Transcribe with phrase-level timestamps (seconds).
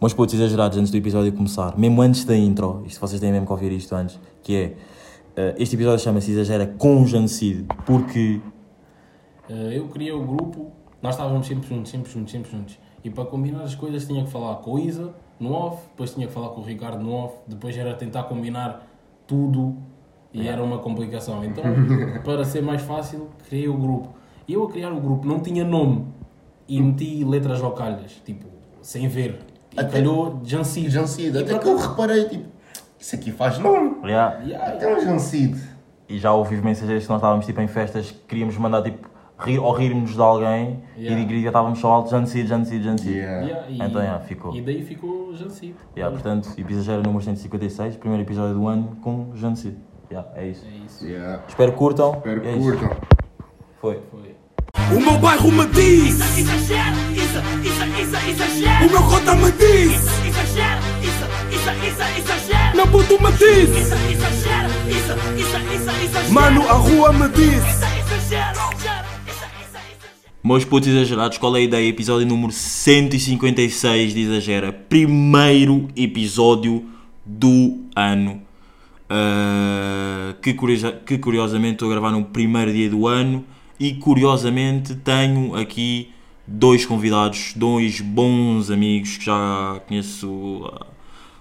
[0.00, 3.44] Meus putos exagerados antes do episódio começar, mesmo antes da intro, isto vocês têm mesmo
[3.44, 4.76] que ouvir isto antes, que é,
[5.36, 8.40] eh, este episódio chama-se Exagera com genocídio, porque,
[9.50, 10.70] Eh, eu criei o grupo,
[11.02, 12.78] nós estávamos sempre juntos, sempre juntos, sempre juntos.
[13.04, 16.26] E para combinar as coisas tinha que falar com o Isa no off, depois tinha
[16.26, 18.86] que falar com o Ricardo no off, depois era tentar combinar
[19.26, 19.76] tudo
[20.32, 21.44] e era uma complicação.
[21.44, 21.64] Então,
[22.24, 24.14] para ser mais fácil, criei o grupo.
[24.48, 26.06] E eu a criar o grupo não tinha nome
[26.66, 28.46] e meti letras localhas, tipo,
[28.80, 29.49] sem ver.
[29.76, 30.90] Até- calhou Jancid.
[30.90, 32.44] Jancid, até que eu reparei, tipo,
[32.98, 33.96] isso aqui faz nome.
[34.04, 35.56] yeah, Yeah, Até um Jancid.
[36.08, 39.72] e já ouvi mensagens que nós estávamos tipo em festas, queríamos mandar tipo, rir, ou
[39.72, 41.22] rirmos de alguém, Yeah.
[41.22, 43.14] e de estávamos só alto, genocídio, genocídio, genocídio.
[43.16, 43.46] Yeah.
[43.46, 44.54] Yeah, e, Então, yeah, ficou.
[44.54, 45.74] e daí ficou Jancid.
[45.96, 49.78] Yeah, portanto, exagera número 156, primeiro episódio do ano com genocídio.
[50.10, 50.66] Yeah, é isso.
[50.66, 51.06] É isso.
[51.06, 51.42] Yeah.
[51.48, 52.14] Espero que curtam.
[52.16, 52.90] Espero é curtam.
[53.80, 54.02] Foi.
[54.10, 54.29] Foi.
[54.76, 56.50] O meu bairro me diz, isso, isso,
[57.62, 58.86] isso, exagera.
[58.86, 62.74] o meu cota me diz, isso, isso, isso, exagera.
[62.74, 67.46] meu puto me diz, Isso, exagera, isso, isso, isso, mano a rua me diz.
[67.46, 70.10] Isso, isso, isso.
[70.42, 71.88] Meus putos exagerados, qual é a ideia?
[71.88, 74.72] Episódio número 156 de Exagera.
[74.72, 76.86] Primeiro episódio
[77.26, 78.40] do ano.
[79.08, 83.44] Ah, que, curiosa- que curiosamente estou a gravar no primeiro dia do ano
[83.80, 86.12] e curiosamente tenho aqui
[86.46, 90.70] dois convidados, dois bons amigos que já conheço.
[90.74, 90.86] ah,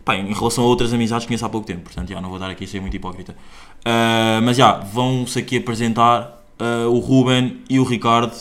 [0.06, 2.50] pá, em relação a outras amizades conheço há pouco tempo, portanto já não vou dar
[2.50, 3.36] aqui a ser muito hipócrita.
[3.84, 8.34] Ah, mas já, vão-se aqui apresentar ah, o Ruben e o Ricardo.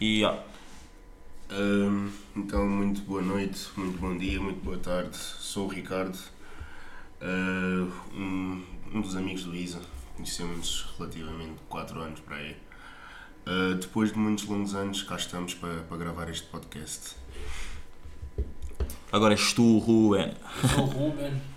[0.00, 0.36] E já.
[1.50, 5.16] Ahm, então, muito boa noite, muito bom dia, muito boa tarde.
[5.16, 6.18] Sou o Ricardo,
[7.20, 8.62] ah, um,
[8.92, 9.80] um dos amigos do Isa.
[10.16, 12.56] Conhecemos relativamente 4 anos para aí.
[13.46, 17.16] Ah, depois de muitos longos anos, cá estamos para, para gravar este podcast.
[19.10, 20.32] Agora és tu, Ruben.
[20.74, 21.32] Sou o Ruben.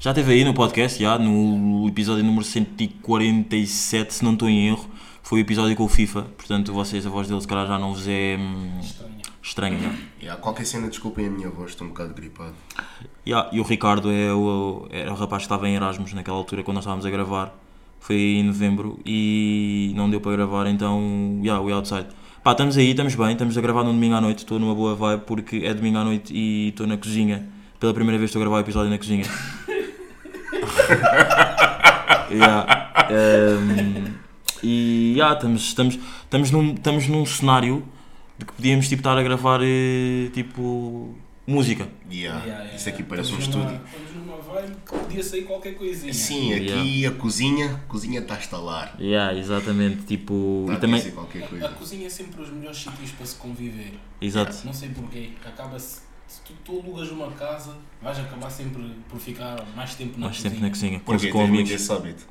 [0.00, 4.88] Já esteve aí no podcast, já, no episódio número 147, se não estou em erro.
[5.24, 7.92] Foi o episódio com o FIFA, portanto vocês, a voz dele se calhar já não
[7.92, 9.22] vos é hum, Estranha.
[9.42, 9.78] estranha.
[9.80, 9.98] já.
[10.22, 12.54] Yeah, qualquer cena, desculpem a minha voz, estou um bocado gripado.
[13.26, 16.62] Ya, e o Ricardo é o, era o rapaz que estava em Erasmus naquela altura
[16.62, 17.52] quando nós estávamos a gravar.
[18.00, 22.06] Foi em novembro e não deu para gravar, então, yeah, we outside.
[22.42, 24.94] Pá, estamos aí, estamos bem, estamos a gravar num domingo à noite, estou numa boa
[24.94, 27.46] vibe porque é domingo à noite e estou na cozinha.
[27.78, 29.24] Pela primeira vez estou a gravar o episódio na cozinha.
[32.30, 32.90] yeah.
[33.10, 34.14] um,
[34.62, 37.82] e yeah, estamos, estamos, estamos, num, estamos num cenário
[38.38, 41.14] de que podíamos tipo, estar a gravar eh, tipo
[41.52, 41.88] música.
[42.10, 43.08] Yeah, Yeah, yeah, isso aqui yeah.
[43.08, 43.80] parece um estúdio.
[43.84, 46.12] Estamos numa vibe que podia sair qualquer coisinha.
[46.12, 48.96] Sim, aqui a cozinha, a cozinha está a estalar.
[49.00, 50.60] Yeah, exatamente, tipo.
[50.62, 51.00] Está e a também.
[51.00, 51.68] A coisa.
[51.70, 53.94] cozinha é sempre os melhores sítios para se conviver.
[54.20, 54.56] Exato.
[54.64, 55.30] Não sei porquê.
[55.44, 56.00] Acaba-se.
[56.28, 60.36] Se tu, tu alugas uma casa, vais acabar sempre por ficar mais tempo na Mais
[60.36, 60.50] cozinha.
[60.52, 61.00] tempo na cozinha.
[61.00, 61.70] Com, Porque com amigos.
[61.70, 62.26] esse hábito.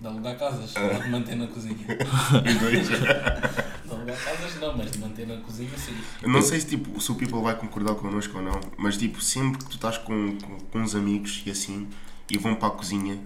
[0.00, 1.76] De alugar casas, não de manter na cozinha.
[2.60, 2.88] Dois.
[2.88, 5.94] De alugar casas não, mas de manter na cozinha sim.
[6.22, 9.20] Eu não sei se, tipo, se o people vai concordar connosco ou não, mas tipo,
[9.22, 11.88] sempre que tu estás com, com, com uns amigos e assim,
[12.30, 13.18] e vão para a cozinha,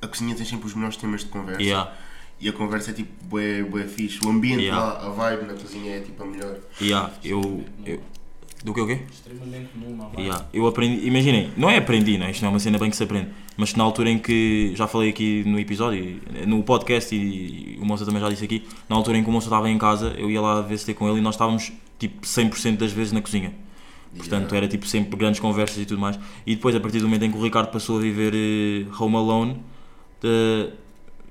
[0.00, 1.60] a cozinha tem sempre os melhores temas de conversa.
[1.62, 1.92] Yeah,
[2.40, 4.20] E a conversa é tipo, bué, bué fixe.
[4.24, 4.80] O ambiente Yeah.
[4.80, 6.58] lá, a vibe na cozinha é tipo a melhor.
[6.80, 8.00] yeah, eu, eu.
[8.64, 9.00] Do que o quê?
[9.10, 10.22] Extremamente numa vibe.
[10.22, 11.06] Yeah, eu aprendi.
[11.06, 12.30] Imaginem, não é aprendi, não é?
[12.30, 13.28] Isto não é uma cena bem que se aprende.
[13.56, 14.72] Mas na altura em que.
[14.76, 18.64] Já falei aqui no episódio, no podcast e, o moço também já disse aqui.
[18.88, 20.94] Na altura em que o moço estava em casa, eu ia lá ver se ter
[20.94, 23.52] com ele e nós estávamos tipo 100% das vezes na cozinha.
[24.16, 26.18] Portanto, era tipo sempre grandes conversas e tudo mais.
[26.46, 29.16] E depois, a partir do momento em que o Ricardo passou a viver eh, Home
[29.16, 29.56] Alone,
[30.20, 30.68] de-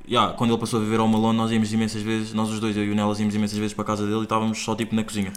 [0.10, 2.76] yeah, quando ele passou a viver Home Alone, nós íamos imensas vezes, nós os dois,
[2.76, 4.96] eu e o Nelas, íamos imensas vezes para a casa dele e estávamos só tipo
[4.96, 5.32] na cozinha.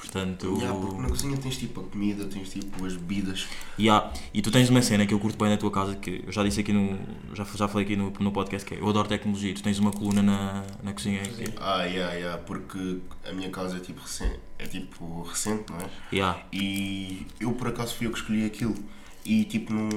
[0.00, 3.46] Portanto, Yeah, porque na cozinha tens tipo a comida, tens tipo as bebidas.
[3.78, 4.10] yeah.
[4.32, 6.42] e tu tens uma cena que eu curto bem na tua casa, que eu já
[6.42, 6.98] disse aqui no.
[7.34, 9.52] Já, já falei aqui no, no podcast, que é eu adoro tecnologia.
[9.54, 11.20] Tu tens uma coluna na, na cozinha.
[11.22, 15.78] que- Ah, yeah, yeah, porque a minha casa é tipo recente, é tipo recente, não
[15.78, 15.90] é?
[16.12, 16.42] Yeah.
[16.50, 18.74] E eu por acaso fui eu que escolhi aquilo.
[19.24, 19.88] E tipo no,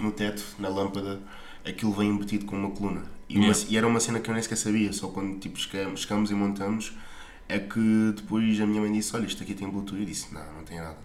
[0.00, 1.20] no teto, na lâmpada,
[1.64, 3.04] aquilo vem embutido com uma coluna.
[3.28, 3.66] E, uma- Yeah.
[3.70, 6.34] e era uma cena que eu nem sequer sabia, só quando tipo chegamos, chegamos e
[6.34, 6.92] montamos,
[7.48, 9.98] é que depois a minha mãe disse, olha, isto aqui tem Bluetooth.
[10.00, 10.96] Eu disse, não, não tem nada.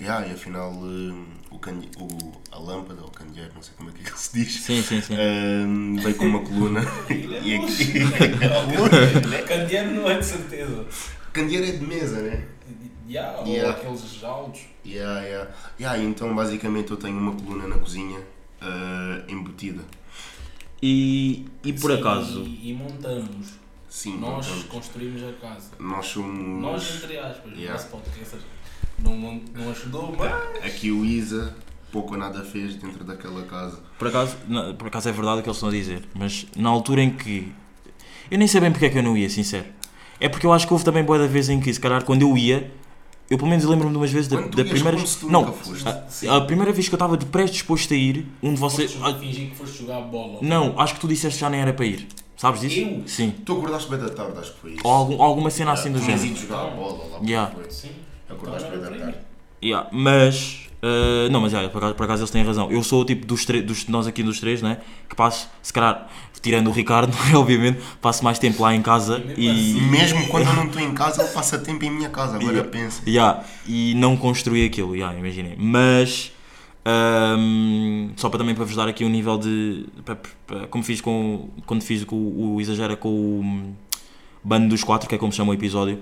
[0.00, 3.72] E, ah, e afinal hum, o cande- o, a lâmpada, ou o candeeiro, não sei
[3.78, 5.14] como é que ele se diz, Sim, sim, sim.
[5.14, 6.80] hum, veio com uma coluna.
[7.10, 8.00] e aqui,
[9.48, 10.86] Candeeiro não é de certeza.
[11.32, 12.44] candeeiro é de mesa, né?
[13.08, 13.70] Yeah, ou Yeah.
[13.78, 14.62] aqueles altos.
[14.84, 15.50] Yeah, yeah.
[15.80, 18.20] Yeah, então basicamente eu tenho uma coluna na cozinha
[18.60, 19.82] ah, embutida.
[20.82, 22.42] E, e por Sim, acaso.
[22.42, 23.54] E, e montamos.
[23.96, 25.70] Sim, Nós construímos a casa.
[25.78, 26.60] nós somos.
[26.62, 27.72] Nós, entre aspas, Yeah.
[27.72, 28.36] nosso podcast.
[28.98, 30.30] não, não, não ajudou, mas.
[30.62, 31.56] Aqui o Isa
[31.90, 33.80] pouco ou nada fez dentro daquela casa.
[33.98, 36.68] Por acaso, na- por acaso é verdade o que eles estão a dizer, mas na
[36.68, 37.50] altura em que.
[38.30, 39.64] Eu nem sei bem porque é que eu não ia, sincero.
[40.20, 42.20] É porque eu acho que houve também boa da vez em que, se calhar, quando
[42.20, 42.70] eu ia,
[43.30, 45.54] eu pelo menos lembro-me de umas vezes da, da primeira tu Não,
[46.28, 48.92] a, a primeira vez que eu estava de predisposto a ir, um de vocês.
[48.92, 50.38] Foste fingir que foste jogar bola.
[50.42, 52.06] Não, acho que tu disseste que já nem era para ir.
[52.36, 52.80] Sabes disso?
[52.80, 53.02] Eu?
[53.06, 53.34] Sim.
[53.44, 54.80] Tu acordaste bem da tarde, acho que foi isso.
[54.84, 56.38] Ou algum- alguma cena assim do Tinhas género.
[56.38, 57.52] ido jogar a bola lá Yeah.
[57.54, 57.70] foi.
[57.70, 57.90] Sim.
[58.28, 59.14] Acordaste bem da tarde.
[59.64, 60.68] Yeah, mas.
[60.82, 62.70] uh, não, mas yeah, por, acaso, por acaso eles têm razão.
[62.70, 64.78] Eu sou o tipo dos, dos nós aqui dos três, né?
[65.08, 66.08] Que passo, se calhar,
[66.42, 69.80] tirando o Ricardo, obviamente, passo mais tempo lá em casa E e.
[69.80, 72.36] mesmo quando eu não estou em casa, ele passa tempo em minha casa.
[72.36, 72.70] Agora Yeah.
[72.70, 73.02] pensa.
[73.06, 75.54] Yeah, e não construí aquilo, yeah, imaginei.
[75.56, 76.32] Mas.
[76.86, 79.86] Um, só para também para vos dar aqui um nível de.
[80.04, 81.48] para- para- como fiz com.
[81.66, 83.72] Quando fiz com o, o Exagera com o hum,
[84.42, 85.98] Bando dos Quatro, que é como se chama o episódio.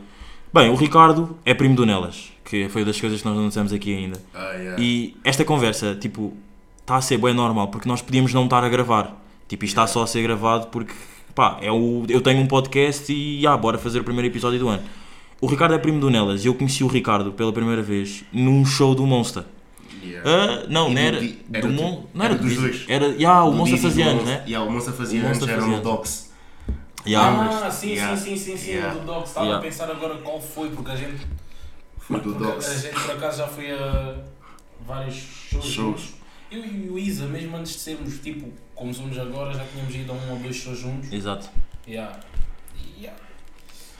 [0.52, 3.48] Bem, o Ricardo é primo do Nelas, que foi uma das coisas que nós não
[3.48, 4.20] dissemos aqui ainda.
[4.32, 4.81] Ah, yeah.
[4.82, 6.32] E esta conversa, tipo,
[6.81, 9.20] está a ser bem normal, porque nós podíamos não estar a gravar.
[9.48, 10.92] Tipo, isto está só a ser gravado porque,
[11.34, 14.69] pá, é o, eu tenho um podcast e, ah, bora fazer o primeiro episódio do
[14.69, 14.82] ano.
[15.40, 18.64] O Ricardo é primo do Nelas e eu conheci o Ricardo pela primeira vez num
[18.64, 19.42] show do Monster.
[20.05, 20.31] Yeah.
[20.31, 22.85] Ah, não, E não era, do era Mon, tipo- não era, era do dos dois.
[22.89, 24.39] Era, yeah, o, Do fazia do anos, Monster.
[24.41, 24.45] né?
[24.47, 25.81] Yeah, o fazia O anos, Monster era no.
[25.83, 26.33] Docs.
[27.06, 27.67] Yeah.
[27.67, 28.17] Ah, sim, Yeah.
[28.17, 28.95] sim, sim, sim, sim, Yeah.
[28.99, 29.29] do Dogs.
[29.29, 29.67] Estava Yeah.
[29.67, 31.27] a pensar agora qual foi, porque a gente.
[31.99, 32.83] Foi do porque A Docs.
[32.83, 34.17] gente por acaso já foi a
[34.87, 35.65] vários shows.
[35.65, 35.75] Shows.
[36.01, 36.15] juntos.
[36.51, 40.12] Eu e o Isa, mesmo antes de sermos tipo como somos agora, já tínhamos ido
[40.12, 41.12] a um ou dois shows juntos.
[41.12, 41.49] Exato.
[41.87, 42.19] Yeah.
[42.99, 43.19] Yeah.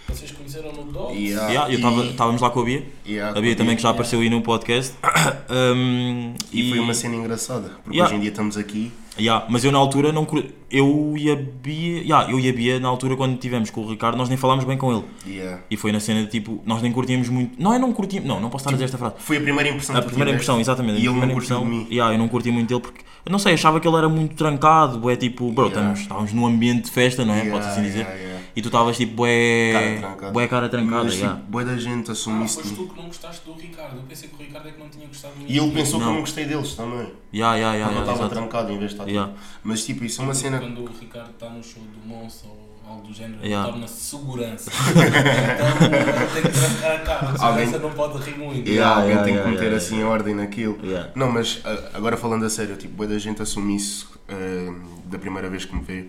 [0.09, 1.19] Vocês conheceram no Dogs?
[1.19, 1.49] Yeah.
[1.49, 3.97] Yeah, E- estávamos lá com a Bia, Yeah, a Bia também que já Yeah.
[3.97, 4.95] apareceu aí no podcast.
[5.51, 8.07] Um, E foi uma cena engraçada, porque Yeah.
[8.09, 8.91] hoje em dia estamos aqui.
[9.19, 10.27] Yeah, mas eu na altura não
[10.71, 13.91] eu e a Bia, yeah, eu e a Bia na altura quando tivemos com o
[13.91, 15.05] Ricardo nós nem falámos bem com ele.
[15.25, 15.61] Yeah.
[15.71, 17.61] E foi na cena de tipo, nós nem curtíamos muito.
[17.63, 19.15] Não, eu não curti, não, não posso estar a dizer esta frase.
[19.19, 20.97] Foi a primeira impressão A que primeira impressão, exatamente.
[20.97, 23.55] a E ele primeira impressão, yeah, eu não curti muito dele porque, eu não sei,
[23.55, 25.81] achava que ele era muito trancado, é tipo, bro, Yeah.
[25.81, 27.39] estamos, estávamos num ambiente de festa, não é?
[27.39, 28.01] Yeah, Pode assim dizer.
[28.01, 28.35] yeah, yeah.
[28.57, 29.73] E tu estavas tipo, bué.
[29.73, 30.33] Cara trancada.
[30.33, 31.37] Bué cara trancada, Mas yeah.
[31.37, 33.97] tipo, boa da gente assume Ah, foste tu que não gostaste do Ricardo.
[33.97, 35.53] Eu pensei que o Ricardo é que não tinha gostado muito.
[35.53, 36.13] E ele pensou que Não.
[36.13, 37.13] eu não gostei deles também.
[37.35, 39.33] Yeah, yeah, yeah, eu yeah, estava trancado em vez de estar Yeah.
[39.63, 40.59] Mas tipo, isso é uma cena.
[40.59, 43.71] Quando o Ricardo está no show do Monster ou algo do género, Yeah.
[43.71, 44.71] torna-se segurança.
[44.75, 47.27] então tem que trancar a cara.
[47.39, 48.69] A Alguém- segurança não pode rir muito.
[48.69, 50.79] Yeah, alguém tem yeah, que meter yeah, assim ordem naquilo.
[50.83, 51.11] Yeah.
[51.15, 54.75] Não, mas ah, agora falando a sério, tipo, boa da gente assume isso ah,
[55.07, 56.09] da primeira vez que me vê.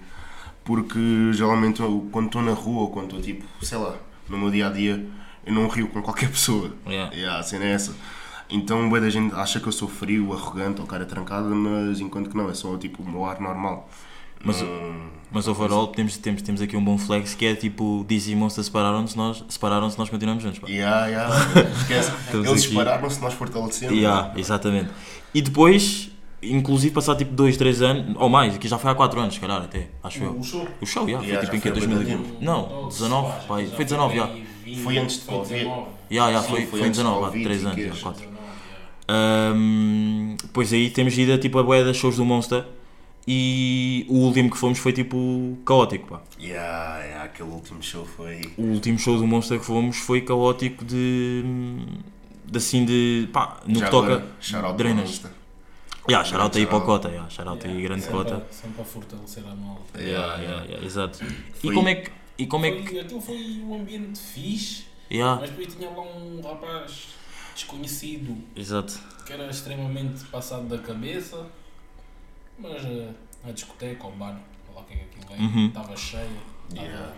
[0.64, 3.96] Porque geralmente eu, quando estou na rua ou quando estou tipo, sei lá,
[4.28, 5.06] no meu dia a dia,
[5.46, 6.72] eu não rio com qualquer pessoa.
[6.88, 7.14] Yeah.
[7.16, 7.94] Yeah, a cena é essa.
[8.50, 12.30] Então boa da gente acha que eu sou frio, arrogante ou cara trancada, mas enquanto
[12.30, 13.90] que não, é só tipo o meu ar normal.
[14.44, 18.32] Mas- Não- Mas overall temos, temos, temos aqui um bom flex que é tipo Dizzy
[18.34, 20.60] e Monster separaram-se, nós, separaram-se, nós continuamos juntos.
[20.60, 20.68] Pá.
[20.70, 21.36] Yeah, yeah,
[21.82, 22.12] esquece.
[22.32, 23.96] Eles separaram-se, nós fortalecemos.
[23.98, 24.92] Yeah, exatamente.
[25.34, 26.12] E depois,
[26.42, 29.40] inclusive passar tipo 2, 3 anos, ou mais, aqui já foi há 4 anos, se
[29.42, 30.38] calhar até, acho eu.
[30.40, 30.68] O show.
[30.80, 31.80] O show, yeah, Yeah, foi tipo em que?
[31.80, 32.38] foi há 2000 bué de tempo.
[32.46, 33.66] Não, Dogs, 19, acho pai.
[33.66, 34.26] que Foi 19, já.
[34.28, 35.54] bem 20, Foi antes de Covid.
[35.56, 35.88] 19.
[36.12, 37.88] Yeah, yeah, foi, foi foi em antes do 19, há Covid 3 e anos, que
[37.88, 38.04] já, este.
[38.04, 38.35] 4.
[39.07, 39.54] 19, yeah.
[39.57, 42.66] Um, depois aí temos ido a tipo a boia das shows do Monster
[43.28, 46.22] e o último que fomos foi tipo caótico, pá.
[46.40, 48.42] Yeah, yeah, aquele último show foi.
[48.57, 51.44] O último show do Monster que fomos foi caótico de.
[52.46, 53.28] de assim de.
[53.34, 54.24] pá, no Já que toca.
[54.78, 55.22] drenas.
[56.08, 56.82] Yeah, shout aí para o.
[56.82, 58.36] Cota, yeah, shout aí Yeah, grande sempre Cota.
[58.48, 60.00] a- Sempre a fortalecer a malta.
[60.00, 61.24] Yeah, yeah, yeah, exato.
[61.25, 62.12] E Foi- como é que.
[62.38, 63.00] E como é Foi- que.
[63.00, 67.08] Aquilo foi um ambiente fixe, Yeah, mas depois tinha lá um rapaz
[67.56, 69.00] desconhecido exato.
[69.26, 71.48] que era extremamente passado da cabeça,
[72.60, 73.10] mas eh,
[73.48, 74.40] a discoteca, o bar,
[74.76, 75.68] lá que é que aquilo é, Uhum.
[75.68, 76.30] estava cheia,
[76.70, 77.14] estava Yeah.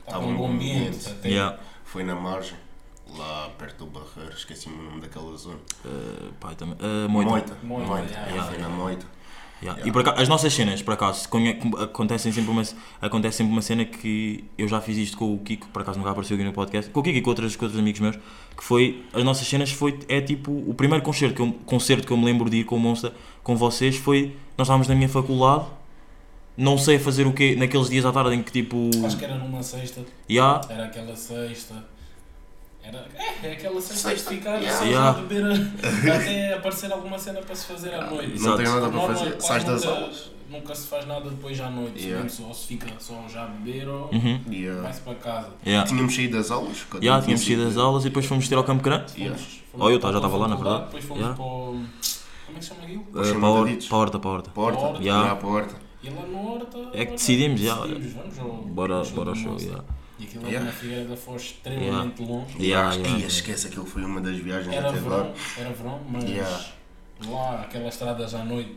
[0.00, 1.08] estava um bom ambiente.
[1.08, 1.28] Até.
[1.28, 1.58] Yeah.
[1.84, 2.56] Foi na margem,
[3.16, 5.58] lá perto do Barreiro, esqueci-me o nome daquela zona.
[5.84, 6.76] Uh, pá, também.
[6.76, 7.30] Uh, moita.
[7.30, 7.56] Moita.
[7.62, 8.10] Moita, Moita.
[8.12, 9.06] yeah, Yeah, Foi na Moita.
[9.62, 9.78] Yeah.
[9.78, 9.88] Yeah.
[9.88, 11.28] E por acaso, as nossas cenas, por acaso,
[11.80, 12.62] acontecem sempre uma,
[13.00, 16.10] acontece sempre uma cena que eu já fiz isto com o Kiko, por acaso nunca
[16.10, 18.16] apareceu aqui no podcast, com o Kiko e com, outras, com outros amigos meus,
[18.56, 22.12] que foi, as nossas cenas foi, é tipo, o primeiro concerto que, eu, concerto que
[22.12, 25.08] eu me lembro de ir com o Monster, com vocês, foi, nós estávamos na minha
[25.08, 25.66] faculdade,
[26.56, 29.36] não sei fazer o quê, naqueles dias à tarde em que tipo, Acho que era
[29.36, 31.91] numa sexta, yeah, era aquela sexta.
[32.84, 34.78] Era, é, é aquela sexta, Sexta, de ficar yeah.
[34.78, 35.10] só Yeah.
[35.10, 38.40] a beber a- até aparecer alguma cena para se fazer à noite.
[38.40, 40.32] Não tem nada para Normal, fazer, sais das nunca- aulas.
[40.50, 42.22] Nunca se faz nada depois à noite, Yeah.
[42.24, 44.82] mesmo só se fica só já a beber ou uhum, Yeah.
[44.82, 45.48] vai-se para casa.
[45.66, 45.88] yeah.
[45.88, 46.76] Tínhamos saído das aulas.
[47.00, 49.40] Yeah, tínhamos saído das aulas e depois fomos ter ao Campo Grande, Yeah.
[49.74, 50.84] Oh, eu para já a estava lá, na verdade.
[50.86, 51.36] Depois fomos Yeah.
[51.36, 51.66] para o.
[52.46, 53.00] Como é que se chama aquilo?
[53.00, 53.86] uh, para, a Chama hor- Daditos.
[53.88, 54.50] para a horta, para a horta.
[54.50, 54.98] Porta, Porta.
[55.02, 55.22] yeah.
[55.22, 55.32] Yeah.
[55.32, 55.74] a porta.
[56.02, 56.78] E lá no Horta.
[56.92, 59.78] É que decidimos, já, decidimos, vamos ao- Bora, ao show bora ao show, Monster.
[60.22, 60.24] Yeah.
[60.24, 60.50] E aquilo Yeah.
[60.50, 60.64] yeah.
[60.64, 62.52] na Figueira da Foz extremamente longe.
[62.62, 63.26] Yeah, yeah, yeah.
[63.26, 65.34] esquece, aquilo foi uma das viagens Era até verão, lá.
[65.58, 66.64] era verão, mas Yeah.
[67.28, 68.76] lá, aquelas estradas à noite.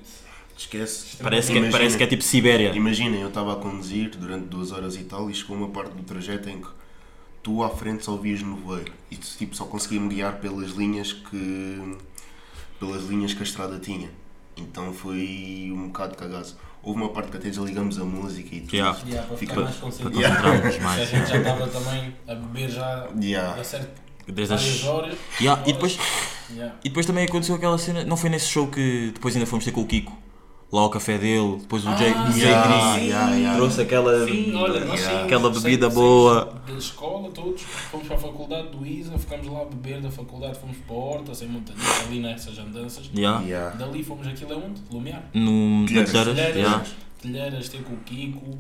[0.57, 1.17] Esquece.
[1.17, 2.73] Parece que, é- Imagina- parece que é tipo Sibéria.
[2.73, 6.03] Imaginem, eu estava a conduzir durante duas horas e tal e chegou uma parte do
[6.03, 6.67] trajeto em que
[7.43, 11.11] tu à frente só vias nevoeiro e tu tipo, só conseguia me guiar pelas linhas
[11.11, 11.97] que
[12.79, 14.09] pelas linhas que a estrada tinha.
[14.57, 16.57] Então foi um bocado cagaço.
[16.85, 18.73] Houve uma parte que até desligamos a música e tudo.
[18.75, 18.97] Yeah.
[19.07, 20.77] Yeah, para Fica- ficar mais Para concentrado.
[20.77, 21.09] A mais.
[21.09, 23.59] gente já estava também a beber já Yeah.
[23.59, 24.83] a certo Desde as...
[24.83, 25.17] horas.
[25.41, 25.97] Yeah, e, depois,
[26.51, 26.75] Yeah.
[26.83, 28.03] e depois também aconteceu aquela cena.
[28.05, 30.15] Não foi nesse show que depois ainda fomos ter com o Kiko.
[30.71, 31.57] Lá ao café dele.
[31.61, 33.55] Depois o Jay, o Jay yeah, Gris yeah, yeah.
[33.55, 34.25] trouxe aquela.
[34.25, 36.53] Sim, olha, nós saímos, Aquela bebida saímos boa.
[36.67, 40.57] Da escola, todos, fomos para a faculdade do ISA, ficámos lá a beber da faculdade,
[40.59, 41.71] fomos para a Horta, sem muita
[42.05, 43.09] ali nessas andanças.
[43.15, 43.41] Yeah.
[43.45, 43.75] Yeah.
[43.77, 44.81] Dali fomos aquilo é onde?
[44.91, 45.23] Lumiar.
[45.33, 46.11] No Telheiras.
[46.11, 46.35] Telheiras.
[46.35, 46.85] Telheiras, Yeah.
[47.21, 48.57] telheiras, ter com o Kiko,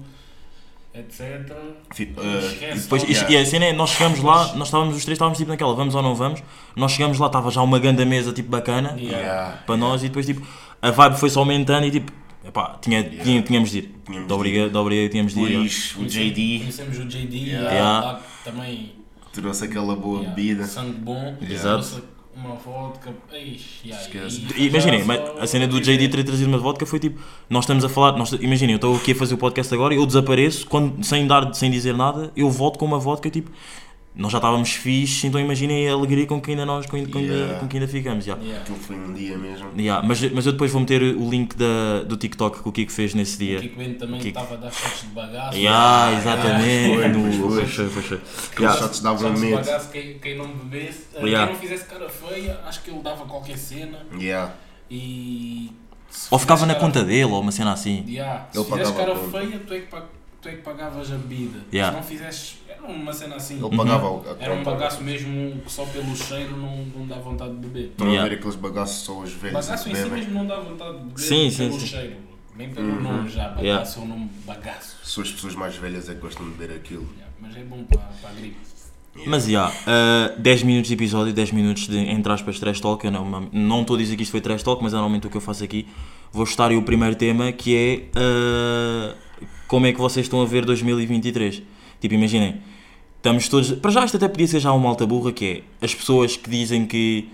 [0.93, 1.51] etc.
[1.99, 5.03] E uh, esquece, Depois, e- e a cena é, nós chegamos lá, nós estávamos os
[5.03, 6.41] três, estávamos tipo naquela, vamos ou não vamos?
[6.75, 9.17] Nós chegamos lá, estava já uma grande mesa tipo bacana Yeah.
[9.17, 9.51] yeah.
[9.65, 10.45] para nós e depois tipo,
[10.87, 12.11] a vibe foi só aumentando e tipo,
[12.45, 13.95] epá, tinha, tinha- tínhamos de ir.
[14.05, 15.49] Tínhamos De obriga, de obriga tínhamos de ir.
[15.49, 15.63] yeah.
[15.67, 17.49] Depois o JD Conhecemos o JD, Yeah.
[17.49, 17.71] yeah.
[17.73, 18.05] Yeah.
[18.05, 18.93] lá também.
[19.33, 20.63] trouxe aquela boa yeah, bebida.
[20.65, 22.03] Sangue bom, Exato.
[22.35, 23.11] uma vodka.
[23.33, 24.07] Yeah,
[24.57, 25.03] e- E Imaginem,
[25.39, 28.31] a cena do JD ter trazido uma vodka foi tipo, nós estamos a falar, nós,
[28.33, 31.69] imaginem, eu estou aqui a fazer o podcast agora, eu desapareço, quando, sem, dar, sem
[31.71, 33.51] dizer nada, eu volto com uma vodka, tipo,
[34.17, 37.33] nós já estávamos fixe, então imaginem a alegria com que ainda nós, com, com, ainda,
[37.33, 37.59] Yeah.
[37.59, 38.35] com que ainda ficamos, já.
[38.37, 38.61] Yeah.
[38.61, 39.69] Aquilo foi um dia mesmo.
[39.77, 42.91] Yeah, mas, mas eu depois vou meter o link da, do TikTok que o Kiko
[42.91, 43.59] fez nesse O dia.
[43.59, 44.39] Kiko Bento também Kiko.
[44.39, 45.57] estava a dar shots de bagaço.
[45.57, 46.95] Yeah, exatamente.
[46.95, 47.65] Foi, no- pois foi.
[47.65, 48.17] foi, pois foi.
[48.17, 48.81] Aqueles Yeah.
[48.81, 49.55] shots davam de medo.
[49.57, 51.45] bagaço, quem, quem não bebesse, eh, Yeah.
[51.47, 54.53] quem não fizesse cara feia, acho que ele dava qualquer cena Yeah.
[54.89, 55.71] e.
[56.09, 58.05] se Ou ficava fizesse na cara- conta dele, ou uma cena assim.
[58.07, 58.47] Yeah.
[58.51, 59.87] Se Ele fizesse cara feia, tu é, que,
[60.41, 61.59] tu é que pagavas a bebida.
[61.73, 61.91] Yeah.
[61.91, 62.57] Se não fizesses.
[62.87, 63.63] Era uma cena assim.
[63.65, 67.17] Ele pagava o- a Era um bagaço mesmo que só pelo cheiro não, não dá
[67.17, 67.85] vontade de beber.
[67.91, 68.29] Estão a Yeah.
[68.29, 71.19] ver aqueles bagaços só os velhos Bagaço em si mesmo não dá vontade de beber
[71.19, 71.87] Sim, sim, pelo sim.
[71.87, 72.15] cheiro.
[72.57, 73.49] Nem pelo nome já.
[73.49, 73.89] Bagaço Yeah.
[73.89, 74.97] é o nome bagaço.
[75.03, 77.05] São as pessoas mais velhas é que gostam de beber aquilo.
[77.15, 77.33] Yeah.
[77.41, 78.57] Mas é bom para, para a gripe.
[79.27, 83.05] Mas já, uh, 10 minutos de episódio, 10 minutos de, entre aspas, trash talk.
[83.05, 85.29] Eu não não estou a dizer que isto foi trash talk, mas é normalmente o
[85.29, 85.87] que eu faço aqui.
[86.33, 87.75] Vou estar aí o primeiro tema que
[88.13, 89.15] é uh,
[89.69, 91.61] como é que vocês estão a ver 2023.
[92.01, 92.61] Tipo, imaginem,
[93.25, 93.71] estamos todos.
[93.73, 96.49] Para já, isto até podia ser já uma alta burra que é as pessoas que
[96.49, 97.29] dizem que.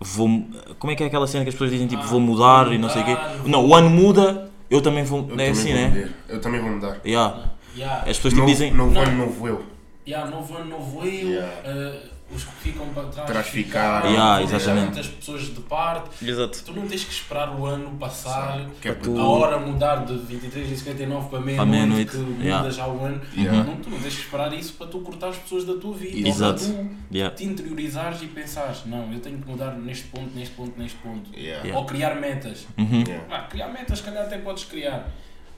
[0.00, 0.42] Vou,
[0.78, 2.74] como é que é aquela cena que as pessoas dizem tipo Ah, vou mudar vou
[2.74, 3.16] e não sei o quê?
[3.44, 5.20] Não, o ano muda, eu também vou.
[5.20, 5.88] Eu é também assim, vou né?
[5.88, 6.10] mudar.
[6.28, 7.00] Eu também vou mudar.
[7.04, 7.50] Yeah.
[7.76, 8.10] Yeah.
[8.10, 8.72] As pessoas tipo, Novo, dizem.
[8.72, 9.02] novo Não.
[9.02, 9.64] ano, novo eu.
[10.08, 11.28] Yeah, novo ano, novo eu.
[11.28, 11.52] Yeah.
[11.64, 14.08] eh, os que ficam para trás, Trás ficaram.
[14.10, 14.84] Yeah, exatamente.
[14.86, 16.24] muitas pessoas de parte.
[16.24, 16.62] Exato.
[16.64, 20.16] Tu não tens que esperar o ano passar, Que é tu- a hora mudar de
[20.16, 22.70] 23 e 59 para meia-noite, que muda yeah.
[22.70, 23.20] já o ano.
[23.36, 23.64] Yeah.
[23.64, 26.28] Não, tu não tens que esperar isso para tu cortar as pessoas da tua vida.
[26.28, 26.62] Exato.
[26.64, 27.34] Ou para tu Yeah.
[27.36, 31.30] te interiorizares e pensares, não, eu tenho que mudar neste ponto, neste ponto, neste ponto.
[31.34, 31.62] Yeah.
[31.64, 31.78] Yeah.
[31.78, 32.66] Ou criar metas.
[32.78, 33.02] Uhum.
[33.06, 33.24] Yeah.
[33.28, 35.08] Ah, criar metas, se calhar até podes criar,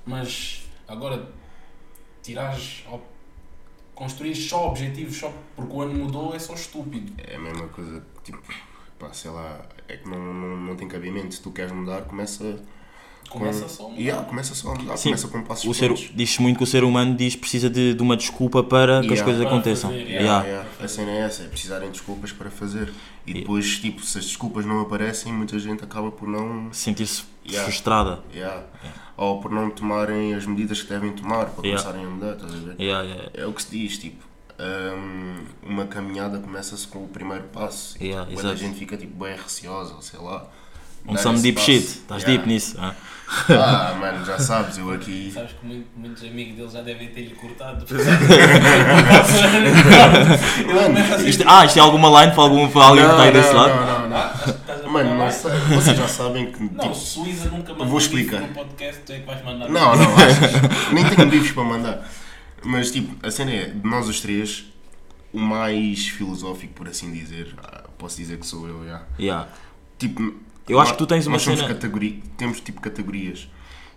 [0.06, 1.28] mas agora
[2.22, 2.84] tirares,
[4.02, 7.12] construir só objetivos só porque o ano mudou é só estúpido.
[7.24, 8.40] É a mesma coisa, tipo,
[8.98, 11.32] pá, sei lá, é que não, não, não tem cabimento.
[11.34, 12.58] Se tu queres mudar, começa.
[13.30, 13.68] Começa com...
[13.68, 14.00] só a mudar.
[14.00, 16.66] Yeah, começa só a mudar, Sim, começa com passos O ser, diz-se muito que o
[16.66, 19.24] ser humano diz precisa de, de uma desculpa para que as Yeah.
[19.24, 19.90] coisas Para aconteçam.
[19.90, 20.20] fazer, Yeah.
[20.24, 20.46] yeah.
[20.48, 22.92] Yeah, A cena é essa, é precisarem de desculpas para fazer.
[23.26, 26.70] E depois, tipo, se as desculpas não aparecem, muita gente acaba por não.
[26.72, 27.64] Sentir-se Yeah.
[27.64, 28.22] frustrada.
[29.16, 31.82] Ou por não tomarem as medidas que devem tomar para Yeah.
[31.82, 32.74] começarem a mudar, estás a ver?
[32.80, 34.24] Yeah, yeah, É o que se diz, tipo,
[34.58, 37.96] hum, uma caminhada começa-se com o primeiro passo.
[38.00, 40.46] E Yeah, tipo, quando a gente fica tipo, bem receosa, ou sei lá.
[41.06, 41.66] Um some deep passo.
[41.66, 41.84] shit.
[41.84, 42.36] Estás Yeah.
[42.42, 42.76] deep nisso.
[42.80, 42.94] ah?
[43.48, 45.30] Ah, mano, já sabes, eu aqui.
[45.32, 47.84] Sabes que muito- muitos amigos dele já devem ter-lhe cortado.
[50.72, 53.52] Mano, Isto, ah, isto é alguma line para, algum, para alguém que está aí desse
[53.52, 53.74] lado?
[53.74, 54.61] não, não, não.
[54.92, 56.62] Mano, não sei, vocês já sabem que.
[56.62, 58.40] Não, Tipo, Isa nunca mandou vou explicar.
[58.40, 59.68] no podcast, tu é que vais mandar.
[59.68, 60.92] não, não, achas?
[60.92, 62.10] Nem tenho bifes para mandar.
[62.64, 64.64] Mas, tipo, a cena é, de nós os três,
[65.32, 69.02] o mais filosófico, por assim dizer, ah, posso dizer que sou eu, já.
[69.18, 69.48] Yeah.
[69.98, 70.34] Tipo,
[70.68, 73.48] Eu acho que tu tens uma nós somos cena- categori- temos tipo categorias.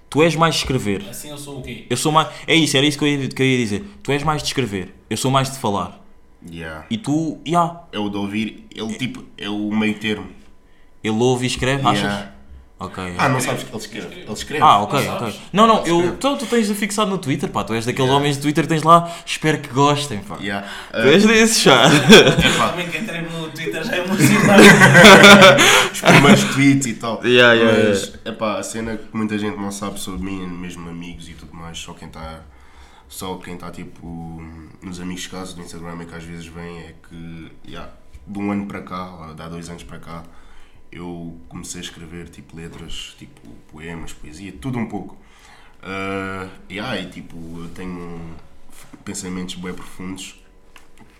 [0.10, 1.06] Tu és mais de escrever.
[1.10, 1.86] Assim eu sou o quê?
[1.90, 2.30] Eu sou mais.
[2.48, 3.84] É isso, era isso que eu ia, que eu ia dizer.
[4.02, 4.94] Tu és mais de escrever.
[5.10, 6.02] Eu sou mais de falar.
[6.50, 6.86] Yeah.
[6.90, 10.28] E tu, yeah, É o de ouvir, ele tipo, é o meio termo.
[11.08, 12.02] Ele ouve e escreve, achas?
[12.04, 12.32] Yeah.
[12.78, 13.02] Ok.
[13.18, 14.16] Ah, não sabes que ele escreve.
[14.24, 14.62] Ele escreve.
[14.62, 15.20] Ah, ok, Não ok.
[15.28, 15.42] sabes?
[15.54, 17.64] Não, não, eu, tu, tu tens fixado no Twitter, pá.
[17.64, 18.20] Tu és daqueles Yeah.
[18.20, 19.10] homens de Twitter que tens lá.
[19.26, 20.36] Espero que gostem, pá.
[20.42, 20.68] Yeah.
[20.92, 21.86] Tu és desses, já.
[21.88, 24.64] Epá, Também que entrei no Twitter já é emocionado.
[25.94, 27.22] os primeiros tweets e tal.
[27.26, 31.30] Yeah, yeah, Mas, epá, a cena que muita gente não sabe sobre mim, mesmo amigos
[31.30, 32.42] e tudo mais, só quem está
[33.08, 34.42] Só quem está tipo
[34.84, 37.90] nos amigos de casa do Instagram é que às vezes vem é que yeah,
[38.28, 40.24] de um ano para cá, ou de há dois anos para cá,
[40.96, 45.18] eu comecei a escrever tipo letras, tipo poemas, poesia, tudo um pouco.
[45.84, 48.36] Uh, yeah, e tipo, eu tenho
[49.04, 50.42] pensamentos bem profundos,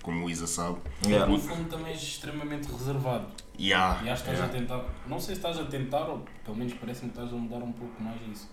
[0.02, 0.78] como o Isa sabe.
[1.06, 1.30] Yeah.
[1.32, 3.28] No fundo também és extremamente reservado.
[3.60, 4.46] Yeah, E acho que estás yeah.
[4.46, 4.86] a tentar.
[5.08, 7.72] Não sei se estás a tentar, ou pelo menos parece-me que estás a mudar um
[7.72, 8.50] pouco mais isso.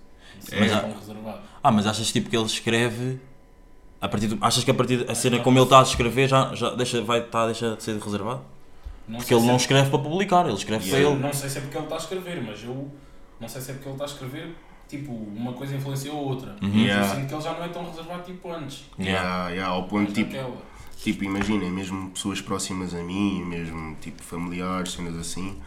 [0.51, 0.69] É.
[0.69, 1.41] tão reservado.
[1.63, 3.21] Ah, mas achas tipo que ele escreve.
[4.01, 6.53] A partir do- achas que a partir da cena como ele está a escrever já,
[6.55, 8.43] já deixa, vai, tá, deixa de ser reservado?
[9.09, 11.07] Não Porque ele não é- escreve para publicar, ele escreve Yeah.
[11.09, 11.23] para ele.
[11.27, 12.91] Não sei se é porque ele está a escrever, mas eu.
[13.41, 14.57] Não sei se é porque ele está a escrever.
[14.89, 16.51] Tipo, uma coisa influenciou a outra.
[16.63, 16.69] Uhum.
[16.69, 17.07] Mas Yeah.
[17.09, 18.85] Eu sinto que ele já não é tão reservado tipo antes.
[18.99, 20.57] Yeah, yeah, ao ponto Mas tipo, naquela.
[21.03, 25.59] tipo imagina, mesmo pessoas próximas a mim, mesmo tipo familiares, cenas assim,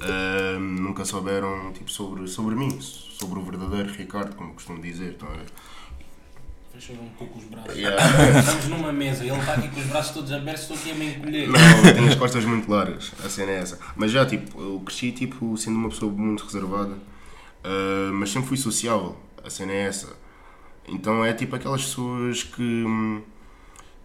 [0.00, 5.12] ah, nunca souberam tipo, sobre, sobre mim, sobre o verdadeiro Ricardo, como costumo dizer.
[5.12, 5.46] Estão a ver?
[6.78, 7.74] Fechou um pouco os braços.
[7.74, 8.38] Yeah.
[8.38, 10.94] Estamos numa mesa e ele está aqui com os braços todos abertos, estou aqui a
[10.94, 11.48] me encolher.
[11.48, 13.80] Não, tenho as costas muito largas, a cena é essa.
[13.96, 16.96] Mas já, tipo, eu cresci tipo, sendo uma pessoa muito reservada,
[17.64, 20.16] ah, mas sempre fui sociável, a cena é essa.
[20.86, 23.22] Então é tipo aquelas pessoas que hum,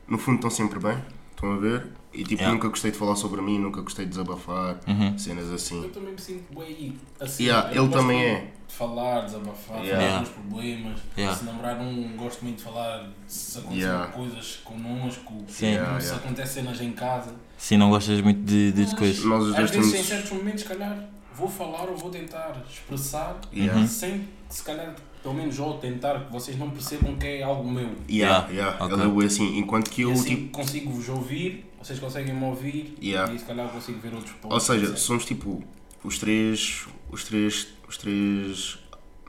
[0.08, 0.98] no fundo estão sempre bem,
[1.30, 1.88] estão a ver?
[2.14, 2.54] E tipo, Yeah.
[2.54, 5.18] nunca gostei de falar sobre mim, nunca gostei de desabafar, Uhum.
[5.18, 5.82] cenas assim.
[5.84, 7.44] Eu também me sinto bem assim.
[7.46, 8.52] Yeah, ele também é.
[8.68, 10.08] De falar, desabafar, Yeah.
[10.08, 11.00] falar dos problemas.
[11.18, 11.38] Yeah.
[11.38, 14.08] Se namorar um, gosto muito de falar se acontecem Yeah.
[14.12, 15.66] coisas connosco, Sim.
[15.68, 16.26] Yeah, se yeah.
[16.26, 17.34] acontecem cenas em casa.
[17.58, 19.24] Sim, não gostas muito de, de, de coisas.
[19.26, 20.06] Nós os Às dois vezes, temos.
[20.06, 23.88] em certos momentos, se calhar, vou falar ou vou tentar expressar Yeah.
[23.88, 27.70] sem que, se calhar, pelo menos ou tentar que vocês não percebam que é algo
[27.70, 27.90] meu.
[28.10, 28.86] Yeah, Yeah, yeah.
[28.86, 29.06] ok.
[29.06, 30.50] Ele é assim, enquanto que E eu assim tipo.
[30.50, 33.34] consigo vos ouvir, vocês conseguem me ouvir Yeah.
[33.34, 34.54] e se calhar consigo ver outros pontos.
[34.54, 35.64] Ou seja, somos tipo
[36.04, 36.86] os três.
[37.12, 37.68] Os três.
[37.88, 38.80] Os três.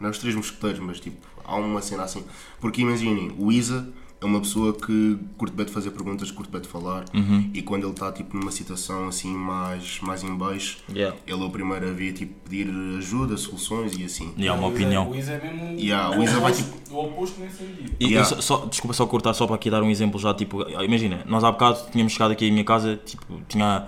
[0.00, 2.25] Não os três mosqueteiros, mas tipo, há uma cena assim.
[2.61, 6.61] Porque imaginem, o Isa é uma pessoa que curte bem de fazer perguntas, curte bem
[6.61, 7.04] de falar.
[7.12, 7.50] Uhum.
[7.52, 11.14] E quando ele está tipo numa situação assim mais, mais em baixo, Yeah.
[11.26, 12.68] ele é o primeiro a vir tipo, pedir
[12.99, 14.33] ajuda, soluções e assim.
[14.37, 15.11] E há uma O Isa- opinião.
[15.11, 17.93] O Isa é mesmo Yeah, o, Isa vai, oposto, o oposto nesse sentido.
[18.00, 18.25] E Yeah.
[18.25, 21.45] só, só- desculpa só cortar, só para aqui dar um exemplo já, tipo, imagina, nós
[21.45, 23.86] há bocado tínhamos chegado aqui à minha casa, tipo, tinha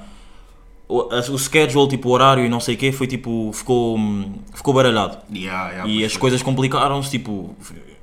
[0.89, 3.99] o, a- o schedule, tipo, o horário e não sei o quê, foi tipo, ficou,
[4.55, 5.19] ficou baralhado.
[5.33, 6.21] Yeah, yeah, E as foi.
[6.21, 7.55] coisas complicaram-se, tipo,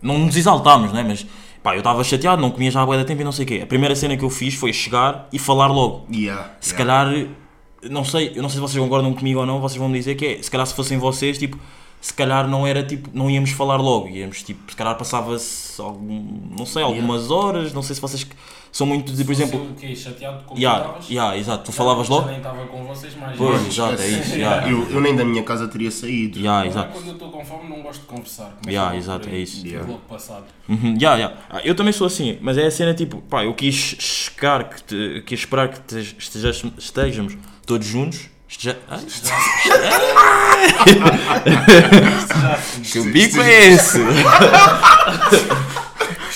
[0.02, 1.04] não nos exaltámos, né?
[1.08, 1.26] Mas,
[1.62, 3.48] pá, eu estava chateado, não comia já há bué de tempo e não sei o
[3.48, 3.60] quê.
[3.63, 6.06] A primeira cena que eu fiz foi chegar e falar logo.
[6.13, 7.08] Yeah, Se calhar,
[7.89, 10.15] não sei, eu não sei se vocês concordam comigo ou não, vocês vão me dizer
[10.15, 11.58] que é, se calhar se fossem vocês, tipo,
[12.02, 16.26] se calhar não era tipo, não íamos falar logo, íamos tipo, se calhar passava-se algum,
[16.58, 18.28] não sei, algumas horas, não sei se vocês
[18.73, 19.95] são muito de, por exemplo, o quê?
[19.95, 22.27] Chateado como yeah, yeah, exato, tu falavas logo?
[22.27, 23.38] nem estava com vocês mais.
[23.38, 24.67] Pois, exato, é isso, yeah.
[24.69, 26.39] Eu, eu nem da minha casa teria saído.
[26.39, 26.91] Yeah, Agora, exato.
[26.93, 28.57] Quando eu estou com fome, não gosto de conversar.
[28.67, 29.65] Yeah, exato, é isso.
[29.65, 29.88] Yeah.
[29.88, 30.43] logo passado.
[30.67, 31.36] Uhum, yeah, yeah.
[31.49, 34.81] Ah, Eu também sou assim, mas é a cena tipo, pá, eu quis chegar, que,
[34.83, 38.29] te, quis esperar que te- estejas- estejamos todos juntos.
[38.49, 39.69] Esteja, ah, Já assim.
[42.91, 43.99] que bico é esse?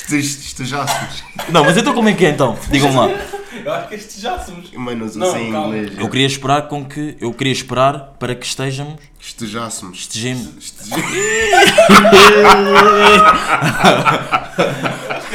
[0.09, 1.23] Estejássemos.
[1.49, 2.57] Não, mas então como é que é então?
[2.69, 3.09] Digam-me lá.
[3.65, 4.71] Eu acho que estes já somos.
[4.71, 5.77] Mano, não sei Não, em calma.
[5.77, 5.97] inglês.
[5.99, 7.17] Eu queria esperar com que.
[7.19, 8.95] Eu queria esperar para que estejamos.
[9.19, 9.99] Estejássemos.
[9.99, 10.49] Estejemos.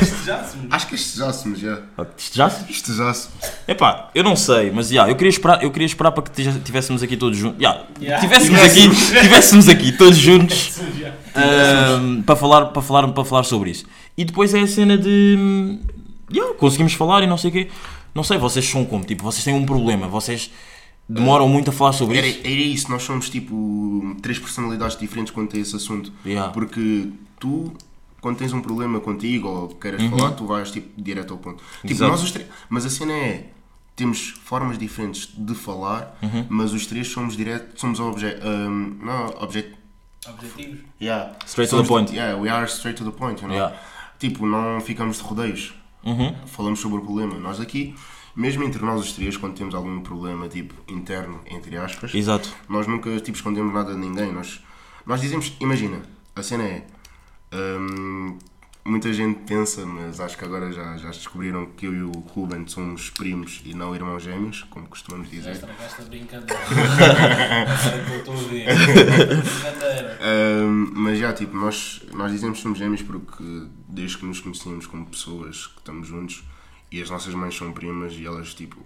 [0.01, 0.67] Estes já somos.
[0.71, 1.79] Acho que estejássemos, já.
[2.17, 2.71] Estejássemos?
[2.71, 3.35] Estejássemos.
[3.69, 6.31] Epá, eu não sei, mas yeah, eu, queria esperar, eu queria esperar para que
[6.61, 7.61] tivéssemos aqui todos juntos.
[7.61, 8.21] Yeah, Yeah.
[8.21, 8.89] Tivéssemos, aqui,
[9.23, 10.81] tivéssemos aqui todos juntos
[11.35, 13.85] Ahm, para, falar, para, falar, para falar sobre isso.
[14.17, 15.37] E depois é a cena de.
[15.39, 15.81] hum,
[16.33, 17.69] Yeah, conseguimos falar e não sei o quê.
[18.15, 19.05] Não sei, vocês são como?
[19.05, 20.51] Tipo, vocês têm um problema, vocês
[21.09, 22.41] demoram muito a falar sobre Era, isso.
[22.41, 26.11] era isso, nós somos tipo três personalidades diferentes quanto a esse assunto.
[26.25, 26.51] Yeah.
[26.53, 27.73] Porque tu,
[28.23, 31.57] quando tens um problema contigo ou queres falar, tu vais tipo direto ao ponto.
[31.83, 31.91] Tipo, Uhum.
[31.91, 32.11] Exato.
[32.13, 32.49] nós os três.
[32.71, 33.47] Mas a cena é.
[33.95, 36.47] Temos formas diferentes de falar, Uhum.
[36.49, 39.67] mas os três somos direto, somos obje, um, não, obje,
[40.29, 40.79] Objetivos.
[41.01, 41.33] yeah.
[41.47, 42.13] Straight to the Somos point.
[42.13, 43.57] Yeah, we are straight to the point, you know?
[43.57, 43.77] Yeah.
[44.19, 45.75] Tipo, não ficamos de rodeios.
[46.05, 46.35] Uhum.
[46.47, 47.35] Falamos sobre o problema.
[47.39, 47.95] Nós aqui,
[48.37, 52.49] mesmo entre nós os três, quando temos algum problema tipo interno, entre aspas, Exato.
[52.69, 54.33] nós nunca tipo, escondemos nada de ninguém.
[54.33, 54.61] Nós,
[55.07, 56.03] nós dizemos, imagina,
[56.37, 56.85] a cena é.
[57.53, 58.39] hum,
[58.85, 62.67] muita gente pensa, mas acho que agora já, já descobriram que eu e o Ruben
[62.67, 65.53] somos primos e não irmãos gêmeos, como costumamos Já dizer.
[65.53, 66.59] estragaste a brincadeira.
[66.67, 68.67] Agora que eu estou a ver.
[71.33, 73.43] Já, tipo, nós, nós dizemos que somos gêmeos porque
[73.89, 76.45] desde que nos conhecemos como pessoas que estamos juntos
[76.91, 78.77] e as nossas mães são primas e elas, tipo,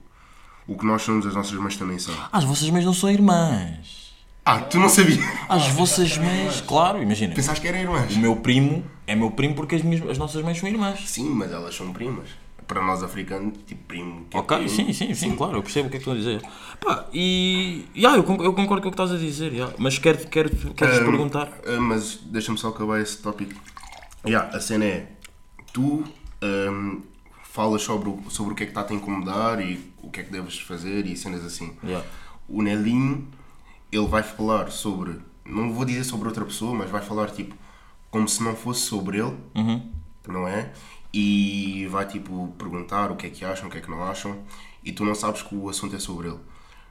[0.66, 2.14] o que nós somos, as nossas mães também são.
[2.14, 4.14] Ah, as vossas mães não são irmãs.
[4.44, 5.18] Ah, tu não sabias?
[5.48, 7.34] As vossas mães, claro, imagina.
[7.34, 8.14] Pensaste que eram irmãs?
[8.14, 11.00] O meu primo é meu primo porque as, minhas, as nossas mães são irmãs.
[11.08, 12.28] Sim, mas elas são primas.
[12.66, 14.26] Para nós africanos, tipo primo.
[14.28, 14.70] que é Ok, primo.
[14.70, 16.42] sim, sim, sim, claro, eu percebo o que é que estão a dizer.
[16.80, 17.84] Pá, e.
[17.96, 19.72] Yeah, eu, con- eu concordo com o que estás a dizer, yeah.
[19.78, 21.52] mas quero, quero, quero-te Um, perguntar.
[21.66, 23.54] ah, mas deixa-me só acabar esse tópico.
[24.26, 25.12] Yeah, a cena é.
[25.72, 26.02] Tu
[26.42, 27.02] um,
[27.44, 30.20] falas sobre o, sobre o que é que está a te incomodar e o que
[30.20, 31.72] é que deves fazer e cenas assim.
[31.84, 32.04] Yeah.
[32.48, 33.28] O Nelinho,
[33.92, 35.20] ele vai falar sobre.
[35.44, 37.54] Não vou dizer sobre outra pessoa, mas vai falar tipo.
[38.10, 39.92] Como se não fosse sobre ele, Uhum.
[40.28, 40.72] não é?
[41.18, 44.38] E vai tipo perguntar o que é que acham, o que é que não acham,
[44.84, 46.40] e tu não sabes que o assunto é sobre ele.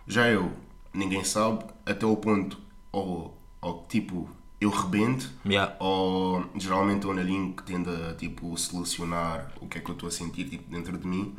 [0.07, 0.51] Já eu,
[0.93, 2.57] ninguém sabe, até o ponto,
[2.91, 4.27] ou, ou tipo,
[4.59, 5.75] eu rebento, Yeah.
[5.79, 10.07] ou geralmente o Nalinho que tende a tipo solucionar o que é que eu estou
[10.07, 11.33] a sentir tipo, dentro de mim.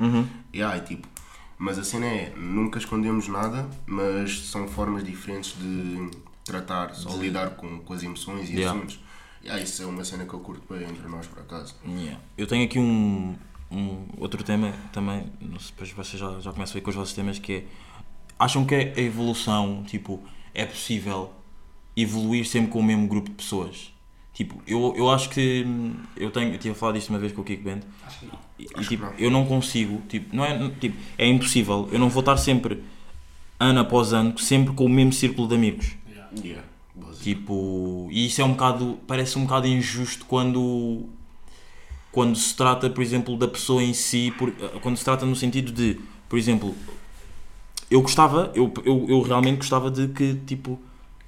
[0.52, 1.08] E aí, tipo,
[1.58, 6.08] mas a cena é, nunca escondemos nada, mas são formas diferentes de
[6.44, 8.70] tratar ou lidar com, com as emoções e Yeah.
[8.78, 9.00] assuntos.
[9.46, 11.74] E aí, isso é uma cena que eu curto bem entre nós, por acaso.
[11.86, 12.18] Yeah.
[12.36, 13.36] Eu tenho aqui um,
[13.70, 16.96] um outro tema também, não sei, depois vocês já, já começam a ir com os
[16.96, 17.64] vossos temas, que é
[18.38, 20.20] acham que a evolução, tipo,
[20.52, 21.30] é possível
[21.96, 23.92] evoluir sempre com o mesmo grupo de pessoas?
[24.34, 27.32] Tipo, eu, eu acho que hum, eu tenho, eu tive a falar disto uma vez
[27.32, 27.80] com o Kiko Band
[28.58, 29.14] e, e, tipo, não.
[29.14, 32.82] eu não consigo, tipo, não é, tipo, é impossível, eu não vou estar sempre
[33.58, 35.94] ano após ano, sempre com o mesmo círculo de amigos.
[36.44, 36.62] Yeah.
[37.22, 41.04] Tipo, e isso é um bocado, parece um bocado injusto quando
[42.12, 45.70] quando se trata, por exemplo, da pessoa em si, por- quando se trata no sentido
[45.70, 45.98] de,
[46.30, 46.74] por exemplo,
[47.90, 50.80] eu gostava, eu, eu, eu realmente gostava de que, tipo,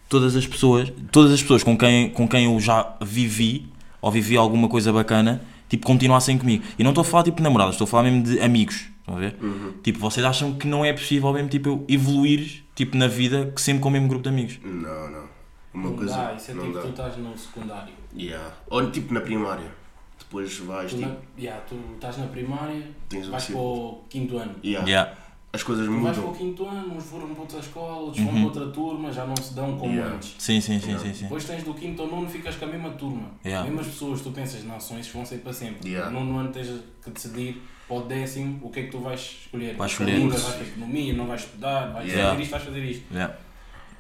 [0.09, 3.67] todas as pessoas, todas as pessoas com quem, com quem eu já vivi,
[4.01, 6.65] ou vivi alguma coisa bacana, tipo, continuassem comigo.
[6.79, 9.15] E não estou a falar, tipo, de namorados, estou a falar mesmo de amigos, estão
[9.17, 9.37] a ver?
[9.83, 13.61] Tipo, vocês acham que não é possível mesmo, tipo, eu evoluir, tipo, na vida, que
[13.61, 14.59] sempre com o mesmo grupo de amigos?
[14.65, 15.29] Não, não.
[15.75, 16.17] Uma Não coisa.
[16.17, 16.83] dá, isso é não tipo dá.
[16.83, 17.95] tu estás no secundário.
[18.17, 18.55] Yeah.
[18.71, 19.71] Ou tipo na primária.
[20.19, 21.09] Depois vais Tu, tipo.
[21.09, 24.55] na, yeah, tu estás na primária, Tens vais para o quinto ano.
[24.65, 24.87] Yeah.
[24.89, 25.15] Yeah.
[25.53, 26.35] As coisas Tu vais para mudam.
[26.35, 29.37] o quinto ano, uns foram para outra escola, outros vão para outra turma, já não
[29.37, 30.15] se dão como Yeah.
[30.17, 30.35] antes.
[30.39, 31.23] Sim, sim, sim, sim, sim.
[31.25, 33.31] Depois tens do quinto ao nono, ficas com a mesma turma.
[33.45, 33.67] Yeah.
[33.69, 35.89] Mesmas pessoas, tu pensas, não, são esses vão ser para sempre.
[35.89, 36.11] Yeah.
[36.11, 36.69] No nono ano tens
[37.03, 39.69] que decidir para o décimo o que é que tu vais escolher.
[39.69, 40.19] Vais Para escolher.
[40.19, 42.31] línguas, vais para economia, não vais estudar, vais Yeah.
[42.31, 43.05] fazer isto, vais fazer isto.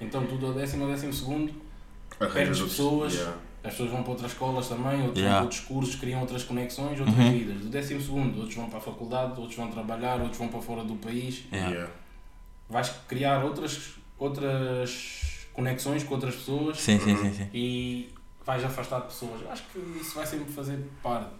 [0.00, 1.52] Então tu do décimo ao décimo segundo
[2.18, 3.36] perdes pessoas, Yeah.
[3.64, 5.30] as pessoas vão para outras escolas também, outros Yeah.
[5.30, 7.32] vão para outros cursos, criam outras conexões, outras Uhum.
[7.32, 7.56] vidas.
[7.62, 10.84] Do décimo segundo, outros vão para a faculdade, outros vão trabalhar, outros vão para fora
[10.84, 11.44] do país.
[11.52, 11.70] Yeah.
[11.70, 11.92] Yeah.
[12.68, 17.48] Vais criar outras, outras conexões com outras pessoas Sim, sim, sim, sim.
[17.52, 18.12] e
[18.44, 19.40] vais afastar de pessoas.
[19.42, 21.30] Eu acho que isso vai sempre fazer parte.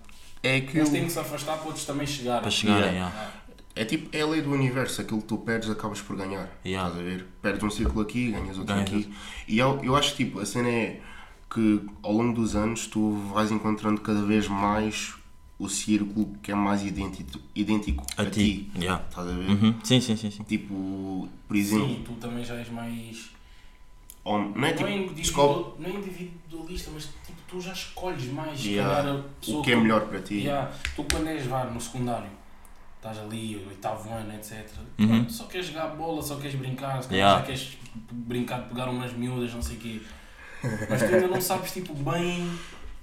[0.42, 0.81] É que.
[0.81, 2.42] Uns têm que se afastar para outros também chegarem.
[2.42, 3.33] Para chegarem, Yeah.
[3.79, 6.49] É tipo, é a lei do universo, aquilo que tu perdes acabas por ganhar.
[6.67, 6.88] Yeah.
[6.88, 7.27] Estás a ver?
[7.41, 9.14] Perdes um círculo aqui, ganhas outro Ganhas aqui.
[9.47, 11.01] E eu, eu acho tipo, a cena é
[11.49, 15.14] que ao longo dos anos tu vais encontrando cada vez mais
[15.61, 18.69] o círculo que é mais idêntico, idêntico A ti.
[18.77, 19.05] Yeah.
[19.09, 19.49] Estás a ver?
[19.51, 19.75] Uhum.
[19.85, 20.43] Sim, sim, sim, sim.
[20.43, 23.31] Tipo, por exemplo, Sim, tu também já és mais.
[24.25, 28.27] não é Não é, tipo, individual, descobre não é individualista, mas tipo, tu já escolhes
[28.33, 29.03] mais Yeah.
[29.03, 30.35] calhar a o que é melhor para ti.
[30.35, 30.73] Yeah.
[30.97, 32.31] Tu quando és vá, no secundário,
[32.99, 34.67] estás ali, oitavo ano, etc.
[34.99, 35.29] Uhum.
[35.29, 37.41] Só queres jogar bola, só queres brincar, se calhar Yeah.
[37.41, 37.79] já queres
[38.13, 40.03] brincar de pegar umas miúdas, não sei o quê.
[40.91, 42.51] Mas tu ainda não sabes tipo, bem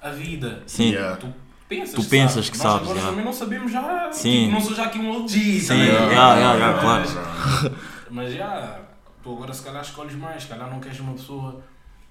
[0.02, 0.62] a vida.
[0.68, 0.92] Sim.
[0.92, 1.16] Yeah.
[1.18, 1.34] Tu
[1.70, 3.10] pensas, Tu pensas que Nós sabes, agora yeah.
[3.10, 4.10] também não sabemos já.
[4.12, 4.40] Sim.
[4.46, 5.30] Tipo, não sou já aqui um OG.
[5.62, 5.86] Sim, também.
[5.88, 7.76] yeah, yeah, yeah, Mas- claro.
[8.12, 8.80] Mas já,
[9.24, 11.62] tu agora se calhar escolhes mais, se calhar não queres uma pessoa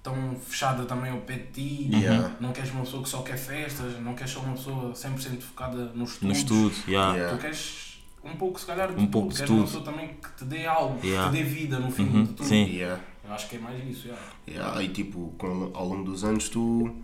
[0.05, 2.37] tão fechada também ao pé de ti, Yeah.
[2.39, 5.87] não queres uma pessoa que só quer festas, não queres só uma pessoa 100% focada
[5.95, 6.21] nos estudos.
[6.23, 7.15] No estudo, yeah.
[7.17, 7.37] Yeah.
[7.37, 9.11] Tu queres um pouco, se calhar, de Um tudo.
[9.11, 9.59] pouco de queres tudo.
[9.59, 11.31] uma pessoa também que te dê algo, Yeah.
[11.33, 12.47] que te dê vida no fim Uhum, de tudo.
[12.47, 12.65] sim.
[12.67, 13.01] Yeah.
[13.27, 14.23] Eu acho que é mais isso, yeah.
[14.47, 16.95] Yeah, e tipo, com, ao longo dos anos tu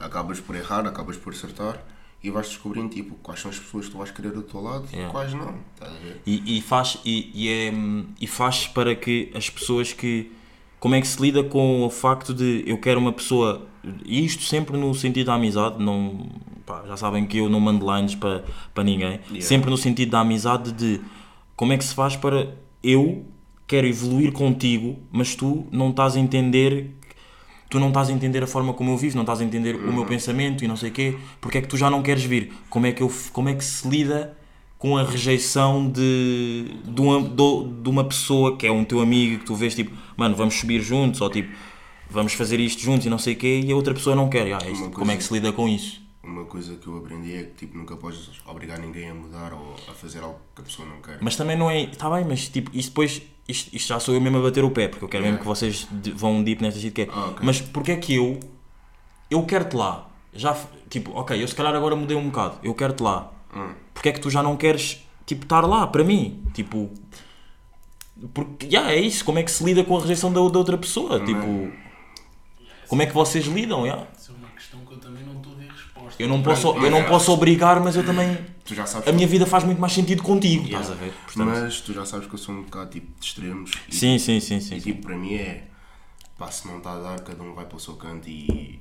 [0.00, 1.80] acabas por errar, acabas por acertar
[2.22, 4.86] e vais descobrindo tipo, quais são as pessoas que tu vais querer do teu lado
[4.90, 5.12] e Yeah.
[5.12, 5.54] quais não.
[5.74, 6.20] Estás a ver?
[6.26, 7.72] E, e faz, e, e é,
[8.20, 10.32] e faz para que as pessoas que.
[10.80, 13.66] Como é que se lida com o facto de eu quero uma pessoa.
[14.04, 16.26] E isto sempre no sentido da amizade, não,
[16.66, 19.20] pá, já sabem que eu não mando lines para, para ninguém.
[19.28, 19.42] Yeah.
[19.42, 21.00] Sempre no sentido da amizade de
[21.54, 23.24] como é que se faz para eu
[23.66, 26.96] quero evoluir contigo, mas tu não estás a entender
[27.68, 29.92] tu não estás a entender a forma como eu vivo, não estás a entender o
[29.92, 32.52] meu pensamento e não sei o quê, porque é que tu já não queres vir?
[32.68, 34.36] Como é que, eu, como é que se lida
[34.80, 39.44] com a rejeição de, de, uma, de uma pessoa que é um teu amigo que
[39.44, 41.54] tu vês tipo, mano, vamos subir juntos ou tipo,
[42.08, 44.52] vamos fazer isto juntos e não sei o quê, e a outra pessoa não quer.
[44.54, 46.00] Ah, isto, Uma como é que coisa- se lida com isso?
[46.22, 49.74] uma coisa que eu aprendi é que tipo, nunca podes obrigar ninguém a mudar ou
[49.88, 51.18] a fazer algo que a pessoa não quer.
[51.20, 51.82] Mas também não é.
[51.82, 53.20] Está bem, mas tipo, isso depois.
[53.48, 55.44] Isto, isto já sou eu mesmo a bater o pé, porque eu quero mesmo que
[55.44, 57.08] vocês vão deep nesta shit que é.
[57.12, 57.38] Ah, ok.
[57.42, 58.38] Mas porque é que eu.
[59.30, 60.08] Eu quero-te lá.
[60.32, 60.56] Já.
[60.88, 62.58] Tipo, ok, eu se calhar agora mudei um bocado.
[62.62, 63.32] Eu quero-te lá.
[63.54, 63.70] Hum.
[64.00, 66.42] Porque é que tu já não queres, tipo, estar lá para mim?
[66.54, 66.90] Tipo.
[68.32, 69.22] Porque, já, é isso.
[69.22, 71.22] Como é que se lida com a rejeição da, da outra pessoa?
[71.22, 71.70] Tipo.
[72.88, 73.86] Como é que vocês lidam?
[73.86, 74.06] já?
[74.18, 76.22] Isso é uma questão que eu também não estou a ver resposta.
[76.22, 78.38] Eu não posso, eu não posso obrigar, mas eu também.
[78.64, 80.64] Tu já sabes A minha vida faz muito mais sentido contigo.
[80.64, 80.80] Yeah.
[80.80, 81.12] Estás a ver?
[81.26, 83.72] Portanto, Mas tu já sabes que eu sou um bocado tipo de extremos.
[83.86, 84.76] E, sim, sim, sim, sim.
[84.76, 84.92] e sim.
[84.92, 85.64] tipo, para mim é
[86.38, 88.80] pá, se não está a dar, cada um vai para o seu canto e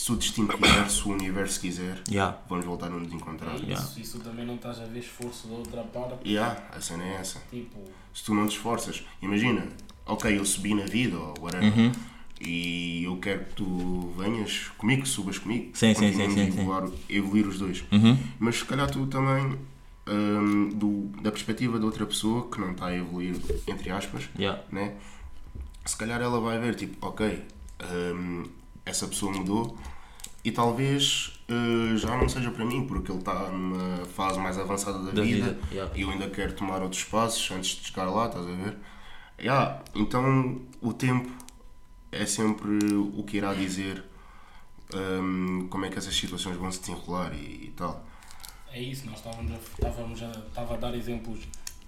[0.00, 2.38] se o destino quiser, se o universo quiser, Yeah.
[2.48, 3.50] vamos voltar a nos encontrar.
[3.52, 4.00] É isso, Yeah.
[4.00, 6.14] isso também não estás a ver esforço da outra parte.
[6.24, 7.38] E yeah, a cena é essa.
[7.50, 7.78] Tipo,
[8.14, 9.66] Se tu não te esforças, imagina,
[10.06, 11.70] ok, eu subi na vida ou whatever.
[11.78, 11.92] Uhum.
[12.40, 15.70] E eu quero que tu venhas comigo, subas comigo.
[15.74, 16.46] Sim, sim, sim, sim, sim.
[16.46, 17.84] evoluar, evoluir os dois.
[17.92, 18.16] Uhum.
[18.38, 19.58] Mas se calhar tu também,
[20.08, 23.36] hum, do, da perspectiva de outra pessoa que não está a evoluir,
[23.68, 24.62] entre aspas, Yeah.
[24.72, 24.94] né?
[25.84, 27.44] se calhar ela vai ver, tipo, ok,
[28.14, 28.44] hum,
[28.86, 29.76] essa pessoa mudou
[30.44, 34.98] e talvez uh, já não seja para mim, porque ele está numa fase mais avançada
[34.98, 35.92] da, Da vida, vida, yeah.
[35.98, 38.76] e eu ainda quero tomar outros passos antes de chegar lá, estás a ver?
[39.40, 41.30] Yeah, então o tempo
[42.12, 42.78] é sempre
[43.14, 44.04] o que irá dizer
[44.94, 48.04] hum, como é que essas situações vão se desenrolar e, e tal.
[48.72, 51.40] é isso, nós estávamos a, estávamos a, estava a dar exemplos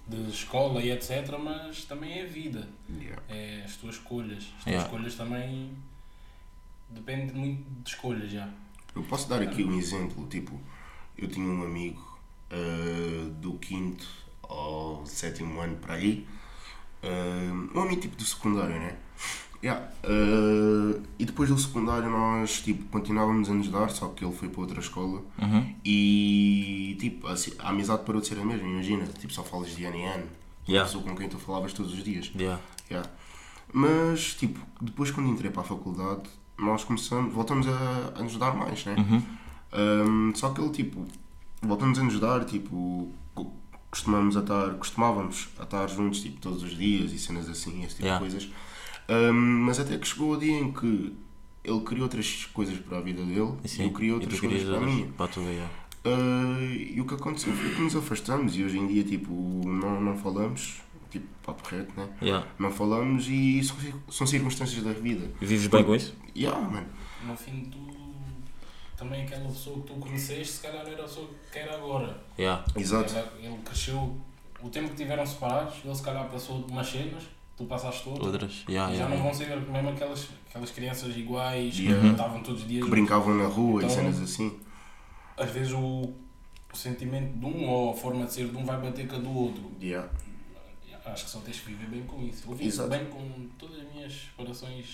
[0.07, 2.67] de escola e etc, mas também é vida.
[2.89, 3.21] Yeah.
[3.29, 4.43] É as tuas escolhas.
[4.43, 4.85] As tuas Yeah.
[4.85, 5.71] escolhas também
[6.89, 8.49] depende muito de escolhas já.
[8.95, 10.59] Eu posso dar aqui um exemplo, tipo,
[11.17, 12.01] eu tinha um amigo
[12.51, 14.07] ah, do quinto
[14.43, 16.27] ao sétimo ano para aí,
[17.01, 18.95] ah, um amigo tipo do secundário, né?
[19.63, 19.89] Yeah.
[20.03, 24.49] ah, e depois do secundário nós tipo, continuávamos a nos dar, só que ele foi
[24.49, 25.75] para outra escola Uhum.
[25.85, 29.85] e tipo, a, a amizade parou de ser a mesma, imagina, tipo, só falas de
[29.85, 30.27] ano em ano,
[30.67, 30.87] Yeah.
[30.87, 32.31] pessoa com quem tu falavas todos os dias.
[32.35, 32.61] Yeah.
[32.89, 33.09] Yeah.
[33.73, 38.55] Mas, tipo, depois quando entrei para a faculdade, nós começamos, voltamos a, a nos dar
[38.55, 38.95] mais, né?
[39.73, 41.05] Um, só que ele, tipo,
[41.61, 43.51] voltamos a nos dar, tipo, co-
[43.89, 47.95] costumamos a estar, costumávamos a estar juntos, tipo, todos os dias e cenas assim, esse
[47.95, 48.25] tipo Yeah.
[48.25, 48.51] de coisas.
[49.09, 49.33] Um,
[49.65, 51.13] mas até que chegou o dia em que
[51.63, 54.47] ele queria outras coisas para a vida dele E e sim, eu e outras tu
[54.47, 55.07] coisas para minha.
[55.07, 55.69] para yeah.
[56.05, 56.61] Uh,
[56.95, 59.31] e o que aconteceu foi que nos afastamos e hoje em dia, tipo,
[59.65, 60.81] não, não falamos,
[61.13, 62.07] tipo, papo reto, né?
[62.21, 62.45] Yeah.
[62.59, 63.75] Não falamos e são,
[64.09, 65.29] são circunstâncias da vida.
[65.41, 66.13] E vives bem com isso?
[66.35, 66.87] Yeah, mano.
[67.25, 67.93] No fim de tudo,
[68.97, 72.17] também aquela pessoa que tu conheceste, se calhar era a pessoa que era agora.
[72.37, 72.63] Yeah.
[72.75, 73.13] Exato.
[73.39, 74.17] Ele, ele cresceu,
[74.61, 77.23] o tempo que tiveram separados, ele se calhar passou de umas cenas,
[77.55, 78.27] tu passaste outras.
[78.27, 78.63] Outras.
[78.67, 82.01] Yeah, E já yeah, não vão ser mesmo aquelas, aquelas crianças iguais Yeah.
[82.01, 82.83] que estavam todos os dias.
[82.83, 84.59] Que brincavam na rua e Então- cenas assim.
[85.37, 86.13] Às vezes o,
[86.73, 89.19] o sentimento de um ou a forma de ser de um vai bater com a
[89.19, 89.63] do outro.
[91.05, 92.43] Acho que só tens que viver bem com isso.
[92.49, 92.89] Eu vivo Exato.
[92.89, 94.85] bem com todas as minhas separações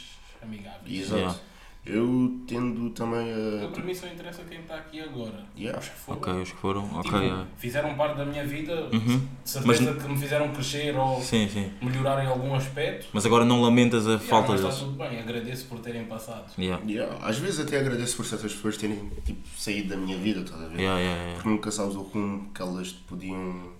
[0.41, 1.01] amigáveis.
[1.01, 1.15] Exato.
[1.17, 1.39] Yeah.
[1.85, 3.71] Eu tendo também Eu, a.
[3.71, 5.45] para mim só interessa quem está aqui agora.
[5.57, 5.79] Yeah.
[5.79, 6.83] Os que foram, Ok, os que foram.
[6.85, 7.47] Ok, tipo, yeah.
[7.57, 9.17] fizeram parte da minha vida, Uhum.
[9.43, 11.71] de certeza que me fizeram crescer ou Sim, sim.
[11.81, 13.07] melhorar em algum aspecto.
[13.13, 14.83] Mas agora não lamentas a Yeah, falta mas está deles.
[14.83, 16.51] tudo bem, agradeço por terem passado.
[16.59, 16.83] Yeah.
[16.85, 17.17] Yeah.
[17.25, 20.67] Às vezes até agradeço por certas pessoas terem tipo, saído da minha vida, estás a
[20.67, 20.79] ver?
[20.81, 21.33] Yeah, yeah, yeah.
[21.35, 23.71] Porque nunca sabes o rumo que elas te podiam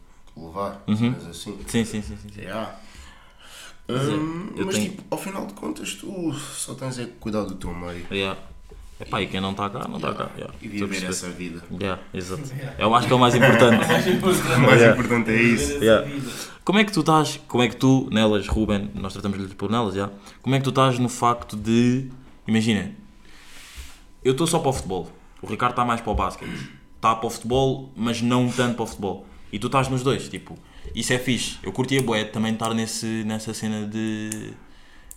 [0.48, 0.96] levar, Uhum.
[0.96, 1.58] cenas assim.
[1.68, 2.30] Sim, sim, sim, sim.
[2.34, 2.42] sim.
[2.42, 2.76] Yeah.
[3.88, 7.06] Mas, é, Hum, eu mas tenho- tipo, ao final de contas, tu só tens é
[7.06, 8.40] que cuidar do teu meio Yeah.
[9.00, 10.30] Epá, e quem não está cá, não está cá.
[10.36, 10.54] Yeah.
[10.62, 11.10] e viver perceber.
[11.12, 11.64] essa vida.
[11.80, 12.44] Yeah, exato.
[12.78, 13.78] Eu acho que é o mais importante.
[13.88, 14.54] Mais importante.
[14.56, 14.92] O mais Yeah.
[15.00, 15.72] importante é isso.
[15.84, 16.08] Yeah.
[16.66, 19.96] Como é que tu estás, como é que tu, Nelas, Ruben, nós tratamos-lhe por Nelas,
[19.96, 20.10] já?
[20.42, 22.12] Como é que tu estás no facto de,
[22.46, 22.92] imagina,
[24.24, 25.10] eu estou só para o futebol,
[25.42, 28.84] o Ricardo está mais para o basquete, está para o futebol, mas não tanto para
[28.84, 30.58] o futebol, e tu estás nos dois, tipo,
[30.96, 34.52] isso é fixe, eu curtia bué de também estar nesse, nessa cena de,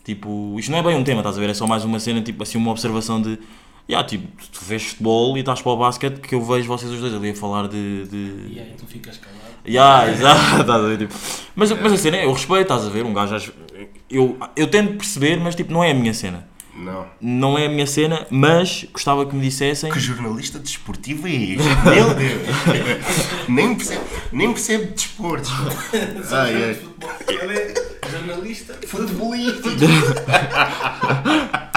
[0.05, 2.21] tipo, isto não é bem um tema, estás a ver, é só mais uma cena,
[2.23, 3.39] tipo, assim, uma observação de,
[3.89, 7.01] yeah, tipo, tu vês futebol e estás para o basquete, que eu vejo vocês os
[7.01, 9.43] dois ali a falar de- de, E aí tu ficas calado.
[9.67, 11.15] Ya, exato, estás a ver, tipo.
[11.55, 13.53] Mas, mas a cena é, eu respeito, estás a ver, um gajo
[14.11, 16.47] eu, eu tento perceber, mas tipo, não é a minha cena.
[16.75, 17.07] Não.
[17.21, 19.93] Não é a minha cena, mas gostava que me dissessem.
[19.93, 21.69] Que jornalista desportivo é este?
[21.85, 22.49] Meu Deus!
[24.33, 25.53] nem, percebe de desportos.
[26.33, 26.79] Ai, ai.
[27.29, 27.75] Ele é
[28.11, 28.75] jornalista.
[28.87, 29.69] Futebolista.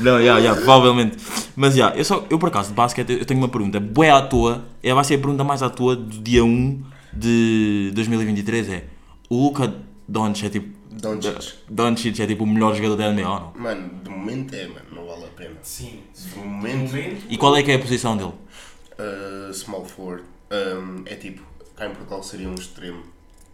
[0.00, 1.16] Não, ya, ya, provavelmente.
[1.56, 4.20] Mas já, eu, só, eu por acaso de basquete eu tenho uma pergunta, bué à
[4.20, 8.84] toa, é, vai ser a pergunta mais à toa do dia 1 de 2023: é
[9.30, 9.72] o Luca
[10.06, 11.54] Doncic é tipo Doncic.
[11.68, 13.52] Doncic é tipo o melhor jogador da NBA, não?
[13.56, 15.56] Mano, de momento é, mano, não vale a pena.
[15.62, 16.00] Sim.
[16.14, 16.96] De momento,
[17.28, 18.32] E qual é que é a posição dele?
[18.98, 21.42] uh, small forward um, é tipo,
[21.76, 23.02] cá em Portugal seria um extremo.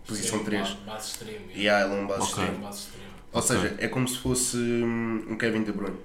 [0.07, 0.69] Posição 3.
[0.87, 1.39] Base extrema.
[1.55, 2.45] E há ele é um base Ok.
[2.45, 2.65] extremo.
[2.65, 3.11] Base extrema.
[3.33, 5.97] Ou seja, é como se fosse um Kevin De Bruyne.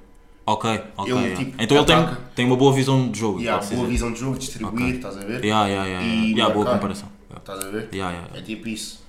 [0.46, 1.12] Ok, ok.
[1.12, 1.44] Ele, yeah.
[1.44, 3.42] tipo, então ele tem, tem uma boa visão de jogo.
[3.42, 3.92] E pode-se boa dizer.
[3.94, 5.44] visão de jogo, distribuir, estás a ver?
[5.44, 6.38] Yeah, yeah, yeah, E yeah.
[6.38, 7.10] Yeah, boa comparação.
[7.30, 7.40] Yeah.
[7.40, 7.90] Estás a ver?
[7.92, 9.04] Yeah, yeah, É tipo isso.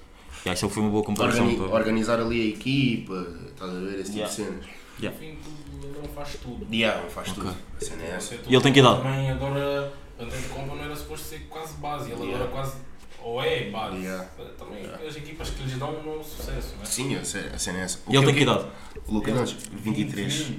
[0.46, 0.54] Yeah.
[0.54, 1.44] Isso foi uma boa comparação.
[1.46, 4.00] Organi- para- organizar ali a equipa, estás a ver?
[4.00, 4.28] Esse tipo Yeah.
[4.28, 4.66] de cenas.
[4.98, 6.66] No fim, tu- ele não faz tudo.
[6.70, 7.42] E há, faz Ok.
[7.44, 7.56] tudo.
[7.76, 8.34] A cena é essa.
[8.34, 9.02] E ele tem que idade?
[9.02, 12.10] Também agora, antes de compra não era suposto ser quase base.
[12.10, 12.44] Ele Yeah.
[12.44, 12.76] agora quase,
[13.22, 13.96] ou é base.
[13.98, 14.24] Yeah.
[14.58, 16.86] Também as equipas que lhes dão um sucesso, não é?
[16.86, 17.98] Sim, a ce- a cena é essa.
[18.06, 18.64] O E ele que- tem que idade?
[19.06, 20.52] O Lucas Doncic, 23.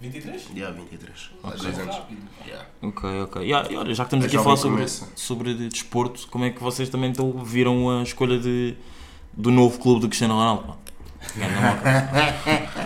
[0.00, 0.48] 23?
[0.54, 1.30] Yeah, 23.
[1.42, 1.60] Há Ok.
[1.60, 1.96] 2 anos.
[2.44, 2.66] Yeah.
[2.82, 3.42] Ok, ok.
[3.42, 6.50] Yeah, e olha, já que estamos aqui a falar sobre, sobre de- desporto, como é
[6.50, 8.74] que vocês também então viram a escolha de,
[9.36, 10.76] do novo clube do Cristiano Ronaldo?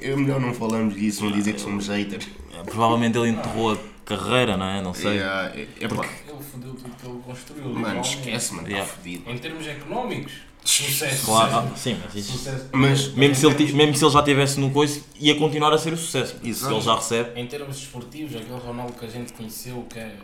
[0.00, 2.26] Eu melhor não falamos disso, não dizer que somos haters.
[2.58, 4.82] É, Provavelmente ele enterrou a carreira, não é?
[4.82, 5.18] Não sei.
[5.18, 7.68] Yeah, é, é pá, Ele fodeu tudo que ele construiu.
[7.68, 8.92] Mano, esquece, mano, está Yeah.
[8.92, 9.30] fodido.
[9.30, 10.32] Em termos económicos,
[10.64, 11.26] sucesso.
[11.26, 11.68] Claro, sucesso.
[11.72, 12.32] ah, sim, mas isso.
[12.32, 12.68] Sucesso.
[12.72, 15.92] Mas, Mesmo se, ele, mesmo se ele já estivesse no coisa, ia continuar a ser
[15.92, 16.36] o sucesso.
[16.42, 16.74] Se Exato.
[16.74, 17.40] ele já recebe.
[17.40, 20.16] Em termos desportivos, aquele Ronaldo que a gente conheceu, que, é-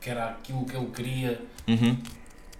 [0.00, 1.98] que era aquilo que ele queria Uhum.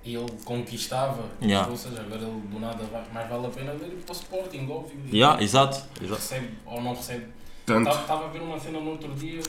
[0.04, 1.68] E ele conquistava, Yeah.
[1.70, 4.68] ou seja, agora ele do nada mais vale a pena ver ir para o Sporting,
[4.70, 4.98] óbvio.
[5.12, 5.78] Yeah, exato.
[6.00, 6.20] exato.
[6.20, 7.26] Recebe ou não recebe.
[7.64, 9.40] tanto, Estava a ver uma cena no outro dia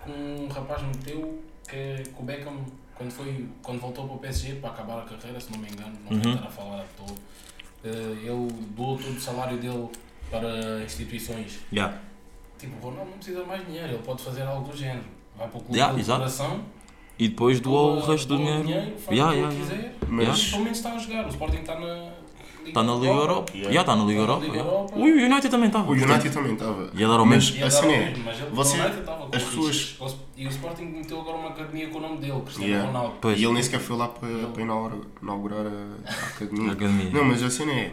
[0.00, 2.56] com um rapaz meteu que, é- que o Beckham,
[2.96, 5.96] quando, foi, quando voltou para o PSG para acabar a carreira, se não me engano,
[6.04, 6.22] não Uhum.
[6.22, 7.16] vou estar a falar à toa,
[7.84, 7.88] eh,
[8.24, 9.88] ele doou todo o salário dele
[10.30, 11.60] para instituições.
[11.72, 11.96] Yeah.
[12.58, 15.04] Tipo, o Ronaldo não precisa mais dinheiro, ele pode fazer algo do género.
[15.36, 16.18] Vai para o clube Yeah, do exato.
[16.18, 16.64] coração,
[17.20, 18.64] E depois doou o resto do dinheiro.
[18.64, 19.56] faz Yeah, o que yeah, yeah.
[19.60, 21.26] quiser, Mas- mas pelo menos está a jogar.
[21.26, 22.10] O Sporting está na
[22.66, 23.52] Está na Liga Europa.
[23.54, 23.72] Yeah.
[23.72, 24.44] Já está na Liga Está na Europa.
[24.46, 24.72] Liga yeah.
[24.72, 24.98] Europa.
[24.98, 25.88] Ui, o United também estava.
[25.90, 26.90] o United também estava.
[26.94, 27.56] Ia dar ao Mas mesmo.
[27.56, 29.96] Ia a dar cena ao é, mas você- o United estava com as pessoas-.
[30.36, 32.86] E o Sporting meteu agora uma academia com o nome dele, Cristiano Yeah.
[32.92, 33.14] Ronaldo.
[33.20, 33.38] Pois.
[33.40, 36.70] E ele nem sequer foi lá para, para inaugurar, a, a academia.
[36.70, 37.10] A academia.
[37.10, 37.92] Não, mas a cena é.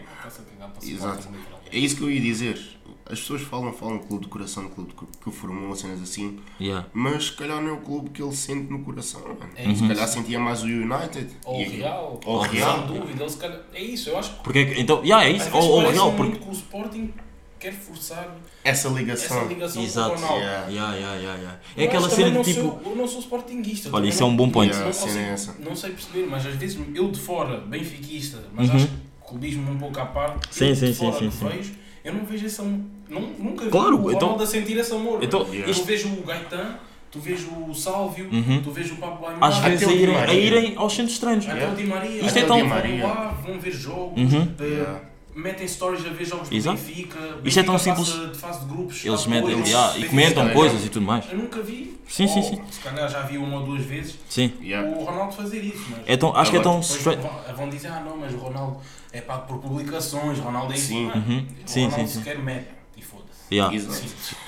[0.83, 1.27] Exato.
[1.71, 2.76] É isso que eu ia dizer.
[3.09, 6.39] As pessoas falam, falam clube de coração, clube que o formou, cenas assim.
[6.59, 6.85] Yeah.
[6.93, 9.21] Mas se calhar não é o clube que ele sente no coração.
[9.21, 9.39] mano.
[9.55, 9.75] É Uhum.
[9.75, 11.29] Se calhar sentia mais o United.
[11.45, 12.19] Ou o Real.
[12.25, 12.77] Ou o Real.
[12.77, 13.23] Sem dúvida.
[13.23, 13.59] Ele se calhar...
[13.73, 14.43] É isso, eu acho que.
[14.43, 15.45] Porque é que- então, yeah, é isso.
[15.55, 16.45] Ou parece real, muito porque.
[16.45, 17.13] que o Sporting
[17.59, 19.47] quer forçar Essa essa ligação.
[19.47, 20.09] ligação Exato.
[20.09, 20.41] com o Ronaldo.
[20.43, 20.67] Yeah.
[20.69, 21.59] Yeah, yeah, yeah, yeah.
[21.77, 22.61] É Eu aquela cena de tipo.
[22.61, 23.89] sou- eu não sou sportinguista.
[23.93, 24.71] Olha, isso é um bom point.
[24.73, 25.19] Yeah, Não, consigo-
[25.63, 28.75] é não sei perceber, mas às vezes eu de fora, benfiquista, mas Uhum.
[28.75, 28.93] acho que
[29.27, 31.47] clubismo um pouco à parte, Sim, eu sim, de sim, fora sim, sim.
[31.47, 31.73] vejo,
[32.07, 32.79] eu não vejo esse amor.
[33.09, 35.23] Não, nunca vi Claro, o Ronaldo então- a sentir esse amor.
[35.23, 36.75] então, tu isto- vejo o Gaetan,
[37.11, 38.61] tu vejo o Sálvio, Uhum.
[38.63, 41.47] tu vejo o Pablo Aimar, Às vezes a irem, a irem aos centros estranhos.
[41.47, 42.97] até o Di Maria, Isto é tão- o Di Di Maria.
[42.97, 43.07] Maria.
[43.07, 44.53] lá, vão ver jogos, Uhum.
[44.59, 44.99] eh, Yeah.
[45.38, 46.71] Metem stories a ver jogos do.
[46.71, 48.08] Benfica, Isto é tão simples.
[48.08, 51.26] de fase de grupos, Eles metem depois, yeah, e comentam coisas e tudo mais.
[51.32, 51.97] Eu nunca vi.
[52.08, 52.62] Sim, sim, ou, sim.
[52.71, 54.52] Se calhar já vi uma ou duas vezes Sim.
[54.62, 54.89] Yeah.
[54.89, 55.86] o Ronaldo fazer isso.
[55.91, 57.21] Mas É tão, acho que é tão straight.
[57.56, 58.78] vão, dizer, ah não, mas o Ronaldo
[59.12, 60.88] é pago por publicações, o Ronaldo é isso.
[60.88, 61.06] Sim.
[61.08, 61.45] Não, Uhum.
[61.65, 62.19] O Sim, Ronaldo sim, sim.
[62.23, 63.54] sequer mete e foda-se.
[63.54, 63.76] Yeah.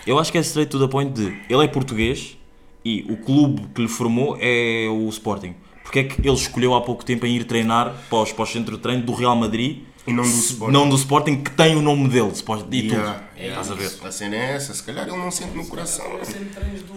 [0.08, 2.38] Eu acho que é straight to the point de ele é português
[2.84, 5.54] e o clube que lhe formou é o Sporting.
[5.84, 8.50] Porque é que ele escolheu há pouco tempo em ir treinar para os, para os
[8.52, 10.74] centros de treino do Real Madrid E não do Sporting.
[10.74, 13.24] não do Sporting que tem o nome dele Sport- e Yeah, tudo.
[13.38, 13.62] yeah.
[13.62, 14.08] Estás a ver?
[14.08, 14.74] A cena é essa.
[14.74, 16.06] Se calhar ele não sente no coração.
[16.06, 16.94] Agora sempre treinos do,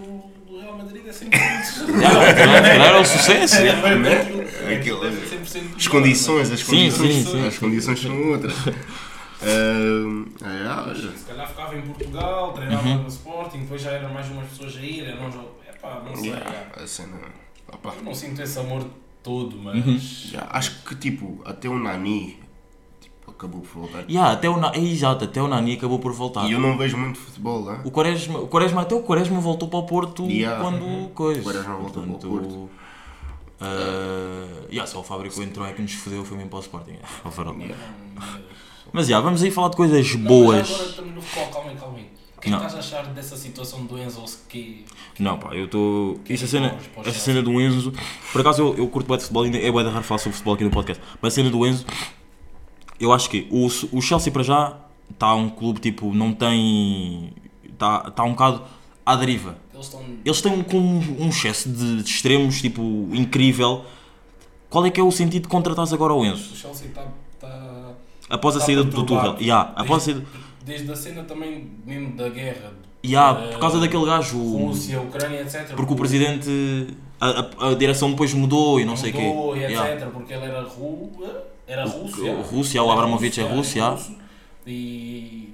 [0.48, 3.56] do Real Madrid é sempre era o sucesso.
[3.56, 7.46] é Aquilo- ser 100% As condições, as Sim, condições, sim, sim.
[7.46, 8.54] as condições são outras.
[9.44, 10.94] Ahm, é, olha.
[11.16, 13.02] Se calhar ficava em Portugal, treinava Uhum.
[13.02, 15.50] no Sporting, depois já eram mais umas pessoas a ir, era um jogo.
[15.68, 16.30] Epá, não sei.
[16.30, 17.16] Yeah, a cena.
[17.84, 18.86] Eu não sinto esse amor
[19.22, 19.74] todo, mas.
[19.84, 20.00] Uhum.
[20.30, 22.38] yeah, acho que tipo, até o Nani
[23.44, 24.04] acabou por voltar.
[24.08, 26.48] Yeah, até o Na- é, exato, até o Nani acabou por voltar.
[26.48, 27.80] E eu não vejo muito futebol, hein?
[27.84, 30.62] O Quaresma, o Quaresma, até o Quaresma voltou para o Porto Yeah.
[30.62, 31.40] quando coisa.
[31.40, 32.70] O Quaresma voltou para o Porto.
[33.60, 36.96] Uh, yeah, só o Fábrico entrou é que nos fodeu, foi mesmo para o Sporting.
[37.30, 37.54] Farol.
[37.58, 37.76] Yeah.
[38.92, 40.68] Mas já, vamos aí falar de coisas Não, boas.
[40.68, 42.10] mas agora estamos no futebol, calma aí, calma aí.
[42.36, 42.58] O que é Não.
[42.58, 44.84] estás a achar dessa situação do Enzo que
[45.18, 46.20] Não, pá, eu estou.
[46.28, 47.92] Essa cena, Pós- pós- essa cena do Enzo.
[48.32, 50.32] Por acaso eu, eu curto bem de futebol, ainda é bem de raro falar sobre
[50.32, 51.02] futebol aqui no podcast.
[51.22, 51.86] Mas a cena do Enzo,
[53.00, 54.76] eu acho que o, o Chelsea para já
[55.10, 57.32] está um clube tipo, não tem.
[57.64, 58.62] Está tá um bocado
[59.04, 59.56] à deriva.
[59.74, 60.02] eles estão.
[60.24, 63.84] Eles têm com um, um excesso de, de extremos tipo incrível.
[64.70, 66.52] Qual é que é o sentido de contratares agora o Enzo?
[66.52, 67.04] O Chelsea está.
[67.34, 67.92] está
[68.30, 69.02] Após a está saída do.
[69.04, 69.36] Tuchel.
[69.40, 70.26] Yeah, após a desde, saída.
[70.64, 72.72] desde a cena também mesmo da guerra.
[73.04, 74.38] Yeah, eh, por causa daquele gajo.
[74.38, 75.74] Rússia, Ucrânia, etc.
[75.74, 76.86] Porque o presidente.
[77.20, 79.20] A, a- a direção depois mudou e não sei o quê.
[79.22, 79.70] mudou e etc.
[79.70, 80.06] Yeah.
[80.06, 81.10] Porque ele era ru,
[81.72, 83.78] Era o Rússia, o Abramovich é Era russo,
[84.66, 85.48] E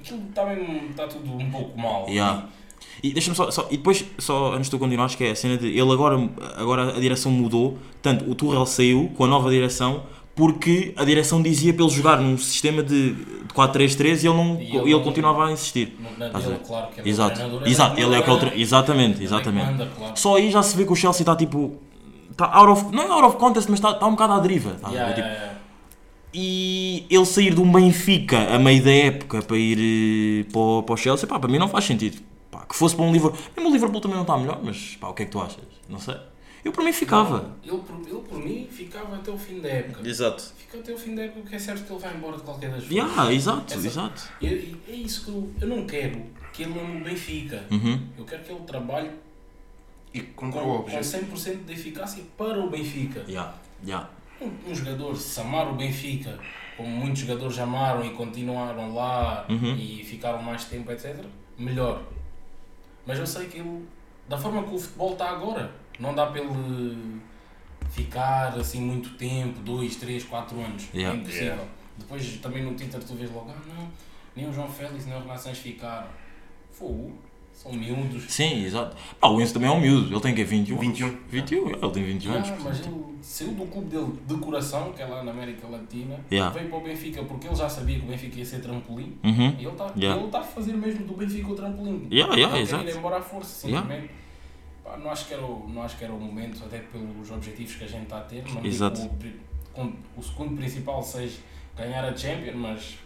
[0.00, 2.06] aquilo também está tudo um pouco mal.
[2.08, 2.44] Yeah.
[3.02, 5.56] E deixa-me só, só- e depois, só antes de tu continuares, que é a cena
[5.56, 6.16] de ele agora,
[6.56, 10.02] agora a direção mudou, portanto o Tuchel saiu com a nova direção
[10.34, 14.60] porque a direção dizia para ele jogar num sistema de, de 4-3-3 e ele, não,
[14.60, 15.96] E ele ele continuava a insistir.
[16.18, 18.62] Na Estás a dele, claro que é Exato, treinador, exato, ele é aquele, tre- ele
[18.62, 19.66] exatamente, é exatamente.
[19.66, 20.12] manda, claro.
[20.16, 21.76] Só aí já se vê que o Chelsea está tipo,
[22.30, 24.70] está out of, não é out of contest, mas está, está um bocado à deriva.
[24.80, 24.88] tá?
[24.90, 25.51] Yeah, É tipo- yeah, yeah.
[26.34, 30.82] E ele sair de um Benfica a meio da época para ir eh, para, o-
[30.82, 32.22] para o Chelsea, pá, para mim não faz sentido.
[32.50, 33.38] Pá, que fosse para um Liverpool.
[33.56, 35.62] Mesmo o Liverpool também não está melhor, mas pá, o que é que tu achas?
[35.88, 36.16] Não sei.
[36.64, 37.56] Eu por mim ficava.
[37.64, 40.08] Ele, por, ele por mim ficava até o fim da época.
[40.08, 40.52] Exato.
[40.56, 42.70] Fica até o fim da época porque é certo que ele vai embora de qualquer
[42.70, 42.92] das formas.
[43.10, 44.22] Yeah, exato, Essa- exato.
[44.40, 46.22] E é isso que eu, eu não quero
[46.52, 47.64] que ele ame o Benfica.
[47.70, 48.00] Uhum.
[48.16, 49.10] Eu quero que ele trabalhe
[50.14, 51.34] E com, com com objetivo?
[51.34, 53.24] 100% de eficácia para o Benfica.
[53.28, 53.54] Yeah,
[53.84, 54.08] yeah.
[54.42, 56.38] Um, um jogador, se amar o Benfica,
[56.76, 59.74] como muitos jogadores amaram e continuaram lá Uhum.
[59.76, 61.24] e ficaram mais tempo, etc.,
[61.58, 62.02] melhor.
[63.06, 63.86] Mas eu sei que ele,
[64.28, 67.20] da forma que o futebol está agora, não dá para ele
[67.90, 70.88] ficar assim muito tempo 2, 3, 4 anos.
[70.94, 71.16] Yeah.
[71.16, 71.46] É impossível.
[71.46, 71.64] Yeah.
[71.98, 73.88] Depois também no Twitter tu vês logo, ah não,
[74.34, 76.08] nem o João Félix nem o Renações ficaram.
[76.70, 77.18] Fogo,
[77.62, 78.24] são miúdos.
[78.28, 78.96] Sim, exato.
[79.20, 80.12] Pá, o Enzo também é um miúdo.
[80.12, 80.76] Ele tem que 21?
[80.78, 81.16] 21.
[81.28, 82.48] 21, ele tem 21 anos.
[82.48, 83.04] Ah, mas portanto.
[83.06, 86.52] ele saiu do clube dele de coração, que é lá na América Latina, Yeah.
[86.56, 89.54] veio para o Benfica porque ele já sabia que o Benfica ia ser trampolim Uhum.
[89.58, 90.20] e ele está Yeah.
[90.20, 92.08] ele tá a fazer mesmo do Benfica o trampolim.
[92.10, 92.88] Yeah, yeah, ele quer exato.
[92.90, 93.86] ir embora à força, Yeah.
[93.86, 94.14] simplesmente.
[94.82, 97.76] Pá, não, acho que era o, não acho que era o momento, até pelos objetivos
[97.76, 98.42] que a gente está a ter.
[98.52, 99.08] Não Exato.
[99.20, 99.36] que
[99.80, 101.38] o, o segundo principal seja
[101.76, 102.98] ganhar a Champions, mas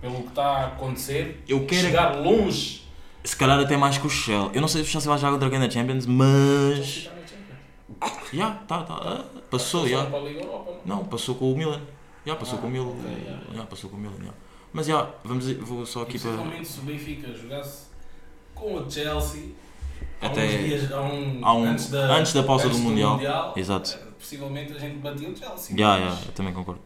[0.00, 2.80] pelo que está a acontecer, Eu quero- chegar longe.
[3.24, 4.50] Se calhar até mais que o Shell.
[4.52, 7.08] Eu não sei se o Chelsea vai jogar contra quem na Champions, mas.
[8.32, 8.94] Já, tá, tá.
[8.94, 10.06] ah, Passou, já.
[10.84, 11.04] não?
[11.04, 11.80] Passou com o Milan.
[12.26, 12.90] Já, passou Ah, com o Milan.
[12.90, 13.62] ok, já.
[13.64, 14.14] Passou com o Milan.
[14.72, 16.30] Mas já, vamos, vou só aqui para.
[16.32, 17.86] Principalmente se o Benfica jogasse
[18.54, 19.50] com o Chelsea
[20.20, 23.20] há Até- uns dias, há um, há um- antes, da, antes da pausa do Mundial.
[23.56, 23.98] Exato.
[24.02, 25.76] eh, Possivelmente a gente batia o Chelsea.
[25.76, 26.80] Já, mas já, eu também concordo.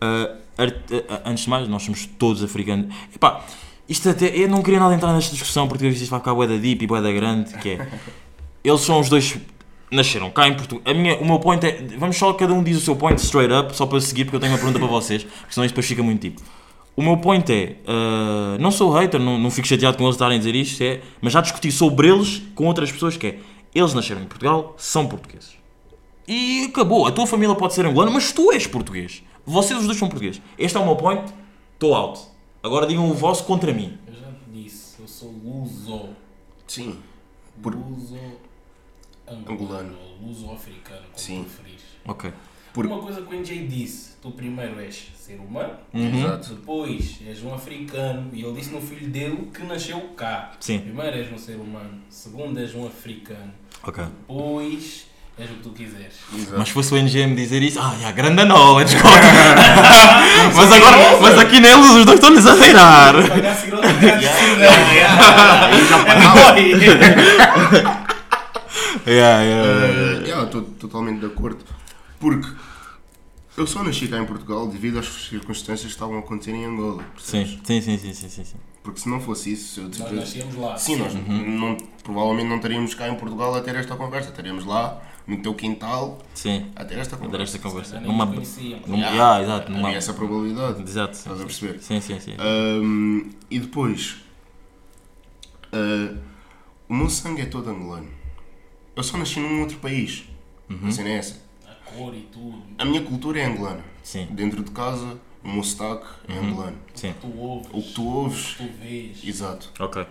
[0.00, 2.94] Ah, ah, antes de mais, nós somos todos africanos.
[3.14, 3.44] Epá,
[3.92, 4.26] isto até.
[4.36, 6.86] Eu não queria nada entrar nesta discussão porque isto vai ficar bué da deep e
[6.86, 7.52] bué da grande.
[7.58, 7.88] Que é.
[8.64, 9.36] Eles são os dois.
[9.90, 10.82] Nasceram cá em Portugal.
[10.86, 11.84] A minha, o meu point é.
[11.98, 14.40] Vamos só, cada um diz o seu point straight up, só para seguir, porque eu
[14.40, 16.40] tenho uma pergunta para vocês, porque senão isto depois fica muito tipo.
[16.96, 17.76] O meu point é.
[17.86, 21.00] ah, não sou hater, não, não fico chateado com eles estarem a dizer isto, é,
[21.20, 23.38] mas já discuti sobre eles com outras pessoas que é.
[23.74, 25.56] Eles nasceram em Portugal, são portugueses.
[26.26, 27.06] E acabou.
[27.06, 29.22] A tua família pode ser angolana, mas tu és português.
[29.44, 30.40] Vocês os dois são portugueses.
[30.58, 31.22] Este é o meu point.
[31.74, 32.31] Estou out.
[32.62, 33.98] Agora digam o vosso contra mim.
[34.06, 36.10] Eu já te disse, eu sou luso.
[36.66, 36.98] Sim.
[37.60, 38.16] Por- Luso
[39.26, 39.96] angolano.
[40.20, 41.42] Luso africano, como Sim.
[41.44, 41.82] preferires.
[42.06, 42.32] Ok.
[42.72, 46.18] Por- Uma coisa que o NJ disse, tu primeiro és ser humano, Uhum.
[46.24, 46.54] Exato.
[46.54, 50.52] depois és um africano, e ele disse no filho dele que nasceu cá.
[50.58, 50.78] Sim.
[50.78, 53.52] Primeiro és um ser humano, segundo és um africano,
[53.82, 54.02] Ok.
[54.02, 55.06] depois
[55.38, 56.14] és o que tu quiseres.
[56.34, 56.58] Exato.
[56.58, 58.96] Mas se fosse o NGM dizer isso, ah, já, grande knowledge,
[60.54, 63.22] mas agora, mas aqui neles os dois estão-lhes a pagava.
[69.06, 69.86] Yeah, yeah.
[69.86, 71.64] Eh, yeah, Estou totalmente de acordo.
[72.20, 72.48] Porque
[73.56, 77.04] eu só nasci cá em Portugal devido às circunstâncias que estavam a acontecer em Angola.
[77.18, 78.56] Sim, sim, sim, sim, sim, sim, sim.
[78.82, 80.76] Porque se não fosse isso, eu Nós nascíamos lá.
[80.76, 84.30] Sim, nós não, provavelmente não estaríamos cá em Portugal a ter esta conversa.
[84.30, 86.70] Estaríamos lá, no teu quintal, Sim.
[86.74, 87.56] a ter esta conversa.
[87.56, 88.00] esta conversa.
[88.00, 88.24] Numa.
[88.26, 89.62] numa Yeah, yeah, exato.
[89.66, 90.82] havia Numa, essa probabilidade.
[90.82, 91.12] exato.
[91.14, 91.80] Estás a perceber?
[91.80, 92.34] Sim, sim, sim.
[92.38, 94.16] Ahm, e depois,
[95.72, 96.14] ah,
[96.88, 98.08] o meu sangue é todo angolano.
[98.94, 100.24] Eu só nasci num outro país.
[100.86, 101.40] A cena é essa.
[101.66, 102.62] A cor e tudo.
[102.78, 103.84] A minha cultura é angolana.
[104.02, 104.26] Sim.
[104.30, 106.76] Dentro de casa, o meu sotaque é angolano.
[106.94, 107.14] Sim.
[107.20, 107.68] Tu ouves.
[107.72, 109.20] O que tu ouves, Tu vês.
[109.24, 109.70] exato.
[109.78, 110.04] Ok.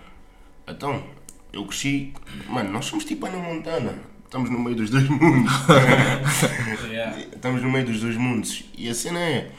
[0.67, 1.03] Então,
[1.51, 2.13] eu cresci.
[2.47, 3.99] Mano, nós somos tipo Ana Montana.
[4.31, 5.51] Estamos no meio dos dois mundos.
[6.89, 7.19] Yeah.
[7.19, 8.63] Estamos no meio dos dois mundos.
[8.77, 9.51] E a cena é.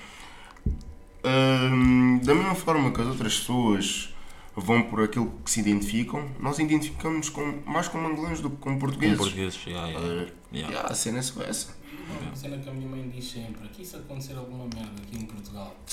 [1.25, 4.15] hum, da mesma forma que as outras pessoas
[4.57, 8.79] vão por aquilo que se identificam, nós identificamos com, mais como angolanos do que Com
[8.79, 9.19] portugueses.
[9.19, 9.67] portugueses.
[9.67, 10.23] Yeah, yeah.
[10.25, 10.71] Uh, Yeah.
[10.71, 11.75] yeah, a cena é só essa.
[12.27, 15.27] Uma cena que a minha mãe diz sempre: aqui se acontecer alguma merda aqui em
[15.27, 15.42] Portugal,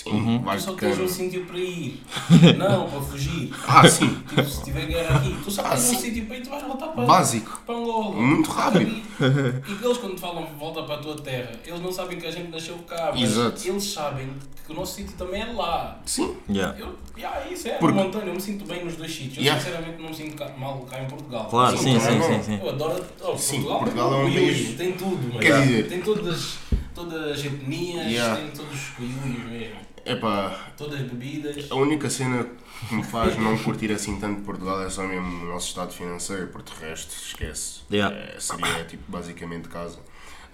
[0.10, 0.40] Sim, Uhum.
[0.40, 2.02] tu vais só tens um sítio para ir.
[2.58, 3.54] Não, para fugir.
[3.68, 4.10] Ah, sim.
[4.28, 5.98] Tipo, se tiver guerra aqui, tu só Ah, tens um sim.
[5.98, 7.62] sítio para ir, tu vais voltar para, Básico.
[7.66, 8.16] para Angola.
[8.16, 8.90] Muito rápido.
[8.92, 12.32] E eles, quando te falam volta para a tua terra, eles não sabem que a
[12.32, 13.68] gente nasceu cá, mas Exato.
[13.68, 14.30] eles sabem
[14.66, 16.00] que o nosso sítio também é lá.
[16.06, 16.36] Sim.
[16.50, 16.78] Yeah.
[16.80, 19.38] Eu, yeah, isso é, Porque- Montana, eu me sinto bem nos dois sítios.
[19.38, 19.62] Eu Yeah.
[19.64, 21.48] sinceramente não me sinto cá- mal cá em Portugal.
[21.50, 22.28] Claro, sim, também sim, não.
[22.38, 22.60] sim, sim.
[22.64, 23.80] Eu adoro oh, Sim, Portugal.
[23.80, 26.58] Portugal é um país- Tem tudo, mas Quer dizer- tem todas,
[26.96, 28.36] todas as etnias, Yeah.
[28.38, 29.76] tem todos os coiús mesmo.
[30.12, 31.68] Epá, Todas as bebidas.
[31.72, 32.46] a única cena
[32.88, 36.48] que me faz não curtir assim tanto Portugal é só mesmo o nosso estado financeiro,
[36.48, 37.82] porque de resto, esquece.
[37.92, 38.16] Yeah.
[38.16, 40.00] É, seria tipo basicamente casa.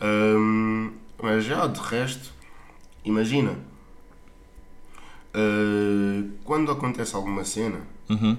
[0.01, 0.91] Ahm,
[1.21, 2.31] mas já, de resto,
[3.03, 3.55] imagina.
[5.33, 7.79] ah, quando acontece alguma cena,
[8.09, 8.37] Uhum.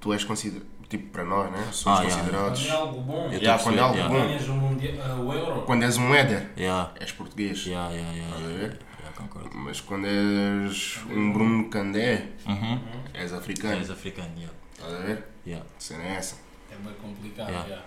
[0.00, 0.72] tu és considerado.
[0.88, 1.66] Tipo, para nós, né?
[1.72, 2.60] Somos Ah, yeah, considerados.
[2.60, 4.14] Quando é algo bom, Eu Yeah, quando é algo yeah.
[4.14, 4.26] bom.
[4.28, 5.62] ganhas o, mundial, ah, o euro.
[5.62, 7.66] Quando és um éder, Yeah, és português.
[7.66, 8.78] yeah, yeah, yeah, Estás a yeah, ver?
[9.14, 9.50] Concordo.
[9.54, 12.80] Mas quando és um Bruno Candé, Uhum.
[13.12, 13.76] és africano.
[13.78, 14.52] És africano, yeah.
[14.76, 15.24] Estás a ver?
[15.46, 15.64] Yeah.
[15.76, 16.36] A cena é essa.
[16.70, 17.48] É bem complicado.
[17.48, 17.68] Yeah.
[17.68, 17.86] yeah.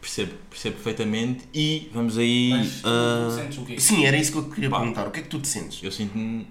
[0.00, 2.50] Percebo, percebo perfeitamente e vamos aí.
[2.50, 3.80] Mas tu ah, sentes o quê?
[3.80, 4.78] Sim, era isso que eu queria Pá.
[4.78, 5.06] perguntar.
[5.08, 5.82] O que é que tu te sentes?
[5.82, 6.46] eu sinto-me.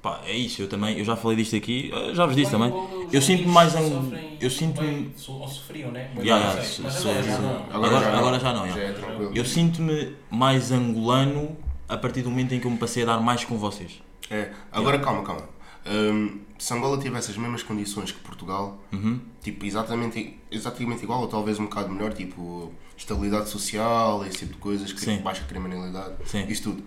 [0.00, 0.98] Pá, é isso, eu também.
[0.98, 2.72] Eu já falei disto aqui, ah, já vos disse também.
[3.12, 3.74] Eu sinto-me mais.
[3.76, 4.36] Ang...
[4.40, 5.12] Eu sinto-me.
[5.28, 6.10] Ou sofriam, né?
[6.16, 7.66] Agora já não.
[7.70, 8.98] Agora- agora já não, Já yeah.
[9.34, 9.38] é.
[9.38, 11.56] Eu sinto-me mais angolano
[11.88, 14.02] a partir do momento em que eu me passei a dar mais com vocês.
[14.30, 15.48] É, agora calma, calma.
[15.88, 19.20] Hum, se Angola tivesse as mesmas condições que Portugal, Uhum.
[19.40, 24.58] tipo, exatamente, exatamente igual ou talvez um bocado melhor, tipo, estabilidade social, esse tipo de
[24.58, 25.18] coisas, Sim.
[25.18, 26.44] baixa criminalidade, Sim.
[26.48, 26.82] isso tudo,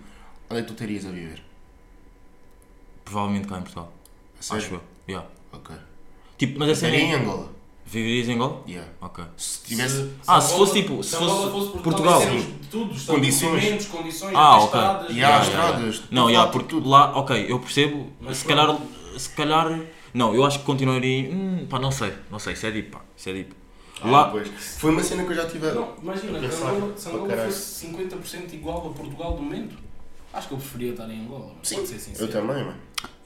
[0.50, 1.42] onde é que tu terias a viver?
[3.04, 3.92] Provavelmente cá em Portugal.
[4.38, 4.62] Sério?
[4.64, 4.82] Acho eu.
[5.08, 5.28] Yeah.
[5.52, 5.74] Ok.
[6.38, 6.86] Tipo, mas assim.
[6.88, 7.50] Em Angola?
[7.90, 8.62] Viverias em Angola?
[8.68, 8.88] Yeah.
[9.00, 9.24] Ok.
[9.36, 10.10] Se tivesse.
[10.26, 12.40] Ah, se Angola- fosse tipo- se Angola fosse Portugal, Portugal.
[12.40, 13.86] de tudo, Condições.
[13.86, 14.64] condições, Ah, ok.
[14.80, 16.00] estradas, E há yeah, estradas.
[16.10, 16.88] Não, tudo yeah, lá, porque tudo.
[16.88, 18.06] lá, ok, eu percebo.
[18.20, 18.58] Mas se pronto.
[18.58, 18.78] calhar.
[19.18, 19.80] Se calhar.
[20.14, 21.30] Não, eu acho que continuaria.
[21.30, 22.12] Hum, pá, não sei.
[22.30, 23.00] Não sei, isso é deep, pá.
[23.16, 23.52] Isso é deep.
[24.02, 24.24] Ah, Lá.
[24.28, 24.48] pois.
[24.78, 25.70] Foi uma cena que eu já tive.
[25.72, 27.50] Não, imagina, se Angola, se Angola caralho.
[27.52, 29.76] fosse 50% igual a Portugal do momento,
[30.32, 31.52] acho que eu preferia estar em Angola.
[31.62, 32.24] Sim, pode ser sincero.
[32.28, 32.76] eu também, mano.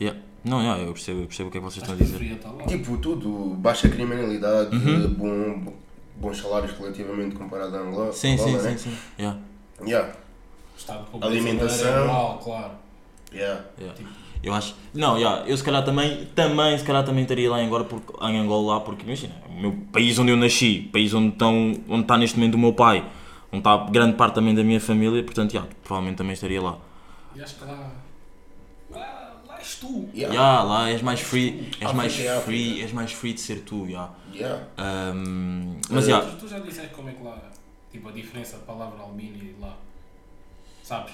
[0.01, 0.21] Yeah.
[0.45, 2.19] Não, yeah, eu percebo, eu percebo o que é que vocês Acho estão a dizer.
[2.19, 2.67] preferia estar lá.
[2.67, 5.15] Tipo, tudo, baixa criminalidade, Uhum.
[5.15, 5.73] bom,
[6.17, 8.13] bons salários relativamente comparado a Angola.
[8.13, 8.77] Sim, sim, Angola, sim, né?
[8.79, 8.97] sim.
[9.19, 9.39] Yeah.
[9.87, 10.13] Yeah,
[11.11, 12.39] com Alimentação.
[12.43, 12.73] Claro.
[13.33, 13.65] yeah.
[13.81, 14.01] Yeah.
[14.43, 14.75] Eu acho.
[14.93, 18.13] Não, yeah, eu se calhar também, também, se calhar também estaria lá em Angola, porque,
[18.27, 22.03] em Angola lá, porque imagina, o meu país onde eu nasci, país onde, estão, onde
[22.03, 23.03] está neste momento o meu pai,
[23.51, 26.77] onde está grande parte também da minha família, portanto, yeah, provavelmente também estaria lá.
[27.35, 27.91] E acho que lá.
[28.91, 30.09] Lá, lá és tu.
[30.15, 30.35] Yeah.
[30.35, 33.61] Yeah, lá és mais free, és África mais é free, és mais free de ser
[33.61, 34.13] tu, yeah.
[34.33, 34.63] Yeah.
[34.79, 37.39] Um, mas yeah, Tu, tu já disseste como é que lá.
[37.91, 39.77] Tipo, a diferença da palavra albino e lá.
[40.83, 41.13] Sabes?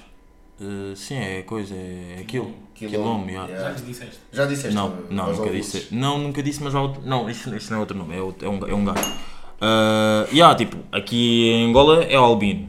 [0.61, 2.55] uh, sim, é coisa, é aquilo.
[2.75, 3.49] Quilombo, Quilombo, yeah.
[3.49, 3.69] yeah.
[3.69, 4.19] Já lhes disseste.
[4.33, 4.75] Já disseste?
[4.75, 5.73] Não, não, nunca ouvintes?
[5.73, 5.95] disse.
[5.95, 6.75] Não, nunca disse, mas.
[6.75, 9.09] Não, isso, isso não é outro nome, é, outro- é um, é um gajo.
[9.63, 12.69] Uh, yeah, tipo, aqui em Angola é o albino.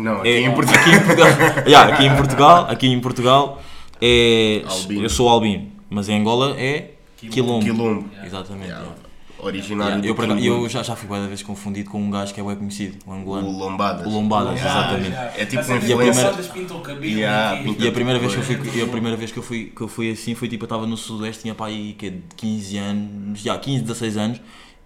[0.00, 0.18] Não.
[0.20, 0.80] Aqui É, em Portugal.
[0.80, 1.28] Aqui em Portugal,
[1.66, 3.62] yeah, aqui em Portugal, aqui em Portugal
[4.00, 4.62] é.
[4.68, 5.02] Albino.
[5.02, 7.64] Eu sou albino, mas em Angola é quilombo.
[7.64, 8.08] Quilombo.
[8.24, 8.66] Exatamente.
[8.68, 8.82] Yeah.
[8.84, 9.00] yeah.
[9.42, 10.64] Originário Yeah, eu, Quilombo.
[10.64, 13.12] eu já, já fui várias vezes confundido com um gajo que é bem conhecido, um
[13.14, 13.48] angolano.
[13.48, 14.06] O Lombadas.
[14.06, 14.80] O Lombadas, Yeah.
[14.80, 15.40] exatamente.
[15.40, 17.04] É tipo Assim, um o.
[17.04, 17.64] Yeah, aqui.
[17.64, 19.72] pinta- E a primeira vez que eu fui, e a primeira vez que eu fui,
[19.74, 22.76] que eu fui assim foi tipo, eu estava no Sudoeste, tinha para aí que, 15
[22.76, 24.40] anos, já 15, 16 anos,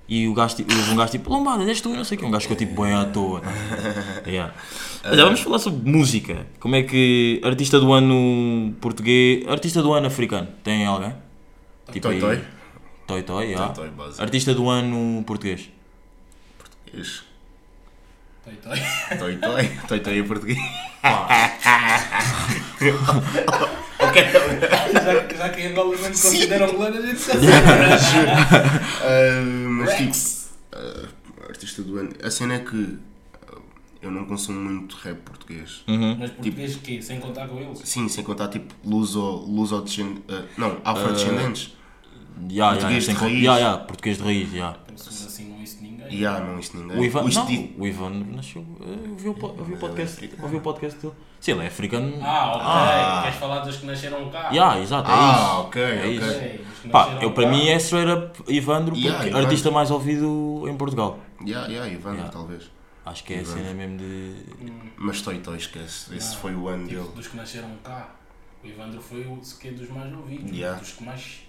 [0.08, 2.26] e o gajo, tipo- houve um gajo tipo, Lombadas, és tu, não sei o que,
[2.26, 3.42] um gajo ficou tipo bem à toa.
[4.26, 4.52] yeah.
[5.02, 6.46] Mas já vamos falar sobre música.
[6.60, 11.14] Como é que artista do ano português, artista do ano africano, tem alguém?
[11.92, 12.40] Tipo Toi Toi.
[13.06, 13.72] Toi Toi, yeah.
[13.72, 14.22] Toi Toi, básico.
[14.22, 15.68] Artista do ano português.
[16.58, 17.22] Português.
[18.44, 18.78] Toi, toi.
[19.18, 19.70] Toi Toi.
[19.88, 20.58] Toi Toi é português.
[24.92, 27.46] já, já que em Angola não me consideram angolano, a gente já sabe.
[29.02, 30.50] Ah, mas tipo, Rex.
[30.72, 31.08] ah,
[31.48, 32.10] artista do ano.
[32.22, 32.98] A cena é que
[33.50, 33.58] ah,
[34.02, 35.82] eu não consumo muito rap português.
[35.88, 36.16] Uhum.
[36.18, 37.00] Mas português quê?
[37.00, 37.80] Sem contar com eles?
[37.84, 40.20] Sim, sem contar tipo luso, luso descend...
[40.28, 41.72] ah, não, afrodescendentes.
[42.50, 43.42] Yeah, Português yeah, de raiz.
[43.42, 44.76] yeah, yeah, português de raiz, yeah.
[46.14, 46.20] Assim não isso ninguém.
[46.20, 46.98] E há, não, isso ninguém.
[46.98, 49.34] O Ivan, Isto não, o Ivan nasceu, eu vi o, o
[49.78, 51.14] podcast, eu vi o podcast dele.
[51.40, 52.14] Sim, ele é africano.
[52.22, 52.62] Ah, ok.
[52.64, 53.20] Ah.
[53.24, 54.48] Queres falar dos que nasceram cá?
[54.50, 55.60] Yeah, exato, é Ah, isso.
[55.60, 56.16] ok, é ok.
[56.16, 56.80] isso.
[56.82, 57.50] Que Pá, eu para cá.
[57.50, 59.46] mim é straight up Ivandro, porque Yeah, Ivandro.
[59.46, 61.18] artista mais ouvido em Portugal.
[61.46, 62.30] Yeah, yeah, Ivan, Yeah.
[62.32, 62.70] talvez.
[63.04, 63.62] Acho que é a Ivandro.
[63.62, 64.34] cena mesmo de.
[64.96, 66.14] Mas Toi Toi, esquece.
[66.16, 67.14] Esse foi o ano tipo, dele.
[67.14, 68.08] Dos que nasceram cá.
[68.62, 70.50] O Ivandro foi o sequer dos mais ouvidos.
[70.50, 70.78] Yeah.
[70.78, 71.40] Dos que mais.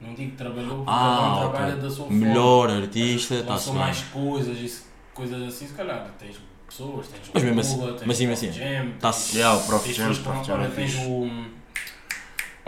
[0.00, 2.26] Não digo que trabalhou, porque Ah, cada um trabalha da sua forma.
[2.26, 3.82] Melhor artista, lançou bem.
[3.82, 6.10] mais coisas, isso, coisas assim, se calhar.
[6.18, 6.36] Tens
[6.66, 9.68] pessoas, tens Mas mesmo assim- tens mas o assim, Prof Jam, tá-se- Yeah, o tens-
[9.68, 10.94] Prof tens Jam, Prof Jam é tens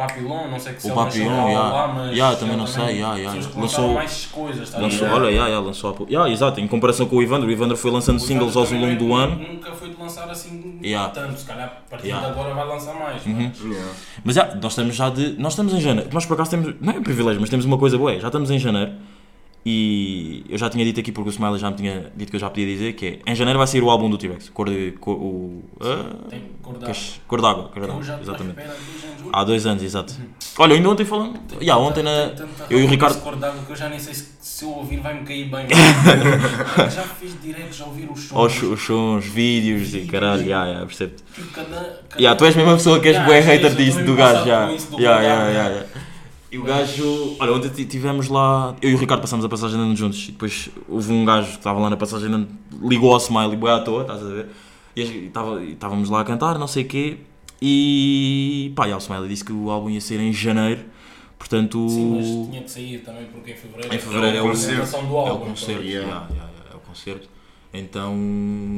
[0.06, 1.68] Papilon, não sei que se O Papillon, nasceu yeah.
[1.68, 3.40] lá, mas Yeah, também não sei, yeah, yeah.
[3.56, 6.12] Lançou- mais coisas, tá Lançou, olha, yeah, yeah, lançou há pouco.
[6.12, 8.96] Yeah, exato, em comparação com o Ivandro, o Ivandro foi lançando O singles ao longo
[8.96, 9.36] do ano.
[9.36, 11.08] Nunca foi de lançar assim Yeah.
[11.10, 12.26] tanto, se calhar a partir Yeah.
[12.26, 13.24] de agora vai lançar mais.
[13.24, 13.50] Uhum.
[13.50, 13.92] mas- Yeah.
[14.24, 15.36] Mas já, nós estamos já de.
[15.38, 16.10] Nós estamos em janeiro.
[16.12, 16.74] Nós por acaso temos.
[16.80, 18.12] Não é um privilégio, mas temos uma coisa boa.
[18.12, 18.92] é, Já estamos em janeiro.
[19.64, 22.40] E eu já tinha dito aqui porque o Smiley já me tinha dito que eu
[22.40, 24.92] já podia dizer que é em janeiro vai sair o álbum do T-Rex, cor de.
[25.00, 26.94] Cor, o, ah, Tem cor d'água.
[27.28, 28.58] Cor d'água, d'água, já à exatamente.
[29.32, 29.82] há dois anos.
[29.84, 30.14] Exato.
[30.58, 31.38] Olha, ainda ontem falando.
[31.60, 32.30] Já, ontem na.
[32.30, 33.20] Tem Eu e o Ricardo.
[33.20, 35.66] cor d'água que eu já nem sei se, se eu ouvir vai-me cair bem.
[35.68, 35.70] mano.
[36.90, 38.56] já fiz diretos a ouvir os sons.
[38.56, 41.22] Os, os sons, vídeos e caralho, já, já, percebo-te.
[41.54, 41.66] Cada-
[42.08, 44.44] cada- Yeah, tu és a pessoa que és Yeah, bué é hater disso, do gajo,
[44.44, 44.68] já.
[44.68, 45.86] Yeah, yeah, d'água, yeah, yeah.
[46.52, 47.34] E o gajo.
[47.40, 48.76] Olha, ontem estivemos lá.
[48.82, 50.28] Eu e o Ricardo passámos a passagem de ano juntos.
[50.28, 52.48] E depois houve um gajo que estava lá na passagem de ano,
[52.82, 54.48] ligou ao Smiley, bué à toa, estás a ver?
[54.94, 55.32] E e
[55.64, 57.16] e estávamos lá a cantar, não sei o quê.
[57.60, 58.70] E.
[58.76, 60.82] pá, e o Smiley disse que o álbum ia ser em janeiro.
[61.38, 61.88] Portanto.
[61.88, 65.06] Sim, mas tinha que sair também porque em fevereiro, Em fevereiro é o o apresentação
[65.06, 65.46] do É o álbum.
[65.46, 65.90] concerto, então.
[65.90, 66.08] Yeah.
[66.08, 67.28] yeah, yeah, yeah, é o concerto.
[67.74, 68.14] Então,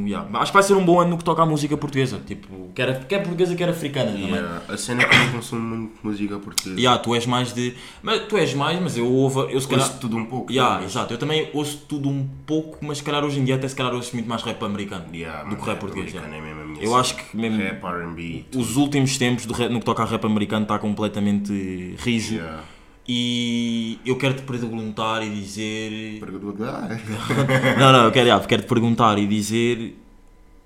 [0.06, 0.28] yeah.
[0.38, 2.20] acho que vai ser um bom ano no que toca à música portuguesa.
[2.24, 4.28] Tipo, quer, quer portuguesa, quer africana também.
[4.30, 6.78] Yeah, A cena é que eu não consumo muito música portuguesa.
[6.80, 7.74] Yeah, tu és mais de.
[8.02, 9.42] Mas, tu és mais, mas eu ouvo.
[9.50, 9.84] Eu se calhar.
[9.86, 10.52] Ouço tudo um pouco.
[10.52, 13.66] Yeah, exato, eu também ouço tudo um pouco, mas se calhar hoje em dia até
[13.66, 16.14] se calhar ouço muito mais rap americano Yeah, do que rap português.
[16.14, 16.60] americano yeah.
[16.80, 17.00] é Eu cena.
[17.00, 18.44] acho que mesmo Rap, R&B.
[18.54, 22.62] os últimos tempos do rap- no que toca a rap americano está completamente rijo Yeah.
[23.06, 26.20] E eu quero te perguntar e dizer.
[26.20, 26.88] Pergunta-
[27.78, 29.96] Não, não, eu quero, yeah, quero te perguntar e dizer,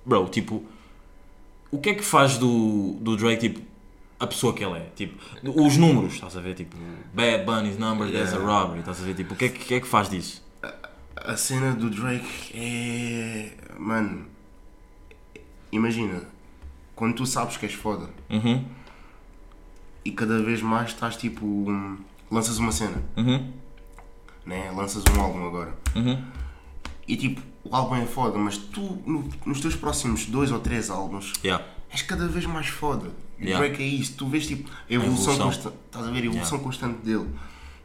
[0.05, 0.63] bro, tipo,
[1.71, 3.61] o que é que faz do, do Drake, tipo,
[4.19, 4.89] a pessoa que ele é?
[4.95, 5.15] Tipo,
[5.61, 6.53] os números, estás a ver?
[6.55, 6.75] Tipo,
[7.13, 8.45] Bad Bunny's number, there's a Yeah.
[8.61, 9.15] robbery, estás a ver?
[9.15, 10.43] Tipo, o que é que, é que faz disso?
[11.15, 13.51] A cena do Drake é.
[13.77, 14.25] Mano.
[15.71, 16.23] Imagina.
[16.95, 18.63] Quando tu sabes que és foda Uhum,
[20.03, 21.45] e cada vez mais estás tipo.
[21.45, 21.97] hum,
[22.31, 23.51] Lanças uma cena, uhum,
[24.45, 24.71] né?
[24.71, 25.73] Lanças um álbum agora.
[25.95, 26.23] uhum.
[27.07, 30.91] E tipo, o álbum é foda, mas tu, no- nos teus próximos dois ou três
[30.91, 31.65] álbuns, Yeah.
[31.89, 33.09] és cada vez mais foda.
[33.39, 33.65] E Yeah.
[33.67, 36.97] Drake é isso, tu vês tipo a evolução, constante, estás a ver a evolução constante
[37.03, 37.27] dele,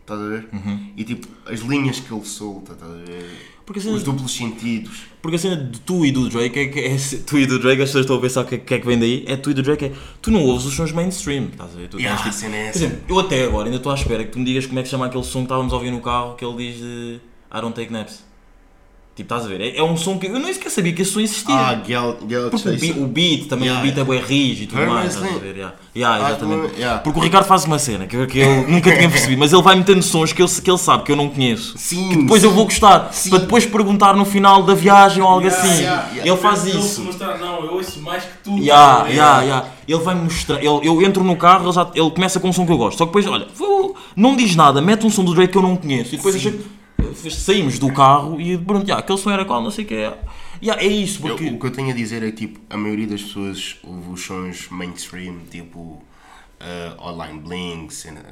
[0.01, 0.49] estás a ver?
[0.53, 0.93] Uhum.
[0.95, 3.54] E tipo, as linhas que ele solta, estás a ver?
[3.67, 5.05] Porque Os duplos sentidos.
[5.23, 6.97] porque a cena de tu e do Drake é que é,
[7.27, 8.87] tu e do Drake, as pessoas estão a pensar o que, é- que é que
[8.87, 11.73] vem daí, é tu e do Drake, é, tu não ouves os sons mainstream, estás
[11.75, 11.89] a ver?
[11.89, 14.23] Tu Yeah, tens, tipo, cena é Por exemplo, eu até agora ainda estou à espera
[14.23, 15.91] que tu me digas como é que se chama aquele som que estávamos a ouvir
[15.91, 17.21] no carro que ele diz de
[17.57, 18.23] I don't take naps.
[19.17, 19.61] Tipo, estás a ver?
[19.61, 21.55] É, é um som que eu nem sequer sabia que esse som existia.
[21.55, 24.63] Ah, Gal, Gal Porque o beat, o beat também, Yeah, o beat é bem rígido
[24.65, 25.55] e tudo Very mais, estás a ver?
[25.57, 25.75] Yeah.
[25.95, 26.75] Yeah, Ah, exatamente.
[26.81, 26.99] yeah.
[26.99, 29.63] Porque o Ricardo faz uma cena que eu, que eu nunca tinha percebido, mas ele
[29.63, 31.75] vai metendo sons que, eu, que ele sabe que eu não conheço.
[31.79, 32.49] Sim, que depois sim.
[32.49, 33.31] eu vou gostar, Sim.
[33.31, 35.83] para depois perguntar no final da viagem ou algo Yeah, assim.
[35.83, 36.31] yeah, yeah.
[36.33, 36.83] Ele faz isso.
[36.97, 38.59] se mostrar, não, eu ouço mais que tu.
[38.59, 39.15] Ya, É.
[39.15, 39.65] ya, ya.
[39.87, 40.57] Ele vai mostrar.
[40.59, 42.99] Ele, eu entro no carro, ele, já- ele começa com um som que eu gosto.
[42.99, 43.47] Só que depois, olha,
[44.17, 46.15] não diz nada, mete um som do Drake que eu não conheço.
[46.15, 46.41] E depois Sim.
[46.49, 46.61] achei-
[47.15, 50.19] saímos do carro e pronto, ya, aquele som era qual, não sei o que é.
[50.63, 51.51] Ya, é isso, Eu- porque.
[51.51, 54.21] o que eu tenho a dizer é que tipo, a maioria das pessoas ouve os
[54.25, 55.79] sons mainstream, tipo
[56.61, 57.89] uh, Online Bling,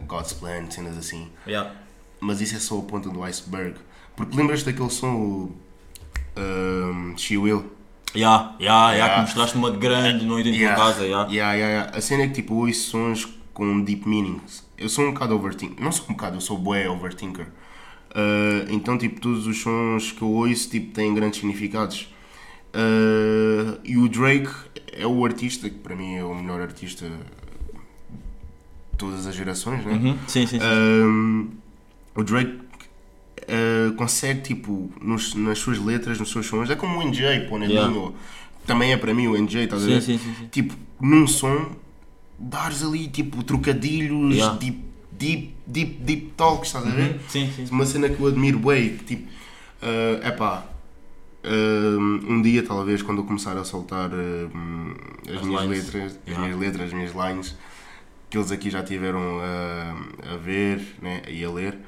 [0.07, 1.29] God's Plan, cenas assim.
[1.47, 1.71] Ya.
[2.21, 3.75] Mas isso é só a ponta do iceberg.
[4.17, 5.57] Porque lembras daquele som, o
[6.37, 7.65] um, She Will?
[8.15, 9.15] Ya, ya, Ya.
[9.15, 10.77] que mostraste uma grande noite em tua Yeah.
[10.83, 11.05] casa.
[11.07, 11.97] Yeah, yeah, yeah.
[11.97, 14.63] A cena é que tipo, eu ouço sons com deep meanings.
[14.77, 15.83] Eu sou um bocado overthinker.
[15.83, 17.47] Não sou um bocado, eu sou bué overthinker.
[18.15, 22.09] Uh, então, tipo, todos os sons que eu ouço tipo, têm grandes significados.
[22.75, 24.51] Uh, e o Drake
[24.93, 27.15] é o artista que para mim é o melhor artista de
[28.99, 29.93] todas as gerações, né?
[29.95, 30.65] Uhum, Sim, sim, sim.
[30.67, 31.49] Um,
[32.15, 32.61] o Drake
[33.97, 37.67] consegue, tipo, nos- nas suas letras, nos seus sons, é como o NJ, pô, né?
[37.67, 37.93] Yeah.
[38.67, 40.01] Também é para mim o NJ, estás a ver?
[40.03, 40.47] sim, sim, sim.
[40.51, 41.71] Tipo, num som,
[42.39, 44.57] dares ali, tipo, trocadilhos, Yeah.
[44.59, 44.79] deep,
[45.19, 47.21] deep, deep, deep talks, estás a ver?
[47.29, 47.67] Sim, sim.
[47.67, 47.73] sim.
[47.75, 49.29] Uma cena que eu admiro bem, que tipo,
[50.23, 50.67] é pá,
[51.45, 54.51] um dia talvez quando eu começar a soltar uh,
[55.29, 55.85] as, As minhas lines.
[55.85, 56.41] letras, as Yeah.
[56.47, 57.57] minhas letras, as minhas lines,
[58.31, 61.79] que eles aqui já tiveram a, a ver né, e a ler.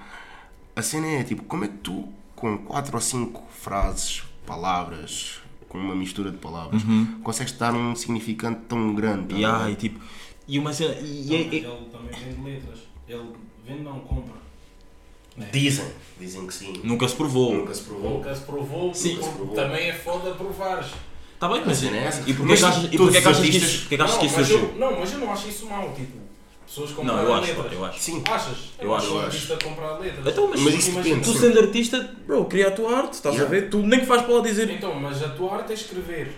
[0.77, 5.79] A cena é tipo, como é que tu, com quatro ou cinco frases, palavras, com
[5.79, 6.83] uma mistura de palavras,
[7.23, 9.41] consegues dar um significante tão grande?
[9.41, 9.73] tá ver?
[9.73, 10.01] e tipo.
[10.47, 10.95] E uma cena.
[11.01, 12.81] E, e- e- Ele também vende letras.
[13.09, 13.33] Ele
[13.67, 14.35] vende, não compra.
[15.37, 15.49] Né?
[15.53, 15.87] Dizem,
[16.19, 16.81] dizem que sim.
[16.85, 17.55] nunca se provou.
[17.55, 18.11] Nunca se provou.
[18.11, 19.21] Nunca se provou, Sim.
[19.21, 19.55] se provou.
[19.55, 20.87] também é foda provares.
[21.35, 21.83] Está bem, mas.
[21.83, 22.23] é essa.
[22.31, 24.35] E porquê que achas, e porquê que achas que isso, porquê que achas que isso
[24.37, 24.59] surgiu?
[24.61, 26.17] eu, não, mas eu não acho isso mal, tipo,
[26.65, 27.73] pessoas Não, comprarem eu acho, letras.
[27.73, 27.99] eu acho.
[28.01, 28.23] Sim.
[28.27, 28.59] Achas?
[28.79, 29.27] Eu acho, um eu acho.
[29.27, 30.27] artista comprar letras.
[30.27, 31.21] Então, mas, Mas isso depende.
[31.25, 33.57] tu sendo artista, bro, cria a tua arte, estás Yeah.
[33.57, 33.69] a ver?
[33.69, 34.71] Tu nem que faz para lá dizer.
[34.71, 36.33] Então, mas a tua arte é escrever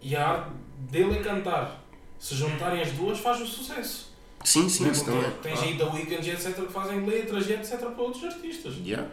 [0.00, 1.84] e a arte dele é cantar.
[2.18, 4.07] Se juntarem as duas, faz o sucesso.
[4.44, 5.36] Sim, sim, isso Porque também.
[5.42, 6.54] tens aí da Weeknd e etc.
[6.54, 7.78] que fazem letras e etc.
[7.78, 8.74] para outros artistas.
[8.84, 9.08] Yeah.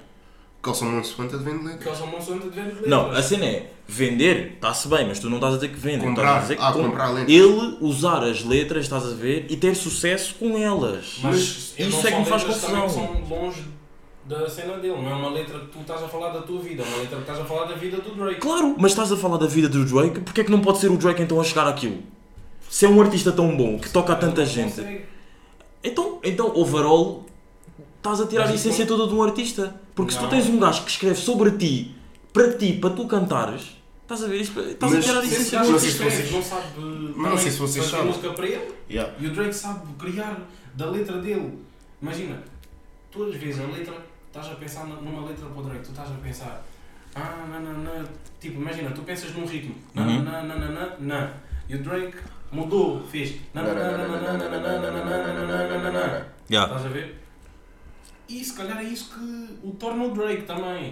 [0.61, 1.95] Calção Monsanto vende letras.
[1.97, 2.89] são monsanto de vender letras.
[2.89, 6.03] Não, a cena é vender, está-se bem, mas tu não estás a dizer que vende.
[6.03, 6.23] Comprar.
[6.23, 7.29] estás a dizer que Ah, com- comprar letras.
[7.35, 11.19] Ele usar as letras, estás a ver, e ter sucesso com elas.
[11.21, 12.89] Mas não isso é que me são faz confusão.
[12.89, 13.63] são longe
[14.25, 16.81] da cena dele, não é uma letra que tu estás a falar da tua vida,
[16.81, 18.39] é uma letra que estás a falar da vida do Drake.
[18.41, 20.89] Claro, mas estás a falar da vida do Drake, porque é que não pode ser
[20.89, 21.99] o Drake então a chegar àquilo?
[22.67, 24.69] Se é um artista tão bom, que toca a tanta gente.
[24.77, 25.05] consegue.
[25.85, 27.25] Então, então overall,
[27.97, 29.79] estás a tirar a Mas essência não- toda de um artista.
[29.93, 30.29] Porque se tu Não.
[30.29, 31.95] tens um gajo que escreve sobre ti,
[32.33, 34.59] para ti, para tu cantares, estás a ver isto?
[34.59, 36.17] Estás a Mas tirar a se Esse essência gajo não sei se artista.
[36.23, 38.07] vocês- escreve, não sabe não sei se vocês fazer sabem.
[38.11, 38.71] música para ele.
[38.89, 39.13] Yeah.
[39.19, 40.41] E o Drake sabe criar
[40.73, 41.59] da letra dele.
[42.01, 42.43] Imagina,
[43.11, 43.95] tu às vezes a letra,
[44.27, 46.65] estás a pensar numa letra para o Drake, tu estás a pensar,
[47.15, 48.05] ah, na, na, na,
[48.41, 50.23] tipo, imagina, tu pensas num ritmo, na, Uhum.
[50.23, 51.33] na, na, na, na, na,
[51.69, 52.17] e o Drake
[52.55, 53.35] mudou, fez.
[56.65, 57.21] Estás a ver?
[58.27, 60.91] E se calhar é isso que o torna o Drake também.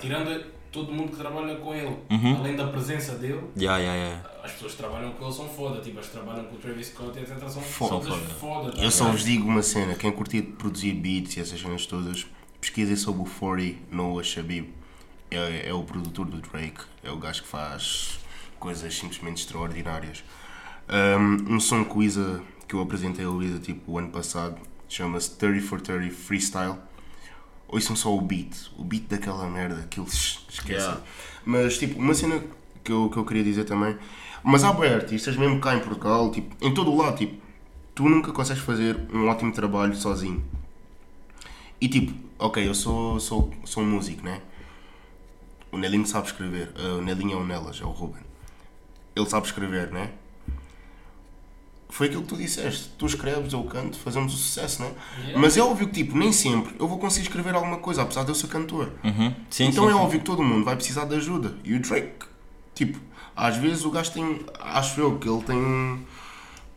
[0.00, 1.96] Tirando todo mundo que trabalha com ele,
[2.38, 3.40] além da presença dele,
[4.44, 5.80] as pessoas que trabalham com ele são foda.
[5.80, 7.48] Tipo, as que trabalham com o Travis Scott e etc.
[7.48, 8.08] são foda.
[8.78, 12.26] Eu só vos digo uma cena: quem curtir produzir beats e essas cenas todas,
[12.60, 14.72] pesquisem sobre o 40 Noah Shabib.
[15.30, 18.18] É, é o produtor do Drake, é o gajo que faz
[18.58, 20.24] coisas simplesmente extraordinárias.
[20.90, 24.56] Um, um som que o Isa, que eu apresentei ao Isa tipo o ano passado,
[24.88, 26.76] chama-se 30 for 30 Freestyle.
[27.68, 30.76] Ouçam só o beat, o beat daquela merda que eles esquecem.
[30.76, 31.02] Yeah.
[31.44, 32.42] Mas tipo, uma cena
[32.82, 33.98] que eu, que eu queria dizer também,
[34.42, 37.38] mas há bem artistas, mesmo cá em Portugal, tipo, em todo o lado, tipo,
[37.94, 40.42] tu nunca consegues fazer um ótimo trabalho sozinho.
[41.80, 44.40] E tipo, ok, eu sou, sou, sou um músico, né?
[45.70, 46.72] O Nelinho sabe escrever.
[46.78, 48.22] Uh, o Nelinho é o Nelas, é o Ruben.
[49.14, 50.12] Ele sabe escrever, né?
[51.88, 52.90] Foi aquilo que tu disseste.
[52.98, 54.92] Tu escreves, eu canto, fazemos o sucesso, né?
[55.20, 55.38] Yeah.
[55.40, 58.30] Mas é óbvio que, tipo, nem sempre eu vou conseguir escrever alguma coisa, apesar de
[58.30, 58.92] eu ser cantor.
[59.02, 59.34] Uhum.
[59.48, 59.98] Sim, então sim, é sim.
[59.98, 61.54] óbvio que todo mundo vai precisar de ajuda.
[61.64, 62.26] E o Drake,
[62.74, 63.00] tipo,
[63.34, 65.98] às vezes o gajo tem, acho eu, que ele tem um,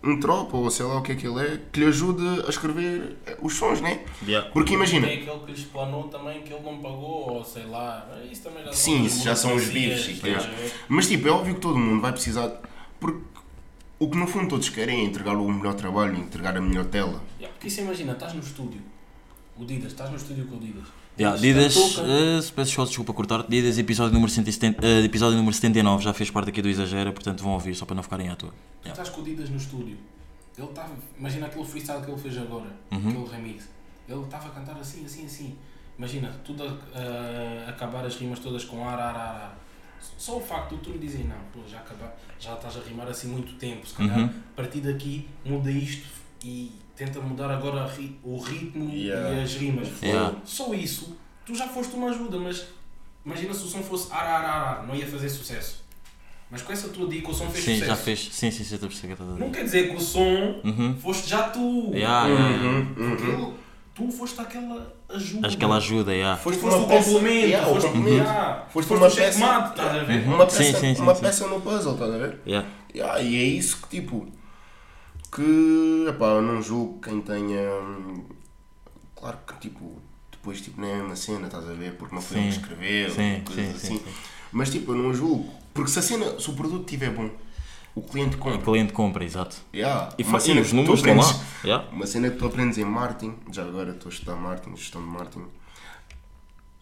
[0.01, 2.49] um tropa, ou sei lá o que é que ele é, que lhe ajuda a
[2.49, 3.99] escrever os sons, né?
[4.25, 4.49] Yeah.
[4.51, 8.07] Porque imagina, Tem aquele que lhes planou também que ele não pagou, ou sei lá.
[8.31, 10.21] Isso também já Sim, são isso já são os bifes,
[10.87, 12.49] mas tipo, é óbvio que todo mundo vai precisar.
[12.99, 13.30] Porque
[14.03, 17.21] o que no fundo todos querem é entregar o melhor trabalho, entregar a melhor tela.
[17.39, 18.81] Yeah, Porque isso imagina, estás no estúdio.
[19.57, 20.87] O Didas, estás no estúdio com o Didas.
[21.19, 25.53] Yeah, Didas eh, se peço só desculpa cortar, Didas, episódio número, 170, eh, episódio número
[25.53, 28.35] 79, já fez parte aqui do Exagera, portanto vão ouvir só para não ficarem à
[28.35, 28.53] toa.
[28.81, 29.97] Tu estás com o Didas no estúdio.
[30.57, 30.93] Ele estava.
[31.19, 33.69] Imagina aquele freestyle que ele fez agora, aquele remix.
[34.09, 35.55] Ele estava a cantar assim, assim, assim.
[35.97, 39.57] Imagina, tudo a, a- acabar as rimas todas com ar, ar, ar, ar.
[40.17, 43.07] Só o facto de tu me dizer, não, pô, já, acaba, já estás a rimar
[43.07, 44.25] assim muito tempo, se calhar Uhum.
[44.25, 46.07] a partir daqui muda isto
[46.43, 49.35] e tenta mudar agora ri- o ritmo Yeah.
[49.39, 49.87] e as rimas.
[50.01, 50.35] Yeah.
[50.45, 52.65] Só isso, tu já foste uma ajuda, mas
[53.25, 55.81] imagina se o som fosse ar, ar, ar, ar, não ia fazer sucesso.
[56.49, 57.89] Mas com essa tua dica o som fez Sim, sucesso.
[57.91, 58.19] já fez.
[58.31, 60.97] Sim, sim, sim, estou a perceber Não quer dizer que o som Uhum.
[60.97, 61.91] foste já tu.
[61.93, 62.27] Yeah.
[62.93, 63.53] Porque ele-
[63.93, 65.47] tu foste aquela ajuda.
[65.47, 66.37] Acho que ela ajuda, yeah.
[66.41, 67.47] Foste, Foste o uma peça- complemento.
[67.47, 68.15] Yeah, o foste, complemento.
[68.23, 70.27] yeah, Foste foste uma o checkmate, peça- estás a ver?
[70.27, 71.21] Uma peça, sim, sim, uma sim.
[71.21, 72.39] peça no puzzle, estás a ver?
[72.47, 72.67] Yeah.
[72.95, 74.27] Yeah, e é isso que tipo
[75.33, 78.25] que epá, eu não julgo quem tenha hum,
[79.15, 79.97] claro que tipo
[80.31, 81.93] depois tipo não é uma cena, estás a ver?
[81.93, 82.59] Porque não foi ele que Sim.
[82.61, 83.15] escreveu,
[83.45, 83.87] coisas sim, assim.
[83.97, 84.13] sim, sim.
[84.51, 85.53] Mas tipo, eu não julgo.
[85.73, 87.29] Porque se a cena, se o produto estiver bom,
[87.95, 88.57] o cliente O compra.
[88.61, 89.57] cliente compra, exato.
[89.73, 91.35] Yeah, E, uma fa- e os números estão lá.
[91.63, 91.87] Yeah.
[91.91, 95.07] Uma cena que tu aprendes em marketing, já agora estou a estudar marketing, gestão de
[95.07, 95.45] marketing.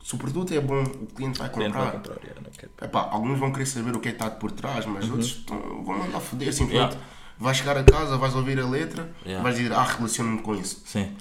[0.03, 1.91] Se o produto é bom, o cliente vai Cliente comprar.
[1.91, 2.41] vai comprar, yeah.
[2.81, 5.59] Epá, alguns vão querer saber o que é que está por trás, mas outros estão-
[5.83, 6.93] vão mandar foder simplesmente.
[6.93, 7.07] Yeah.
[7.37, 9.43] Vais chegar a casa, vais ouvir a letra, Yeah.
[9.43, 10.81] vais dizer, ah, relaciono-me com isso.
[10.85, 11.11] Sim.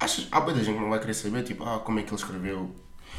[0.00, 2.16] Achas, há muita gente que não vai querer saber, tipo, ah, como é que ele
[2.16, 2.74] escreveu.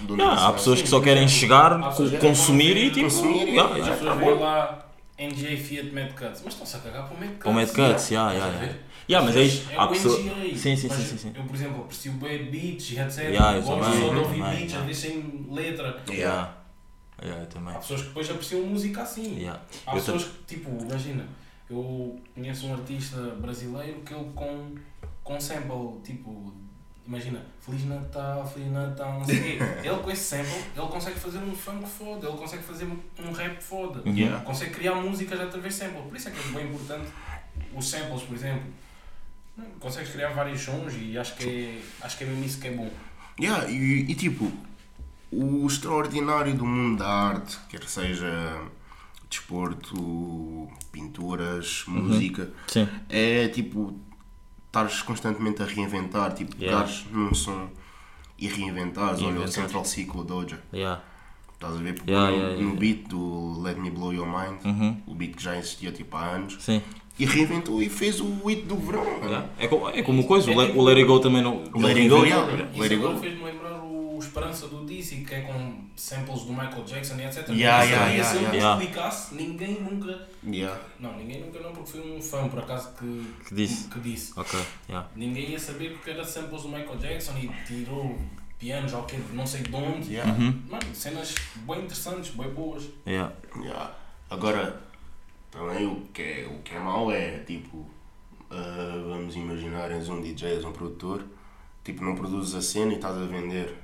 [0.10, 1.78] Yeah, há pessoas que só querem chegar,
[2.22, 3.04] consumir e tipo.
[3.06, 4.86] Consumir e- yeah, As yeah.
[5.20, 7.40] NJ Fiat Mad Cuts, mas estão-se a cagar para o Mad Cuts.
[7.40, 8.66] Para o Mad Cuts, yeah, Estás a
[9.10, 9.26] yeah.
[9.26, 9.72] mas é Mas isso.
[9.72, 10.20] é Há pessoas.
[10.20, 11.34] NGA, Sim, sim, sim, sim.
[11.36, 13.18] Eu, por exemplo, aprecio bem beats e etc.
[13.20, 16.04] Yeah, eu gosto também, só de ouvir beats, às vezes sem letra.
[16.10, 16.56] Yeah.
[17.22, 17.76] Yeah, eu também.
[17.76, 19.38] Há pessoas que depois apreciam música assim.
[19.40, 19.62] Yeah.
[19.86, 21.28] Há pessoas que, tipo, imagina,
[21.70, 24.76] eu conheço um artista brasileiro que ele com,
[25.24, 26.54] com sample, tipo,
[27.10, 29.58] imagina, Feliz Natal, Feliz Natal, não sei o quê.
[29.84, 33.62] Ele com esse sample, ele consegue fazer um funk foda, ele consegue fazer um rap
[33.62, 34.44] foda, Yeah.
[34.46, 36.04] consegue criar músicas através de sample.
[36.04, 37.10] Por isso é que é bem importante
[37.76, 38.64] os samples, por exemplo.
[39.80, 42.72] Consegues criar vários sons e acho que é, acho que é mesmo isso que é
[42.72, 42.90] bom.
[43.40, 44.52] Yeah, e, e, tipo,
[45.32, 48.62] o extraordinário do mundo da arte, quer seja
[49.30, 52.88] desporto, pinturas, música, Sim.
[53.10, 54.00] é tipo,
[54.70, 56.84] estares constantemente a reinventar, tipo, Yeah.
[56.86, 57.68] pegares num som
[58.38, 59.22] e reinventares.
[59.22, 59.48] Olha, o.
[59.48, 59.84] Central
[60.20, 60.60] o Doja.
[60.74, 61.02] Yeah.
[61.56, 61.94] Estás a ver?
[61.96, 64.98] Porque Yeah, no, yeah, yeah, no beat do Let Me Blow Your Mind, Uhum.
[65.08, 66.82] o beat que já existia tipo há anos, Sim.
[67.18, 69.04] e reinventou e fez o hit do verão.
[69.58, 71.64] É, como, é como coisa, o, Le, o Let It Go também não.
[71.74, 72.46] O Let It Go, yeah.
[72.78, 73.08] Let it go.
[73.08, 73.69] agora fez-me lembrar
[74.30, 77.50] esperança do DC, que é com samples do Michael Jackson e etc.
[77.50, 78.84] Yeah, Mas yeah, se yeah, ele yeah.
[78.84, 80.28] explicasse, ninguém nunca.
[80.46, 80.82] Yeah.
[81.00, 83.88] Não, ninguém nunca não, porque foi um fã por acaso que, Que disse.
[83.90, 84.34] que disse.
[84.40, 85.10] Ok, yeah.
[85.16, 88.18] Ninguém ia saber porque era samples do Michael Jackson e tirou
[88.58, 90.14] pianos ou o quê, não sei de onde.
[90.14, 90.34] Yeah.
[90.70, 91.36] Mano, cenas
[91.68, 92.84] bem interessantes, bem boas.
[93.08, 93.34] Yeah.
[93.56, 93.96] Yeah.
[94.30, 94.82] Agora,
[95.50, 97.86] também o que é, o que é mau é, tipo,
[98.52, 101.24] ah, vamos imaginar, és um DJ, és um produtor,
[101.84, 103.76] tipo, não produzes a cena e estás a vender.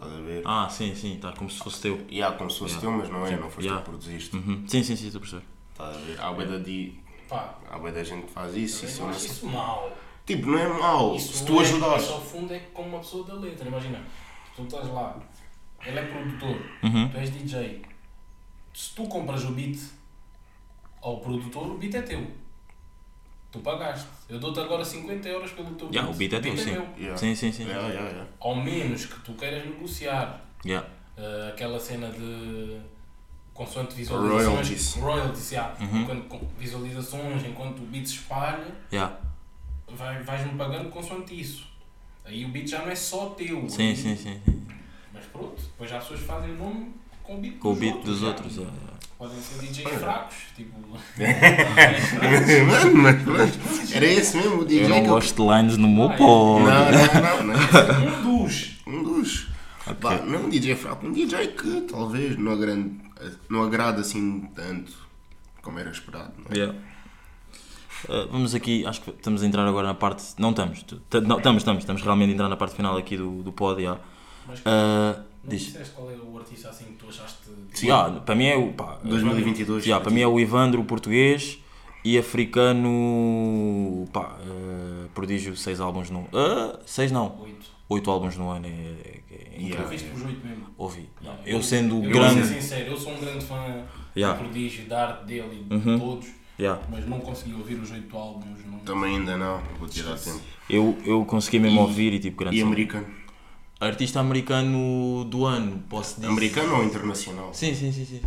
[0.00, 0.42] Estás a ver?
[0.46, 2.00] Ah, sim, sim, tá como se fosse teu.
[2.08, 3.82] E há como se fosse teu, mas não é, não foste Yeah.
[3.82, 4.34] tu que produziste.
[4.36, 4.64] Uhum.
[4.66, 5.44] Sim, sim, sim, estou a perceber.
[5.72, 6.20] Estás a ver?
[6.20, 8.84] Há bué da di- Pá, há bué da gente que faz isso.
[8.84, 9.92] eu isso não isso mau.
[10.24, 11.14] Tipo, não é mau.
[11.14, 12.04] Isso Se tu é, ajudares.
[12.04, 13.68] Isso ao fundo é como uma pessoa da letra.
[13.68, 14.02] Imagina,
[14.56, 15.16] tu estás lá,
[15.84, 17.08] ele é produtor, Uhum.
[17.10, 17.82] tu és DJ.
[18.72, 19.78] Se tu compras o beat
[21.02, 22.26] ao produtor, o beat é teu.
[23.50, 24.06] Tu pagaste.
[24.28, 26.70] Eu dou-te agora 50 euros pelo teu Yeah, o beat é teu, sim.
[26.96, 27.16] Yeah.
[27.16, 27.64] Sim, sim, sim.
[27.64, 28.26] Yeah, yeah, yeah.
[28.38, 30.86] Ao menos que tu queiras negociar Yeah.
[31.16, 32.78] eh, aquela cena de
[33.52, 34.46] consoante visualizações.
[34.46, 34.94] Royalties.
[34.96, 35.76] Royalties, yeah.
[35.80, 36.02] Uhum.
[36.02, 39.16] Enquanto, com visualizações, enquanto o beat se espalha, Yeah.
[39.88, 41.66] vai, vais-me pagando consoante isso.
[42.24, 43.68] Aí o beat já não é só teu.
[43.68, 44.40] Sim, Aí- sim, sim.
[44.44, 44.66] sim.
[45.12, 46.94] Mas pronto, depois já as pessoas fazem o nome
[47.24, 48.12] com o beat Com o dos beat outros.
[48.14, 48.28] dos já.
[48.28, 48.56] outros.
[49.20, 50.72] Podem ser DJs fracos, tipo.
[52.66, 55.76] mano, mas, mas, era esse mesmo o DJ Eu não que eu- gosto de lines
[55.76, 56.16] no meu Ah, é.
[56.16, 56.64] pod.
[56.64, 58.38] Não, não, não, não.
[58.38, 58.76] um dos.
[58.86, 59.48] Um dos.
[60.00, 62.94] Pá, não é um DJ fraco, um DJ que talvez não, agrande,
[63.48, 64.92] não agrada assim tanto
[65.62, 66.32] como era esperado.
[66.38, 66.54] Não é?
[66.56, 66.78] Yeah.
[68.08, 70.24] Uh, vamos aqui, acho que estamos a entrar agora na parte.
[70.38, 73.16] Não estamos, tu- t- não, estamos, estamos, estamos realmente a entrar na parte final aqui
[73.18, 73.80] do, do pod.
[73.82, 74.00] Yeah.
[74.48, 75.66] Mas Uh, diz.
[75.66, 77.38] disseste qual é o artista assim que tu achaste.
[77.74, 77.86] Sim.
[77.86, 78.72] Yeah, para mim é o.
[78.72, 79.84] Pá, 2022.
[79.84, 81.58] yeah, para mim é o Ivandro português
[82.04, 84.08] e africano.
[84.12, 86.26] Pá, uh, prodígio 6 álbuns no.
[86.86, 87.66] 6 não, Oito.
[87.88, 88.66] 8 álbuns no ano.
[88.66, 89.66] É, é, é incrível.
[89.68, 89.88] Yeah.
[89.88, 90.66] Viste os oito mesmo?
[90.78, 91.08] Ouvi.
[91.22, 92.40] Não, Eu sendo eu grande.
[92.40, 93.84] vou ser sincero, eu sou um grande fã
[94.16, 94.36] Yeah.
[94.38, 95.94] do prodígio, da arte dele e Uhum.
[95.94, 96.28] de todos,
[96.58, 96.82] Yeah.
[96.90, 98.58] mas não consegui ouvir os oito álbuns.
[98.66, 98.78] Não...
[98.80, 100.40] Também ainda não, vou tirar tempo.
[100.68, 102.56] Eu, eu consegui mesmo E- ouvir e tipo grande.
[102.56, 102.66] E som.
[102.66, 103.06] americano?
[103.80, 106.26] Artista americano do ano, posso dizer.
[106.28, 107.52] Americano ou internacional?
[107.54, 108.20] Sim, sim, sim, sim.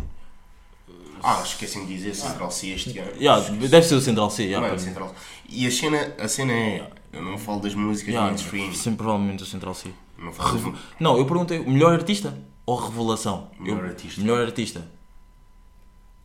[1.22, 3.12] Ah, esqueci de dizer Central C este ano.
[3.16, 4.42] Yeah, deve ser o Central C.
[4.42, 4.84] Yeah, Mano, mim.
[4.86, 5.14] Central
[5.48, 6.90] E a cena, a cena é.
[7.12, 8.74] Eu não falo das músicas Yeah, mainstream.
[8.74, 9.90] sempre provavelmente o Central C.
[10.18, 12.36] Não falo Revo- Não, eu perguntei, o melhor artista
[12.66, 13.50] ou revelação?
[13.58, 14.20] Melhor Eu- artista.
[14.20, 14.86] Melhor artista.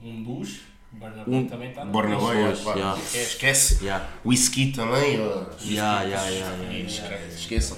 [0.02, 0.62] Um dos,
[0.92, 2.98] Burna Um- também está Pois, é, yeah.
[3.00, 3.84] esquece.
[3.86, 4.10] Yeah.
[4.26, 5.18] Whisky também.
[5.64, 7.76] Yeah, yeah, yeah, yeah, Esquece.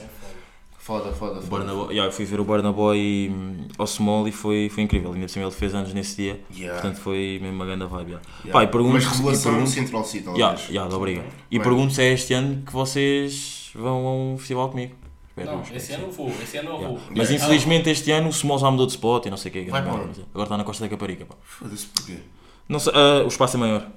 [0.81, 1.45] Foda, foda, foda.
[1.45, 4.81] Burna Boy, yeah, eu fui ver o Burna Boy hum, ao Small e foi, foi
[4.81, 5.13] incrível.
[5.13, 6.41] Ainda por cima ele fez anos nesse dia.
[6.51, 6.81] Yeah.
[6.81, 8.09] Portanto foi mesmo uma grande vibe.
[8.13, 8.27] Yeah.
[8.45, 8.51] Yeah.
[8.51, 10.39] Pá, e pergunto, Mas revelação no pergunto, Central C, talvez.
[10.39, 11.25] yeah, yeah, obrigado.
[11.51, 14.95] E pergunto se é este ano que vocês vão a um festival comigo.
[15.29, 16.99] Espero Não, esse ano eu vou, esse ano eu vou.
[17.15, 19.69] Mas infelizmente este ano o Small já mudou de spot e não sei o que.
[19.69, 20.21] Vai onde?
[20.33, 21.27] Agora está na Costa da Caparica.
[21.43, 22.17] Foda-se porquê.
[22.67, 23.87] Não sei, ah, o espaço é maior.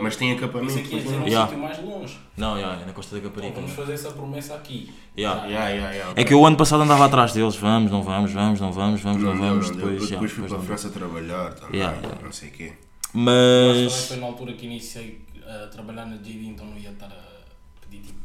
[0.00, 0.72] Mas tem acampamento.
[0.72, 1.46] Isso aqui é um Yeah.
[1.48, 2.18] sítio mais longe.
[2.36, 3.60] Não, yeah, é na Costa da Então, Caparica.
[3.60, 4.92] vamos fazer essa promessa aqui.
[5.16, 5.46] Yeah.
[5.46, 8.32] Yeah, yeah, yeah, É que eu o ano passado andava atrás deles, vamos, não vamos,
[8.32, 10.78] vamos, não vamos, vamos, não, Não, não, vamos, não, depois, depois, fui depois para a.
[10.78, 12.18] França trabalhar também, Yeah, yeah.
[12.22, 12.72] não sei o quê.
[13.12, 17.06] Mas Mas, foi na altura que iniciei a trabalhar na JD, então não ia estar
[17.06, 18.20] a pedir tipo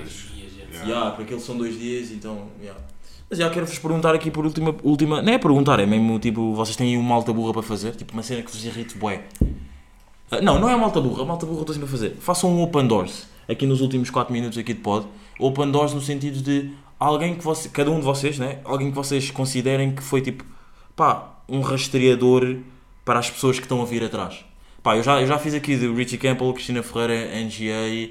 [0.00, 0.72] etc.
[0.72, 0.88] Yeah.
[0.88, 2.78] yeah, porque eles são dois dias, então, yeah.
[3.30, 6.76] Mas já quero-vos perguntar aqui por última, última, não é perguntar, é mesmo tipo, vocês
[6.76, 9.22] têm uma malta burra para fazer, tipo uma cena que vos irrite bué.
[10.32, 12.16] Ah, não, não é malta burra, malta burra estou sempre a fazer.
[12.20, 15.06] Façam um open doors, aqui nos últimos 4 minutos aqui de pod,
[15.38, 18.58] open doors no sentido de alguém que você, cada um de vocês, né?
[18.64, 20.42] Alguém que vocês considerem que foi tipo,
[20.96, 22.56] pá, um rastreador
[23.04, 24.44] para as pessoas que estão a vir atrás.
[24.82, 27.14] Pá, eu já, eu já fiz aqui de Richie Campbell, Cristina Ferreira,
[27.44, 28.10] NGA,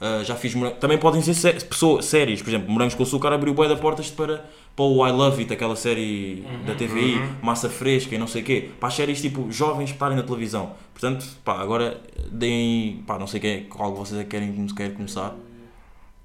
[0.00, 0.54] ah, já fiz.
[0.78, 4.08] Também podem ser sé- pessoas, séries, por exemplo, Morangos com Açúcar abriu bué de portas
[4.10, 4.44] para,
[4.76, 8.44] para o I Love It, aquela série da TVI, Massa Fresca e não sei o
[8.44, 8.70] quê.
[8.78, 10.74] Para as séries tipo jovens que estarem na televisão.
[10.92, 13.02] Portanto, pá, agora deem.
[13.06, 15.34] pá, não sei quem, qual de vocês é que querem, querem começar.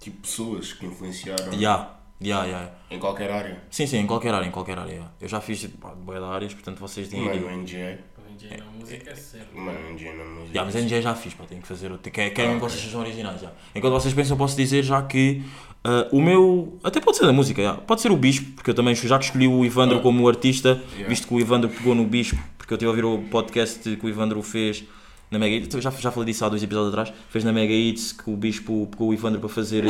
[0.02, 1.92] Tipo, pessoas que influenciaram Ya,
[2.22, 2.70] ya, ya.
[2.90, 3.62] em qualquer área.
[3.70, 5.04] Sim, sim, em qualquer área, em qualquer área.
[5.20, 7.22] Eu já fiz tipo, bué de áreas, portanto vocês têm.
[7.22, 7.78] Mano, o NJ.
[7.84, 9.58] Hoje em dia na música é certo.
[9.58, 10.54] Mano, o NJ na música.
[10.54, 12.12] Já, mas NG já fiz, pá, tenho que fazer outro.
[12.12, 13.52] Quer- Querem que vocês sejam originais, já.
[13.76, 15.42] Enquanto vocês pensam, eu posso dizer já que
[15.84, 16.78] ah, o meu.
[16.84, 17.74] Até pode ser da música, já.
[17.74, 21.08] Pode ser o Bispo, porque eu também já que escolhi o Ivandro como artista, Yeah.
[21.10, 24.06] visto que o Ivandro pegou no Bispo, porque eu estive a ouvir o podcast que
[24.06, 24.84] o Ivandro fez
[25.32, 25.82] na Mega Hits.
[25.82, 27.14] Já, já falei disso há dois episódios atrás.
[27.30, 29.86] Fez na Mega Hits que o Bispo pegou o Ivandro para fazer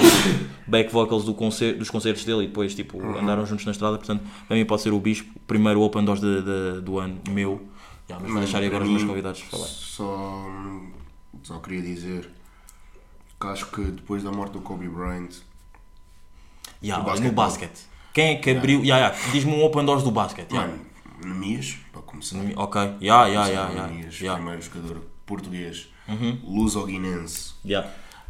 [0.68, 3.98] back vocals do concer dos concertos dele e depois tipo, andaram juntos na estrada.
[3.98, 7.60] Portanto, para mim pode ser o Bispo, primeiro Open Doors de- de- do ano, meu.
[8.08, 9.66] Já, mas vou Mano, deixar agora os meus convidados falar.
[9.68, 10.46] Só,
[11.44, 12.30] só queria dizer
[13.40, 15.30] que acho que depois da morte do Kobe Bryant,
[16.84, 17.80] Yeah, No mas basquete.
[18.14, 18.84] Quem é que abriu.
[18.84, 20.52] Ya, ya, Diz-me um Open Doors do basquete.
[20.52, 20.62] ya.
[20.62, 20.80] Mano,
[21.24, 22.38] Nemias, para começar.
[22.56, 23.88] Ok, ya, ya, ya.
[23.88, 26.40] Nemias, primeiro jogador português, Uhum.
[26.44, 27.82] luso-guinense, Ya.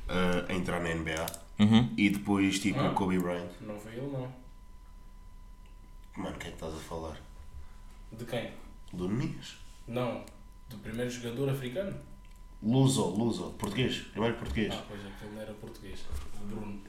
[0.08, 1.26] uh, a entrar na NBA.
[1.60, 1.94] Uhum.
[1.98, 2.89] E depois, tipo, Ah.
[2.92, 3.50] Kobe Bryant.
[3.62, 4.32] Não foi ele, não.
[6.18, 7.18] Mano, quem é que estás a falar?
[8.12, 8.52] De quem?
[8.92, 9.56] Do Nemias.
[9.88, 10.24] Não.
[10.70, 11.96] Do primeiro jogador africano?
[12.62, 14.74] Luso, luso, português, primeiro português.
[14.74, 16.00] Ah, pois é, que ele não era português.
[16.46, 16.80] Bruno.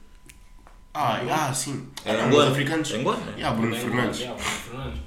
[0.95, 1.89] Ah, ah, sim.
[2.05, 2.51] Era Ah, angolano.
[2.51, 2.93] os africanos.
[2.93, 3.33] Angolano, né?
[3.39, 4.21] Yeah, Bruno Fernandes.
[4.21, 5.01] yeah, Fernandes.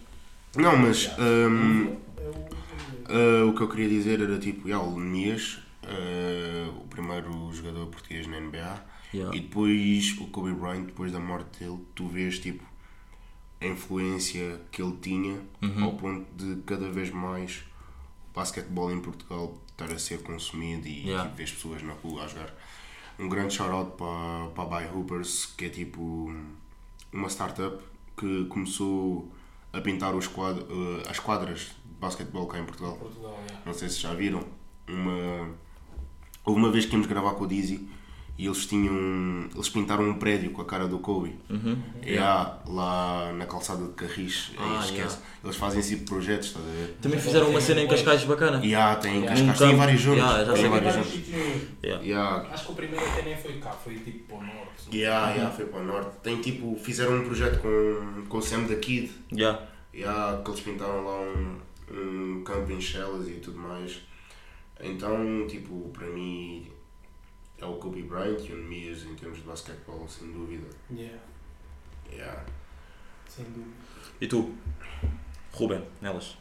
[0.56, 1.12] Não, mas É
[1.48, 2.55] o-
[3.10, 7.88] uh, o que eu queria dizer era tipo, yeah, o Nemias, uh, o primeiro jogador
[7.88, 9.34] português na NBA, Yeah.
[9.38, 12.62] e depois o Kobe Bryant, depois da morte dele, tu vês tipo
[13.62, 15.84] a influência que ele tinha Uhum.
[15.86, 17.64] ao ponto de cada vez mais
[18.32, 21.24] o basquetebol em Portugal estar a ser consumido e Yeah.
[21.26, 22.54] tipo, vês pessoas na rua a jogar.
[23.18, 26.36] Um grande shout-out para, para a Buy Hoopers, que é tipo
[27.14, 27.82] uma startup
[28.18, 29.32] que começou
[29.72, 32.96] a pintar os quad, eh, as quadras basquetebol cá em Portugal.
[32.98, 33.62] Portugal, yeah.
[33.66, 34.44] Não sei se já viram.
[34.88, 35.50] Uma...
[36.46, 37.88] Houve uma vez que íamos gravar com o Dizzy
[38.38, 39.48] e eles tinham.
[39.54, 41.36] Eles pintaram um prédio com a cara do Kobe.
[42.06, 44.52] E há lá na calçada de Carris.
[44.58, 44.92] Ah, esquece.
[44.98, 45.18] yeah.
[45.44, 46.98] Eles fazem esse tipo de projetos, estás a ver?
[47.02, 48.64] Também fizeram uma cena em Cascais bacana.
[48.64, 49.30] E há, tem Yeah.
[49.46, 50.20] Cascais, tem vários juntos.
[50.24, 50.96] Yeah, já tem sei vários.
[51.84, 52.06] Yeah.
[52.06, 54.90] E há- Acho que o primeiro até nem foi cá, foi tipo para o norte.
[54.92, 56.12] e e há, foi para o norte.
[56.22, 59.12] Tem tipo, fizeram um projeto com, com o Sam da Kid.
[59.32, 61.56] E há que eles pintaram lá um,
[61.92, 64.02] um campo em Shellas e tudo mais.
[64.80, 66.72] Então, tipo, para mim
[67.58, 70.68] é o Kobe Bryant e o Nemias em termos de basquetebol, sem dúvida.
[70.92, 71.20] Yeah,
[72.12, 72.46] Yeah.
[73.28, 73.76] sem dúvida.
[74.20, 74.54] E tu?
[75.54, 76.38] Ruben, nelas.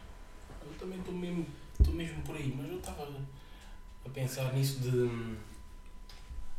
[0.65, 1.47] Eu também estou mesmo,
[1.79, 3.09] estou mesmo por aí, mas eu estava
[4.05, 5.09] a pensar nisso de,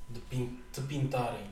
[0.09, 1.49] de, pin, de pintarem.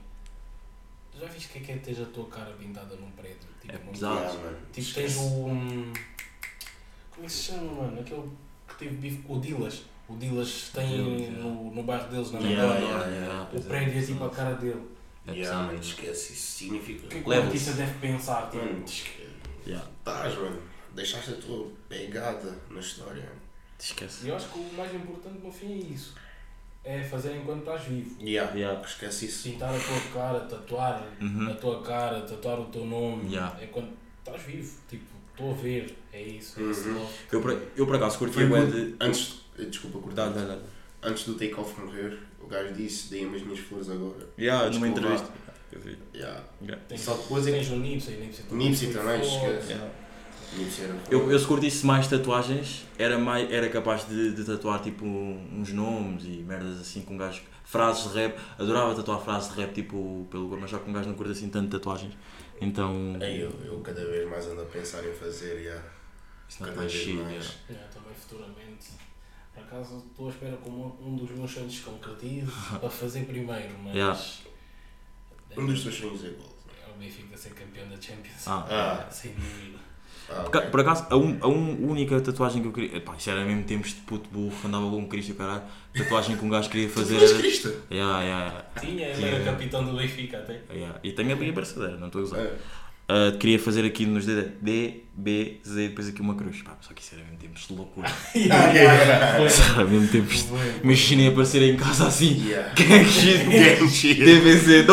[1.19, 3.47] Já viste o que é que é teres a tua cara pintada num prédio?
[3.61, 4.39] Tipo, É pesado.
[4.39, 4.57] Mano.
[4.71, 5.45] Tipo, tens o.
[5.47, 5.93] hum,
[7.13, 7.99] Como é que se chama, mano?
[7.99, 8.23] Aquele
[8.67, 9.83] que teve bife com o Dilas.
[10.09, 11.37] O Dilas tem yeah.
[11.43, 12.87] no, no bairro deles na Yeah, Nagoya.
[12.87, 13.49] yeah, yeah.
[13.53, 14.81] O prédio é tipo a cara dele.
[15.25, 17.05] É Yeah, mano, esquece, isso significa.
[17.05, 18.49] O que é que o artista deve pensar?
[18.51, 19.29] Tipo, Mano, esque-
[19.65, 19.81] Ya.
[19.99, 20.61] estás, mano.
[20.93, 23.31] Deixaste a tua pegada na história.
[23.79, 24.25] Esquece.
[24.25, 26.13] E eu acho que o mais importante no fim é isso.
[26.83, 28.21] É fazer enquanto estás vivo.
[28.21, 28.53] Yeah.
[28.53, 28.81] Yeah.
[28.85, 29.49] Esquece isso.
[29.49, 31.49] Pintar a tua cara, tatuar Uhum.
[31.49, 33.29] a tua cara, tatuar o teu nome.
[33.31, 33.57] Yeah.
[33.61, 34.77] É quando estás vivo.
[34.89, 35.97] Tipo, estou a ver.
[36.11, 36.59] É isso.
[36.61, 37.05] É esse Uhum.
[37.31, 38.95] Eu, por, eu por acaso curti quando- de.
[38.99, 40.29] Antes, desculpa cortar.
[40.29, 40.61] Dá, dá, dá.
[41.01, 44.27] Antes do take-off morrer, o gajo disse: deem-me as minhas flores agora.
[44.65, 45.27] Antes numa entrevista.
[45.71, 45.97] Eu vi.
[46.13, 46.43] Yeah.
[46.95, 49.75] Só depois é que- tens o Nipsey, Nipsey Nipsey foi também, esquece.
[50.55, 54.83] Nipsey era Eu, eu se curtisse mais tatuagens, era, mais, era capaz de, de tatuar
[54.83, 57.41] tipo uns nomes e merdas assim com um gajo.
[57.65, 58.37] Frases de rap.
[58.59, 61.31] Adorava tatuar frases de rap tipo pelo corpo, mas só que um gajo não curte
[61.31, 62.13] assim tanto tatuagens.
[62.61, 63.17] Então.
[63.21, 65.63] Ei, eu, eu cada vez mais ando a pensar em fazer,
[66.59, 67.17] não é cada mais vez chique.
[67.17, 67.45] mais.
[67.69, 67.75] ya.
[67.75, 68.91] Yeah, também futuramente.
[69.53, 73.77] Por acaso estou à espera que um, um dos meus sonhos concretize para fazer primeiro,
[73.79, 73.95] mas.
[73.95, 74.19] Yeah.
[75.55, 76.53] Um dos teus sonhos é qual?
[76.87, 78.47] É o Benfica ser campeão da Champions.
[78.47, 78.65] Ah.
[79.07, 79.79] Ah, Sem dúvida.
[80.29, 80.61] Ah Por, ok.
[80.71, 83.01] por acaso, a, un- a un- única tatuagem que eu queria.
[83.01, 85.63] Pá, isso era mesmo tempos de puto burro, andava com um Cristo caralho.
[85.95, 87.37] Tatuagem que um gajo queria fazer era.
[87.37, 87.73] Cristo!
[87.91, 88.65] Ya, ya.
[88.79, 89.37] Tinha, ele Yeah.
[89.37, 90.61] era capitão do Benfica até.
[90.73, 90.95] Ya.
[91.03, 92.37] E tenho a minha braçadeira, não estou a usar.
[92.39, 92.53] É.
[93.07, 96.61] Ah, queria fazer aqui nos D, D, B, Z, depois aqui uma cruz.
[96.61, 98.09] Pá, só que isso era mesmo tempos de loucura.
[99.45, 100.49] Isso era mesmo tempos de.
[100.83, 102.45] Imaginem aparecer em casa assim.
[102.47, 102.73] Yeah.
[102.75, 104.19] Gang shit, Gang shit.
[104.23, 104.85] DBZ.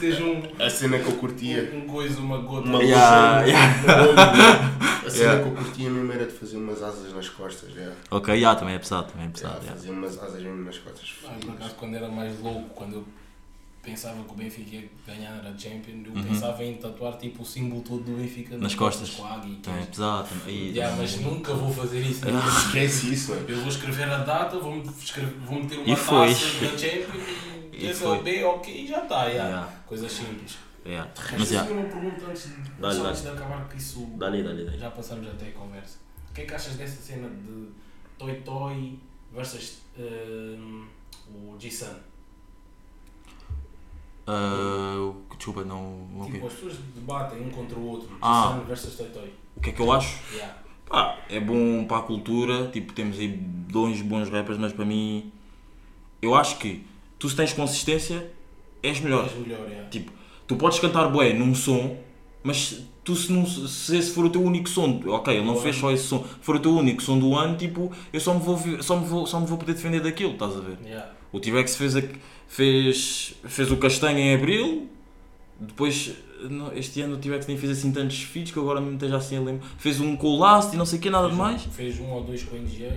[0.00, 1.72] Tens um, A cena que eu curtia.
[1.74, 2.68] um coisa, uma gota.
[2.68, 4.72] Uma Yeah, yeah.
[5.06, 5.42] A cena Yeah.
[5.42, 7.94] que eu curtia mesmo era de fazer umas asas nas costas, yeah.
[8.10, 9.66] Ok, já, também é pesado, também é Yeah, pesado.
[9.66, 9.72] ya.
[9.72, 11.14] fazer umas asas mesmo nas costas.
[11.60, 13.04] Ah, quando era mais louco, quando eu
[13.90, 16.22] pensava que o Benfica ia ganhar a Champions, eu Uhum.
[16.24, 19.10] pensava em tatuar tipo o símbolo todo do Benfica Nas costas.
[19.10, 20.28] com a águia e Também é pesado.
[20.46, 22.20] Yeah, mas nunca vou fazer isso.
[22.26, 22.38] vida.
[22.38, 23.48] Esquece isso, mano.
[23.48, 26.28] Eu vou escrever a data, vou, escrever, vou meter uma E foi.
[26.28, 27.28] taça da Champions
[27.72, 28.22] E e é foi.
[28.22, 29.24] B, ok, e já está.
[29.26, 29.48] Yeah.
[29.48, 29.72] Yeah.
[29.86, 30.58] Coisas simples.
[30.84, 31.06] ya.
[31.16, 31.64] Mas Mas eu já.
[31.66, 34.06] tenho uma pergunta antes, de- só antes de acabar que isso.
[34.16, 34.78] Dá-lhe, dá-lhe, dá-lhe.
[34.78, 35.98] Já passamos até a conversa.
[36.30, 37.68] O que é que achas dessa cena de
[38.18, 38.98] Toy Toy
[39.34, 40.86] versus hum,
[41.34, 41.94] o G-Sun?
[44.30, 46.06] Ah, desculpa, não.
[46.14, 48.08] não Tipo, as pessoas debatem um contra o outro.
[48.20, 48.60] Ah.
[48.66, 48.98] Versus.
[49.56, 50.18] O que é que eu acho?
[50.32, 50.54] Yeah.
[50.86, 55.32] Pá, é bom para a cultura, tipo, temos aí dois bons rappers, mas para mim,
[56.22, 56.84] eu acho que
[57.18, 58.30] tu se tens consistência,
[58.82, 59.24] és melhor.
[59.24, 59.88] És melhor, yeah.
[59.90, 60.12] Tipo,
[60.46, 61.96] tu podes cantar bué num som,
[62.42, 65.60] mas tu se, não, se esse for o teu único som, ok, ele não Do
[65.60, 65.80] fez ano.
[65.82, 68.82] só esse som, for o teu único som do ano, tipo, eu só me vou,
[68.82, 70.78] só me vou, só me vou poder defender daquilo, estás a ver?
[70.84, 71.12] Yeah.
[71.32, 72.02] O T-Rex fez, a-
[72.48, 74.88] fez, fez o Castanho em Abril,
[75.60, 76.12] depois
[76.48, 79.36] não, este ano o T-Rex nem fez assim tantos feats que agora me esteja assim
[79.36, 79.66] a lembrar.
[79.78, 81.62] Fez um com o Last e não sei o que, nada de mais.
[81.64, 82.92] Fez um ou dois com o NGA.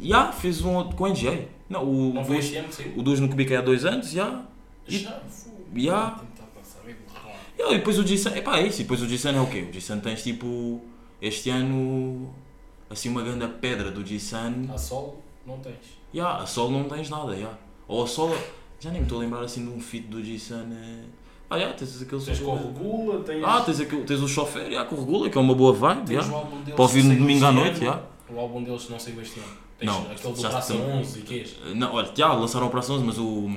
[0.00, 1.48] Já, fez um com o NJ.
[1.68, 2.92] Não, o, Não foi dois- este ano, sim.
[2.96, 4.42] o 2 no Cubic é há dois anos, já.
[4.86, 5.80] E- Já, foi.
[5.82, 6.06] Já.
[6.08, 7.72] Ramo.
[7.72, 8.80] E depois o G-Sun, epá, é isso.
[8.80, 9.66] E depois o G-Sun é o quê?
[9.70, 10.82] O G-Sun tens tipo,
[11.20, 12.34] este ano,
[12.90, 14.66] assim uma grande pedra do G-Sun.
[14.72, 15.76] A sol, não tens.
[16.14, 17.56] Ya, a Sol não tens nada, ya.
[17.88, 18.36] Ou a Sol,
[18.82, 20.66] já nem me estou a lembrar assim de um feat do G-Sun.
[20.72, 21.04] eh.
[21.50, 22.22] Ah, já, tens aquele.
[22.22, 23.44] Tens com o Regula, tens.
[23.44, 26.02] Ah, tens, aquele, tens o chofer, já, com o Regula, que é uma boa vibe,
[26.06, 26.74] tens o álbum deles.
[26.74, 28.00] Para ouvir que no saiu domingo à este noite, ano.
[28.28, 28.34] já.
[28.34, 29.48] O álbum deles não saiu este ano.
[29.78, 30.82] Tens Não, aquele do já Praça tem.
[30.82, 31.56] 11 e quês?
[31.74, 33.50] Não, olha, já lançaram operações, mas o.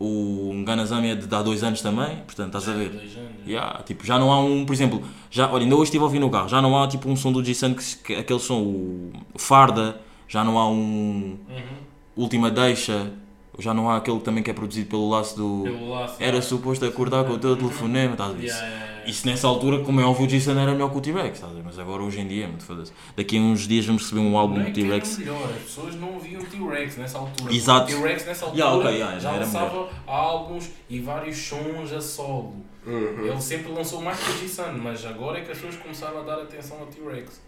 [0.00, 2.90] O Ganazami é de há dois anos também, portanto, estás a ver.
[2.90, 3.30] Dois anos.
[3.46, 6.18] Yeah, tipo, já não há um, por exemplo, já, olha, ainda hoje estive a ouvir
[6.18, 8.60] no carro, já não há tipo um som do G-Sun, que, se- que aquele som,
[8.60, 11.76] o Farda, já não há um Uhum.
[12.16, 13.12] Última Deixa,
[13.58, 15.62] já não há aquele também que é produzido pelo laço do.
[15.64, 16.16] Pelo laço.
[16.18, 18.44] Era suposto acordar com o teu telefonema, estás a ver?
[18.44, 19.10] Yeah, yeah, yeah.
[19.10, 21.54] Isso nessa altura, como é óbvio, o G-Sun era melhor que o T-Rex, estás a
[21.54, 21.62] ver?
[21.62, 22.90] Mas agora hoje em dia é muito foda-se.
[23.14, 25.18] Daqui a uns dias vamos receber um álbum Não é do que era T-Rex.
[25.18, 27.54] melhor, as pessoas não ouviam o T-Rex nessa altura.
[27.54, 27.92] Exato.
[27.92, 32.56] O T-Rex nessa altura Yeah, ok, yeah, já lançava álbuns e vários sons a solo.
[32.86, 33.26] Uhum.
[33.26, 36.22] Ele sempre lançou mais que o G-Sun, mas agora é que as pessoas começaram a
[36.22, 37.40] dar atenção ao T-Rex.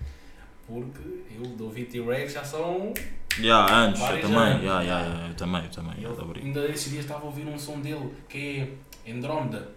[0.67, 1.01] Porque
[1.37, 2.93] eu de ouvir T-Rex já são.
[3.39, 4.64] Já, antes, eu também, anos.
[4.64, 6.43] já, já, já, eu também, eu também, Eu, dobrei.
[6.45, 8.67] ainda esses dias estava a ouvir um som dele que
[9.07, 9.69] é Andrómeda.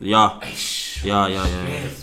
[0.00, 1.42] Já, Eish, Já, já,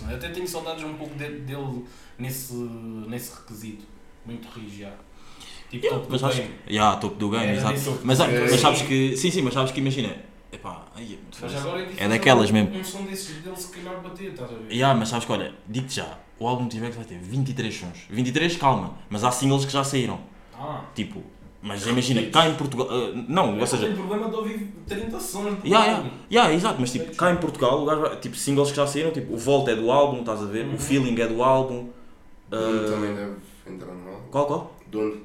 [0.10, 1.86] Eu até tenho saudades um pouco de- dele
[2.20, 3.86] nesse, nesse requisito.
[4.26, 4.92] Muito rijo já.
[5.70, 6.54] Tipo, topo mas do acho game.
[6.68, 6.74] que.
[6.76, 8.00] Já, topo do game, exato.
[8.04, 9.18] Mas, mas sabes que.
[9.18, 10.16] Sim, sim, mas sabes que imagina.
[10.56, 12.76] Epá, é muito Mas agora é, É daquelas mesmo.
[12.78, 14.74] Um som desses dele se calhar bater, estás a ver?
[14.74, 18.06] Ya, mas sabes que olha, digo-te já, o álbum T-Rex vai ter 23 sons.
[18.10, 20.20] 23, calma, mas há singles que já saíram.
[20.58, 20.82] Ah.
[20.96, 21.22] Tipo,
[21.62, 22.88] mas imagina, cá em Portugal.
[22.90, 23.88] ah, não, ou seja.
[23.88, 26.10] Tem problema de ouvir 30 sons ya, álbum.
[26.30, 29.34] ya, exato, mas tipo, cá em Portugal, o gajo tipo, singles que já saíram, tipo,
[29.34, 30.68] o Volta é do álbum, estás a ver?
[30.74, 31.90] O Feeling é do álbum.
[32.52, 33.34] ah, Dono também deve
[33.68, 34.28] entrar no álbum.
[34.32, 34.76] qual, qual?
[34.88, 35.22] Dono.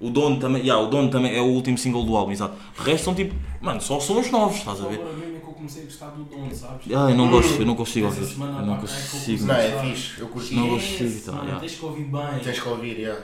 [0.00, 2.54] O Dono também, ya, o Dono também é o último single do álbum, exato.
[2.78, 5.00] O resto são tipo, mano, só sons novos, estás a ver?
[5.00, 6.86] Agora mesmo é que eu comecei a gostar do Dom, sabes?
[6.94, 8.24] Ah, eu não gosto, eu não consigo ouvir.
[8.24, 9.44] semana Eu não é consigo.
[9.44, 10.54] Não, é fixe, eu curti.
[10.54, 11.58] Não consigo, tá, já.
[11.58, 12.38] Tens que ouvir bem.
[12.42, 13.18] Tens que ouvir, já.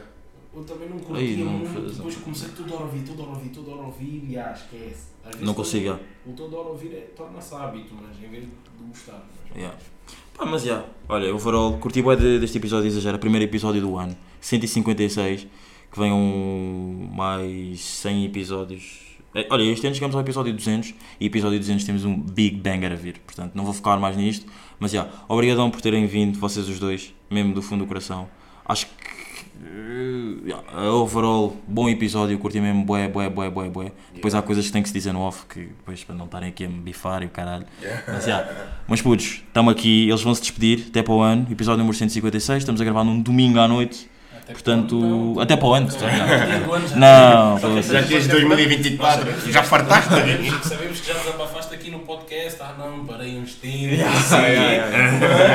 [0.57, 3.49] Eu também não Aí, curtia não, muito, depois comecei tudo a ouvir, tudo a ouvir,
[3.49, 5.15] tudo a ouvir e ah, esquece.
[5.25, 5.99] Às vezes Não consigo, já.
[6.27, 8.51] O todo a ouvir é, torna-se hábito, mas em vez de
[8.89, 9.25] gostar.
[9.51, 9.57] Mas...
[9.57, 9.77] Yeah.
[10.37, 14.17] Pá, mas já, olha, overall, curti de- deste episódio de Exagera, primeiro episódio do ano,
[14.41, 15.47] 156,
[15.95, 18.99] que venham mais 100 episódios.
[19.33, 22.91] Eh, Olha, este ano chegamos ao episódio 200 e episódio 200 temos um Big Banger
[22.91, 24.45] a vir, portanto não vou focar mais nisto,
[24.81, 28.29] mas já, obrigadão por terem vindo, vocês os dois, mesmo do fundo do coração.
[28.67, 33.93] Acho que, yeah, overall, bom episódio, curti mesmo, bué, bué, bué, bué, bué.
[34.13, 36.49] Depois há coisas que tem que se dizer no off, que depois para não estarem
[36.49, 37.67] aqui a me bifar e o caralho.
[38.09, 38.49] Mas já,
[38.89, 42.59] mas putos, estamos aqui, eles vão se despedir até para o ano, episódio número 156,
[42.59, 44.13] estamos a gravar num domingo à noite,
[44.45, 45.89] Até portanto, até para o ano.
[46.95, 47.59] não.
[47.59, 47.83] Não.
[47.83, 50.11] Já tens 2024, já fartaste?
[50.63, 52.61] Sabemos, que já desabafaste aqui no podcast.
[52.63, 53.99] Ah, não, parei uns tempos.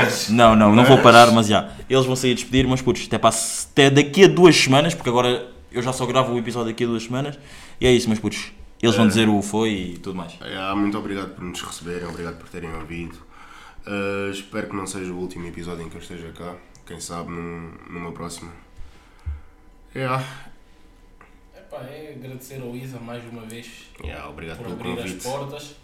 [0.03, 0.29] Mas.
[0.29, 1.69] Não, não, não vou parar, mas já.
[1.89, 3.35] Eles vão sair a despedir, mas putos, até, para,
[3.71, 6.87] até daqui a duas semanas, porque agora eu já só gravo o episódio daqui a
[6.87, 7.37] duas semanas,
[7.79, 10.33] e é isso, mas putos, eles vão dizer o foi e tudo mais.
[10.41, 13.17] Ah, muito obrigado por nos receberem, obrigado por terem ouvido.
[13.85, 16.53] Ah, espero que não seja o último episódio em que eu esteja cá.
[16.87, 18.49] Quem sabe num- numa próxima.
[19.95, 20.23] Yeah.
[21.57, 23.67] Epá, é agradecer ao Isa mais uma vez
[24.03, 25.23] Yeah, obrigado por abrir as convite.
[25.23, 25.75] portas.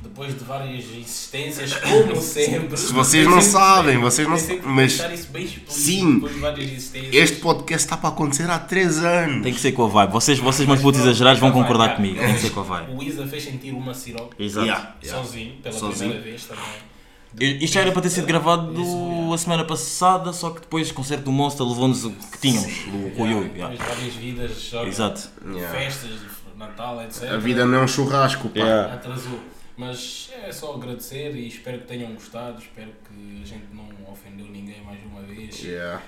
[0.00, 2.76] Depois de várias insistências, como sempre.
[2.76, 7.16] Se vocês não sabem, vocês não que mas deixar isso bem explícito sim, depois de
[7.18, 9.42] este podcast está para acontecer há 3 anos.
[9.42, 10.12] Tem que ser com a vibe.
[10.12, 12.16] Vocês, vocês meus putos exagerados, vão concordar comigo.
[12.16, 12.92] Tem que ser com a vibe.
[12.92, 14.36] O Isa fez sentir uma sirope.
[14.38, 15.22] Yeah, yeah.
[15.22, 16.10] sozinho, pela Sozinho.
[16.10, 16.95] primeira vez também.
[17.38, 19.34] Isto já era para ter sido gravado Isso, yeah.
[19.34, 23.10] a semana passada, só que depois o concerto do Monster levou-nos o que tínhamos, o
[23.14, 23.44] com o Yoyo.
[23.44, 23.84] Depois yeah.
[23.84, 25.30] várias vidas, Exato.
[25.46, 25.78] Yeah.
[25.78, 26.10] festas,
[26.56, 27.32] Natal, etc.
[27.32, 28.60] A vida não é um churrasco, pá.
[28.60, 28.94] Yeah.
[28.94, 29.38] atrasou.
[29.76, 32.58] Mas é só agradecer e espero que tenham gostado.
[32.58, 35.60] Espero que a gente não ofendeu ninguém mais uma vez.
[35.60, 36.02] Yeah.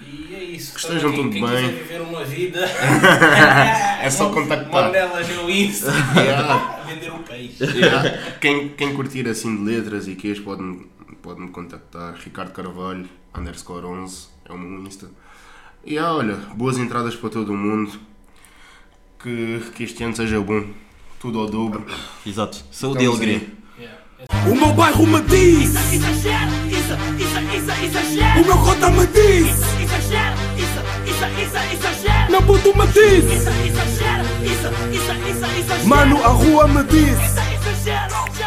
[0.00, 0.74] E é isso.
[0.74, 1.50] Que estejam Quem- tudo quem bem.
[1.68, 2.60] quiser viver uma vida.
[4.02, 4.84] É só contactar.
[4.84, 5.90] Mandelas no Insta.
[6.16, 6.84] Yeah.
[6.86, 7.64] Vender o peixe.
[7.64, 8.36] Yeah.
[8.40, 10.86] Quem, quem curtir assim de letras e queijo pode-me
[11.22, 12.14] pode -me contactar.
[12.22, 15.10] Ricardo Carvalho, underscore 11, é o meu Insta.
[15.84, 17.98] E ah, olha, boas entradas para todo o mundo.
[19.22, 20.66] Que, que este ano seja bom.
[21.18, 21.84] Tudo ao dobro.
[22.24, 22.62] Exato.
[22.70, 23.48] Saúde e Estamos alegria.
[23.78, 24.50] Yeah.
[24.50, 26.28] O meu bairro me diz, isso, isso, isso,
[27.54, 28.40] exagera.
[28.40, 29.64] o meu cota me diz, isso,
[30.56, 32.30] isso, isso, exagera.
[32.30, 35.84] meu puto me diz, Isso, exagera, isso, isso, exagera.
[35.84, 37.18] mano a rua me diz.
[37.18, 38.45] Isso.